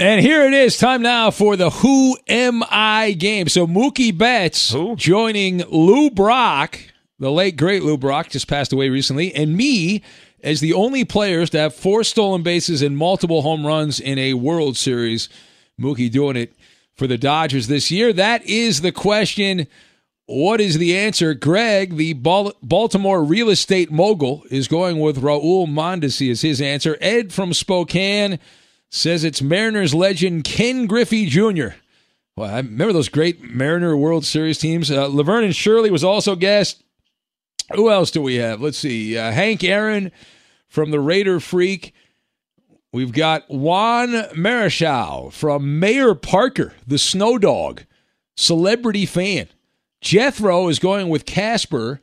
And 0.00 0.22
here 0.22 0.46
it 0.46 0.54
is, 0.54 0.78
time 0.78 1.02
now 1.02 1.30
for 1.30 1.56
the 1.56 1.68
Who 1.68 2.16
Am 2.26 2.62
I 2.70 3.12
game. 3.12 3.48
So 3.48 3.66
Mookie 3.66 4.16
Betts 4.16 4.72
Who? 4.72 4.96
joining 4.96 5.58
Lou 5.68 6.08
Brock, 6.08 6.80
the 7.18 7.30
late 7.30 7.58
great 7.58 7.82
Lou 7.82 7.98
Brock, 7.98 8.30
just 8.30 8.48
passed 8.48 8.72
away 8.72 8.88
recently, 8.88 9.34
and 9.34 9.54
me 9.54 10.02
as 10.42 10.60
the 10.60 10.72
only 10.72 11.04
players 11.04 11.50
to 11.50 11.58
have 11.58 11.74
four 11.74 12.02
stolen 12.02 12.42
bases 12.42 12.80
and 12.80 12.96
multiple 12.96 13.42
home 13.42 13.66
runs 13.66 14.00
in 14.00 14.18
a 14.18 14.32
World 14.32 14.78
Series. 14.78 15.28
Mookie 15.78 16.10
doing 16.10 16.34
it 16.34 16.54
for 16.94 17.06
the 17.06 17.18
Dodgers 17.18 17.66
this 17.66 17.90
year. 17.90 18.10
That 18.10 18.42
is 18.46 18.80
the 18.80 18.92
question. 18.92 19.66
What 20.24 20.62
is 20.62 20.78
the 20.78 20.96
answer? 20.96 21.34
Greg, 21.34 21.96
the 21.96 22.14
Baltimore 22.14 23.22
real 23.22 23.50
estate 23.50 23.90
mogul, 23.90 24.44
is 24.50 24.66
going 24.66 24.98
with 24.98 25.20
Raul 25.20 25.68
Mondesi 25.68 26.30
as 26.30 26.40
his 26.40 26.62
answer. 26.62 26.96
Ed 27.02 27.34
from 27.34 27.52
Spokane 27.52 28.38
says 28.90 29.24
it's 29.24 29.40
Mariners 29.40 29.94
legend 29.94 30.44
Ken 30.44 30.86
Griffey 30.86 31.26
Jr. 31.26 31.68
Well, 32.36 32.50
I 32.52 32.56
remember 32.58 32.92
those 32.92 33.08
great 33.08 33.42
Mariner 33.42 33.96
World 33.96 34.24
Series 34.24 34.58
teams. 34.58 34.90
Uh, 34.90 35.06
Laverne 35.06 35.44
and 35.44 35.56
Shirley 35.56 35.90
was 35.90 36.04
also 36.04 36.36
guest. 36.36 36.82
Who 37.74 37.90
else 37.90 38.10
do 38.10 38.20
we 38.20 38.36
have? 38.36 38.60
Let's 38.60 38.78
see. 38.78 39.16
Uh, 39.16 39.30
Hank 39.30 39.62
Aaron 39.62 40.10
from 40.68 40.90
the 40.90 41.00
Raider 41.00 41.38
Freak. 41.38 41.94
We've 42.92 43.12
got 43.12 43.48
Juan 43.48 44.08
Marichal 44.34 45.32
from 45.32 45.78
Mayor 45.78 46.16
Parker, 46.16 46.74
the 46.86 46.98
Snow 46.98 47.38
Dog, 47.38 47.84
celebrity 48.36 49.06
fan. 49.06 49.46
Jethro 50.00 50.68
is 50.68 50.80
going 50.80 51.08
with 51.08 51.26
Casper 51.26 52.00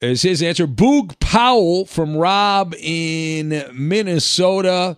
as 0.00 0.22
his 0.22 0.42
answer. 0.42 0.66
Boog 0.66 1.18
Powell 1.20 1.84
from 1.84 2.16
Rob 2.16 2.74
in 2.78 3.62
Minnesota. 3.74 4.96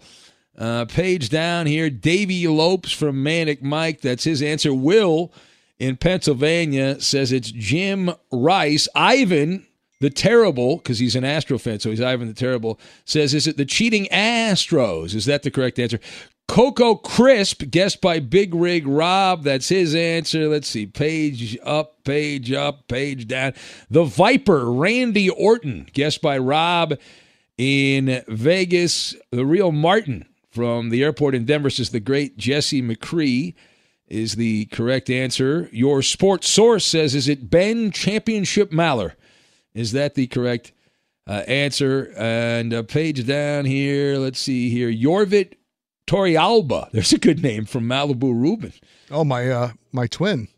Uh, 0.56 0.84
page 0.84 1.30
down 1.30 1.66
here, 1.66 1.88
Davey 1.88 2.46
Lopes 2.46 2.92
from 2.92 3.22
Manic 3.22 3.62
Mike. 3.62 4.00
That's 4.02 4.24
his 4.24 4.42
answer. 4.42 4.74
Will 4.74 5.32
in 5.78 5.96
Pennsylvania 5.96 7.00
says 7.00 7.32
it's 7.32 7.50
Jim 7.50 8.10
Rice. 8.30 8.86
Ivan, 8.94 9.66
the 10.00 10.10
Terrible, 10.10 10.76
because 10.76 10.98
he's 10.98 11.16
an 11.16 11.24
Astro 11.24 11.58
fan, 11.58 11.80
so 11.80 11.90
he's 11.90 12.00
Ivan 12.00 12.28
the 12.28 12.34
Terrible, 12.34 12.78
says, 13.04 13.32
Is 13.34 13.46
it 13.46 13.56
the 13.56 13.64
cheating 13.64 14.06
Astros? 14.12 15.14
Is 15.14 15.24
that 15.24 15.42
the 15.42 15.50
correct 15.50 15.78
answer? 15.78 16.00
Coco 16.48 16.96
Crisp, 16.96 17.70
guessed 17.70 18.00
by 18.02 18.20
Big 18.20 18.54
Rig 18.54 18.86
Rob. 18.86 19.42
That's 19.42 19.70
his 19.70 19.94
answer. 19.94 20.48
Let's 20.48 20.68
see. 20.68 20.84
Page 20.86 21.56
up, 21.64 22.04
page 22.04 22.52
up, 22.52 22.88
page 22.88 23.26
down. 23.26 23.54
The 23.88 24.04
Viper, 24.04 24.70
Randy 24.70 25.30
Orton, 25.30 25.88
guessed 25.94 26.20
by 26.20 26.36
Rob 26.36 26.98
in 27.56 28.22
Vegas. 28.28 29.16
The 29.30 29.46
Real 29.46 29.72
Martin 29.72 30.26
from 30.52 30.90
the 30.90 31.02
airport 31.02 31.34
in 31.34 31.46
Denver 31.46 31.70
says 31.70 31.90
the 31.90 32.00
great 32.00 32.36
Jesse 32.36 32.82
McCree 32.82 33.54
is 34.06 34.36
the 34.36 34.66
correct 34.66 35.08
answer. 35.08 35.70
Your 35.72 36.02
sports 36.02 36.48
source 36.48 36.84
says, 36.84 37.14
is 37.14 37.26
it 37.28 37.48
Ben 37.48 37.90
Championship 37.90 38.70
Maller? 38.70 39.12
Is 39.74 39.92
that 39.92 40.14
the 40.14 40.26
correct 40.26 40.72
uh, 41.26 41.42
answer? 41.48 42.12
And 42.18 42.74
a 42.74 42.84
page 42.84 43.26
down 43.26 43.64
here, 43.64 44.18
let's 44.18 44.38
see 44.38 44.68
here. 44.68 44.92
Yorvit 44.92 45.54
Torrealba. 46.06 46.90
There's 46.92 47.14
a 47.14 47.18
good 47.18 47.42
name 47.42 47.64
from 47.64 47.88
Malibu 47.88 48.34
Rubin. 48.34 48.74
Oh, 49.10 49.24
my 49.24 49.50
uh, 49.50 49.70
my 49.92 50.06
twin. 50.06 50.48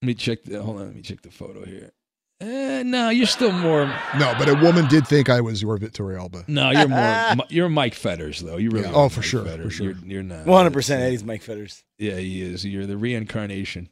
Let 0.00 0.06
me 0.06 0.14
check 0.14 0.44
the 0.44 0.62
hold 0.62 0.80
on, 0.80 0.86
let 0.86 0.96
me 0.96 1.02
check 1.02 1.20
the 1.20 1.30
photo 1.30 1.64
here. 1.64 1.92
Uh, 2.42 2.82
no, 2.82 3.08
you're 3.10 3.26
still 3.26 3.52
more. 3.52 3.86
No, 4.18 4.34
but 4.36 4.48
a 4.48 4.54
woman 4.54 4.88
did 4.88 5.06
think 5.06 5.28
I 5.28 5.40
was 5.40 5.62
your 5.62 5.76
Victoria 5.76 6.18
Alba. 6.18 6.44
No, 6.48 6.70
you're 6.70 6.88
more. 6.88 7.46
you're 7.48 7.68
Mike 7.68 7.94
Fetters, 7.94 8.40
though. 8.40 8.56
You 8.56 8.70
really. 8.70 8.88
Yeah. 8.88 8.94
Oh, 8.94 9.08
for 9.08 9.20
Mike 9.20 9.26
sure, 9.26 9.44
Fetters. 9.44 9.64
for 9.64 9.70
sure. 9.70 9.86
You're, 9.92 9.96
you're 10.04 10.22
not. 10.22 10.46
100% 10.46 10.90
Eddie's 10.90 11.22
Mike 11.22 11.42
Fetters. 11.42 11.84
Yeah, 11.98 12.16
he 12.16 12.42
is. 12.42 12.64
You're 12.64 12.86
the 12.86 12.96
reincarnation. 12.96 13.88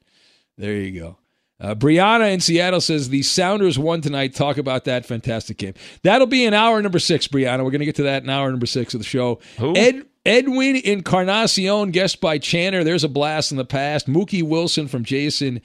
There 0.59 0.74
you 0.74 1.01
go. 1.01 1.16
Uh, 1.61 1.74
Brianna 1.74 2.32
in 2.32 2.40
Seattle 2.40 2.80
says 2.80 3.11
the 3.11 3.22
Sounders 3.22 3.78
won 3.78 4.01
tonight. 4.01 4.34
Talk 4.34 4.59
about 4.59 4.84
that 4.86 5.05
fantastic 5.07 5.59
game. 5.59 5.74
That'll 6.03 6.26
be 6.26 6.44
in 6.44 6.55
hour 6.55 6.80
number 6.82 6.98
six, 6.98 7.28
Brianna. 7.28 7.59
We're 7.59 7.70
going 7.70 7.80
to 7.80 7.86
get 7.86 7.96
to 7.96 8.05
that 8.05 8.22
in 8.24 8.30
hour 8.30 8.51
number 8.51 8.66
six 8.66 8.94
of 8.94 9.01
the 9.01 9.05
show. 9.05 9.40
Who? 9.59 9.76
Ed 9.76 10.07
Edwin 10.26 10.76
Encarnacion, 10.76 11.90
guest 11.92 12.20
by 12.20 12.38
Channer. 12.38 12.82
There's 12.82 13.05
a 13.05 13.09
blast 13.09 13.53
in 13.53 13.59
the 13.59 13.64
past. 13.64 14.09
Mookie 14.09 14.42
Wilson 14.42 14.88
from 14.88 15.05
Jason 15.05 15.61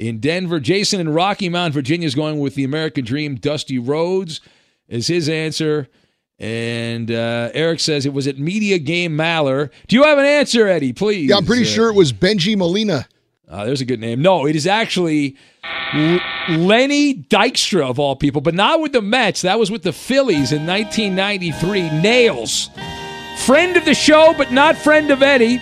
in 0.00 0.18
Denver. 0.18 0.58
Jason 0.58 0.98
in 0.98 1.10
Rocky 1.10 1.48
Mount, 1.48 1.72
Virginia 1.74 2.06
is 2.06 2.14
going 2.16 2.40
with 2.40 2.54
the 2.56 2.64
American 2.64 3.04
Dream. 3.04 3.36
Dusty 3.36 3.78
Rhodes 3.78 4.40
is 4.88 5.06
his 5.06 5.28
answer. 5.28 5.86
And 6.38 7.10
uh, 7.10 7.50
Eric 7.52 7.80
says 7.80 8.06
it 8.06 8.14
was 8.14 8.26
at 8.26 8.38
Media 8.38 8.78
Game 8.78 9.12
Maller. 9.16 9.70
Do 9.88 9.96
you 9.96 10.04
have 10.04 10.16
an 10.18 10.24
answer, 10.24 10.66
Eddie? 10.66 10.94
Please. 10.94 11.28
Yeah, 11.28 11.36
I'm 11.36 11.44
pretty 11.44 11.62
Uh, 11.64 11.66
sure 11.66 11.90
it 11.90 11.94
was 11.94 12.12
Benji 12.14 12.56
Molina. 12.56 13.06
uh, 13.46 13.64
there's 13.66 13.82
a 13.82 13.84
good 13.84 14.00
name. 14.00 14.22
No, 14.22 14.46
it 14.46 14.56
is 14.56 14.66
actually 14.66 15.36
L- 15.92 16.20
Lenny 16.48 17.14
Dykstra 17.14 17.82
of 17.90 17.98
all 17.98 18.16
people, 18.16 18.40
but 18.40 18.54
not 18.54 18.80
with 18.80 18.92
the 18.92 19.02
Mets. 19.02 19.42
That 19.42 19.58
was 19.58 19.70
with 19.70 19.82
the 19.82 19.92
Phillies 19.92 20.50
in 20.50 20.66
1993. 20.66 21.90
Nails. 22.00 22.70
Friend 23.44 23.76
of 23.76 23.84
the 23.84 23.94
show, 23.94 24.32
but 24.38 24.50
not 24.50 24.76
friend 24.78 25.10
of 25.10 25.22
Eddie. 25.22 25.60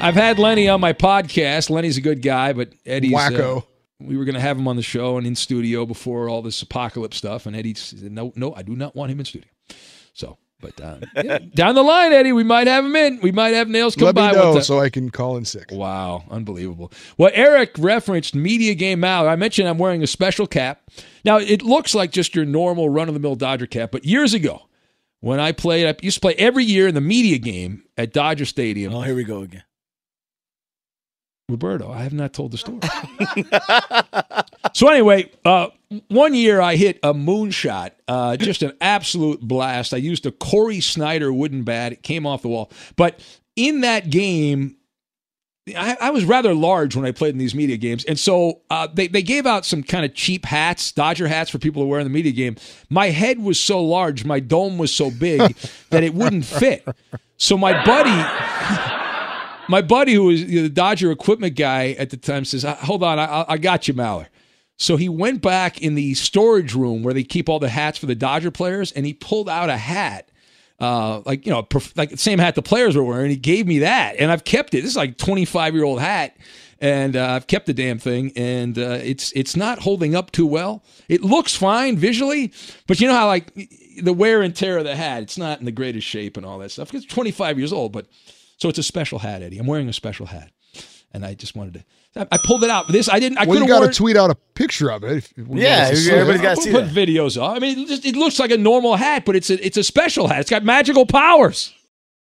I've 0.00 0.14
had 0.14 0.38
Lenny 0.38 0.68
on 0.68 0.80
my 0.80 0.92
podcast. 0.92 1.70
Lenny's 1.70 1.96
a 1.96 2.00
good 2.00 2.22
guy, 2.22 2.52
but 2.52 2.72
Eddie's 2.86 3.14
uh, 3.14 3.18
Wacko. 3.18 3.66
we 4.00 4.16
were 4.16 4.24
going 4.24 4.34
to 4.34 4.40
have 4.40 4.58
him 4.58 4.66
on 4.66 4.76
the 4.76 4.82
show 4.82 5.18
and 5.18 5.26
in 5.26 5.36
studio 5.36 5.84
before 5.84 6.28
all 6.28 6.42
this 6.42 6.60
apocalypse 6.62 7.16
stuff, 7.16 7.46
and 7.46 7.54
Eddie 7.54 7.74
said, 7.74 8.10
"No, 8.10 8.32
no, 8.34 8.54
I 8.54 8.62
do 8.62 8.74
not 8.74 8.96
want 8.96 9.12
him 9.12 9.18
in 9.18 9.26
studio." 9.26 9.48
So, 10.14 10.38
but 10.60 10.80
uh, 10.80 10.98
yeah, 11.22 11.38
down 11.54 11.74
the 11.74 11.82
line, 11.82 12.12
Eddie, 12.12 12.32
we 12.32 12.44
might 12.44 12.66
have 12.66 12.84
him 12.84 12.96
in. 12.96 13.20
We 13.22 13.30
might 13.30 13.54
have 13.54 13.68
Nails 13.68 13.94
come 13.94 14.06
Let 14.06 14.14
by 14.14 14.30
me 14.30 14.36
know 14.36 14.60
so 14.60 14.80
I 14.80 14.88
can 14.88 15.10
call 15.10 15.36
in 15.36 15.44
sick. 15.44 15.70
Wow, 15.70 16.24
unbelievable. 16.30 16.92
Well, 17.18 17.30
Eric 17.34 17.72
referenced 17.78 18.34
Media 18.34 18.74
Game 18.74 19.04
out. 19.04 19.26
I 19.26 19.36
mentioned 19.36 19.68
I'm 19.68 19.78
wearing 19.78 20.02
a 20.02 20.06
special 20.06 20.46
cap. 20.46 20.82
Now, 21.24 21.38
it 21.38 21.62
looks 21.62 21.94
like 21.94 22.10
just 22.10 22.34
your 22.34 22.46
normal 22.46 22.88
run 22.88 23.08
of 23.08 23.14
the 23.14 23.20
mill 23.20 23.36
Dodger 23.36 23.66
cap, 23.66 23.90
but 23.92 24.04
years 24.06 24.32
ago, 24.32 24.62
when 25.20 25.38
I 25.38 25.52
played, 25.52 25.86
I 25.86 25.94
used 26.02 26.16
to 26.16 26.20
play 26.20 26.34
every 26.36 26.64
year 26.64 26.88
in 26.88 26.94
the 26.94 27.02
media 27.02 27.36
game 27.36 27.84
at 27.98 28.14
Dodger 28.14 28.46
Stadium. 28.46 28.94
Oh, 28.94 29.02
here 29.02 29.14
we 29.14 29.24
go 29.24 29.42
again. 29.42 29.62
Roberto, 31.50 31.90
I 31.90 32.02
have 32.02 32.12
not 32.12 32.32
told 32.32 32.52
the 32.52 32.58
story. 32.58 32.80
so 34.74 34.88
anyway, 34.88 35.30
uh, 35.44 35.68
one 36.08 36.34
year 36.34 36.60
I 36.60 36.76
hit 36.76 36.98
a 37.02 37.12
moonshot, 37.12 37.90
uh, 38.08 38.36
just 38.36 38.62
an 38.62 38.72
absolute 38.80 39.40
blast. 39.40 39.92
I 39.92 39.98
used 39.98 40.26
a 40.26 40.32
Cory 40.32 40.80
Snyder 40.80 41.32
wooden 41.32 41.62
bat. 41.64 41.92
It 41.92 42.02
came 42.02 42.26
off 42.26 42.42
the 42.42 42.48
wall. 42.48 42.70
But 42.96 43.20
in 43.56 43.80
that 43.80 44.10
game, 44.10 44.76
I, 45.76 45.96
I 46.00 46.10
was 46.10 46.24
rather 46.24 46.54
large 46.54 46.96
when 46.96 47.04
I 47.04 47.12
played 47.12 47.34
in 47.34 47.38
these 47.38 47.54
media 47.54 47.76
games, 47.76 48.04
and 48.04 48.18
so 48.18 48.60
uh, 48.70 48.88
they 48.92 49.08
they 49.08 49.22
gave 49.22 49.46
out 49.46 49.66
some 49.66 49.82
kind 49.82 50.04
of 50.04 50.14
cheap 50.14 50.44
hats, 50.44 50.90
Dodger 50.92 51.28
hats 51.28 51.50
for 51.50 51.58
people 51.58 51.82
to 51.82 51.86
wear 51.86 52.00
in 52.00 52.04
the 52.04 52.10
media 52.10 52.32
game. 52.32 52.56
My 52.88 53.10
head 53.10 53.38
was 53.38 53.60
so 53.60 53.82
large, 53.82 54.24
my 54.24 54.40
dome 54.40 54.78
was 54.78 54.94
so 54.94 55.10
big 55.10 55.40
that 55.90 56.02
it 56.02 56.14
wouldn't 56.14 56.44
fit. 56.44 56.86
So 57.36 57.56
my 57.56 57.84
buddy, 57.84 58.10
my 59.70 59.82
buddy 59.82 60.14
who 60.14 60.24
was 60.24 60.44
the 60.44 60.68
Dodger 60.68 61.10
equipment 61.10 61.56
guy 61.56 61.90
at 61.92 62.10
the 62.10 62.16
time 62.16 62.44
says, 62.44 62.64
"Uh, 62.64 62.76
"Hold 62.76 63.02
on, 63.02 63.18
I, 63.18 63.44
I 63.48 63.58
got 63.58 63.88
you, 63.88 63.94
Maller." 63.94 64.26
So 64.76 64.96
he 64.96 65.08
went 65.08 65.42
back 65.42 65.80
in 65.80 65.94
the 65.94 66.14
storage 66.14 66.74
room 66.74 67.02
where 67.02 67.14
they 67.14 67.22
keep 67.22 67.48
all 67.48 67.58
the 67.58 67.68
hats 67.68 67.98
for 67.98 68.06
the 68.06 68.14
Dodger 68.14 68.50
players, 68.50 68.92
and 68.92 69.06
he 69.06 69.12
pulled 69.12 69.48
out 69.48 69.68
a 69.68 69.76
hat 69.76 70.30
uh, 70.80 71.20
like 71.26 71.44
you 71.44 71.52
know, 71.52 71.62
prof- 71.62 71.96
like 71.96 72.10
the 72.10 72.16
same 72.16 72.38
hat 72.38 72.54
the 72.54 72.62
players 72.62 72.96
were 72.96 73.04
wearing. 73.04 73.30
He 73.30 73.36
gave 73.36 73.66
me 73.66 73.80
that, 73.80 74.16
and 74.18 74.32
I've 74.32 74.44
kept 74.44 74.74
it. 74.74 74.80
This 74.80 74.90
is 74.90 74.96
like 74.96 75.18
25 75.18 75.74
year 75.74 75.84
old 75.84 76.00
hat, 76.00 76.36
and 76.80 77.16
uh, 77.16 77.32
I've 77.32 77.46
kept 77.46 77.66
the 77.66 77.74
damn 77.74 77.98
thing, 77.98 78.32
and 78.34 78.78
uh, 78.78 78.98
it's 79.02 79.30
it's 79.32 79.56
not 79.56 79.80
holding 79.80 80.14
up 80.14 80.30
too 80.30 80.46
well. 80.46 80.82
It 81.08 81.22
looks 81.22 81.54
fine 81.54 81.98
visually, 81.98 82.52
but 82.86 82.98
you 82.98 83.08
know 83.08 83.14
how 83.14 83.26
like 83.26 83.52
the 84.02 84.14
wear 84.14 84.40
and 84.40 84.56
tear 84.56 84.78
of 84.78 84.84
the 84.84 84.96
hat, 84.96 85.22
it's 85.22 85.36
not 85.36 85.58
in 85.58 85.66
the 85.66 85.72
greatest 85.72 86.06
shape 86.06 86.38
and 86.38 86.46
all 86.46 86.58
that 86.60 86.70
stuff. 86.70 86.94
It's 86.94 87.04
25 87.04 87.58
years 87.58 87.72
old, 87.74 87.92
but 87.92 88.06
so 88.60 88.68
it's 88.68 88.78
a 88.78 88.82
special 88.82 89.18
hat, 89.18 89.42
Eddie. 89.42 89.58
I'm 89.58 89.66
wearing 89.66 89.88
a 89.88 89.92
special 89.92 90.26
hat, 90.26 90.50
and 91.12 91.24
I 91.24 91.34
just 91.34 91.54
wanted 91.56 91.74
to. 92.14 92.28
I 92.32 92.38
pulled 92.38 92.64
it 92.64 92.70
out. 92.70 92.88
This 92.88 93.08
I 93.08 93.20
didn't. 93.20 93.38
I 93.38 93.44
well, 93.44 93.58
you 93.58 93.64
could've 93.66 93.80
got 93.82 93.92
to 93.92 93.96
tweet 93.96 94.16
out 94.16 94.30
a 94.30 94.34
picture 94.54 94.90
of 94.90 95.04
it. 95.04 95.18
if- 95.18 95.32
if 95.36 95.46
Yeah, 95.48 95.84
want 95.84 95.90
to 95.90 95.96
see 95.96 96.10
it. 96.10 96.14
everybody's 96.14 96.42
got 96.42 96.50
to 96.50 96.54
Put, 96.56 96.64
see 96.64 96.72
put 96.72 96.92
that. 96.92 97.08
videos 97.08 97.40
up. 97.40 97.56
I 97.56 97.58
mean, 97.60 97.78
it, 97.80 97.88
just, 97.88 98.04
it 98.04 98.16
looks 98.16 98.38
like 98.38 98.50
a 98.50 98.58
normal 98.58 98.96
hat, 98.96 99.24
but 99.24 99.36
it's 99.36 99.48
a 99.50 99.64
it's 99.64 99.76
a 99.76 99.84
special 99.84 100.26
hat. 100.28 100.40
It's 100.40 100.50
got 100.50 100.64
magical 100.64 101.06
powers. 101.06 101.72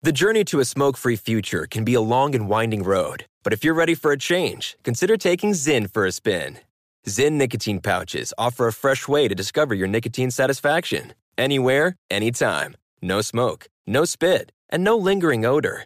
The 0.03 0.11
journey 0.11 0.43
to 0.45 0.59
a 0.59 0.65
smoke 0.65 0.95
free 0.97 1.15
future 1.15 1.65
can 1.65 1.84
be 1.84 1.93
a 1.95 2.01
long 2.01 2.36
and 2.36 2.47
winding 2.47 2.84
road, 2.84 3.25
but 3.43 3.51
if 3.53 3.63
you're 3.63 3.73
ready 3.73 3.95
for 3.95 4.11
a 4.11 4.17
change, 4.17 4.78
consider 4.84 5.17
taking 5.17 5.51
Zyn 5.53 5.91
for 5.91 6.05
a 6.05 6.11
spin. 6.11 6.59
Zyn 7.07 7.34
nicotine 7.34 7.80
pouches 7.82 8.34
offer 8.38 8.67
a 8.67 8.73
fresh 8.73 9.07
way 9.07 9.28
to 9.28 9.34
discover 9.36 9.73
your 9.73 9.88
nicotine 9.88 10.30
satisfaction 10.30 11.13
anywhere, 11.38 11.95
anytime. 12.11 12.75
No 13.01 13.21
smoke, 13.21 13.67
no 13.88 14.05
spit, 14.05 14.51
and 14.69 14.84
no 14.84 14.97
lingering 14.97 15.45
odor. 15.45 15.86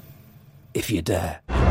if 0.73 0.89
you 0.89 1.01
dare. 1.01 1.70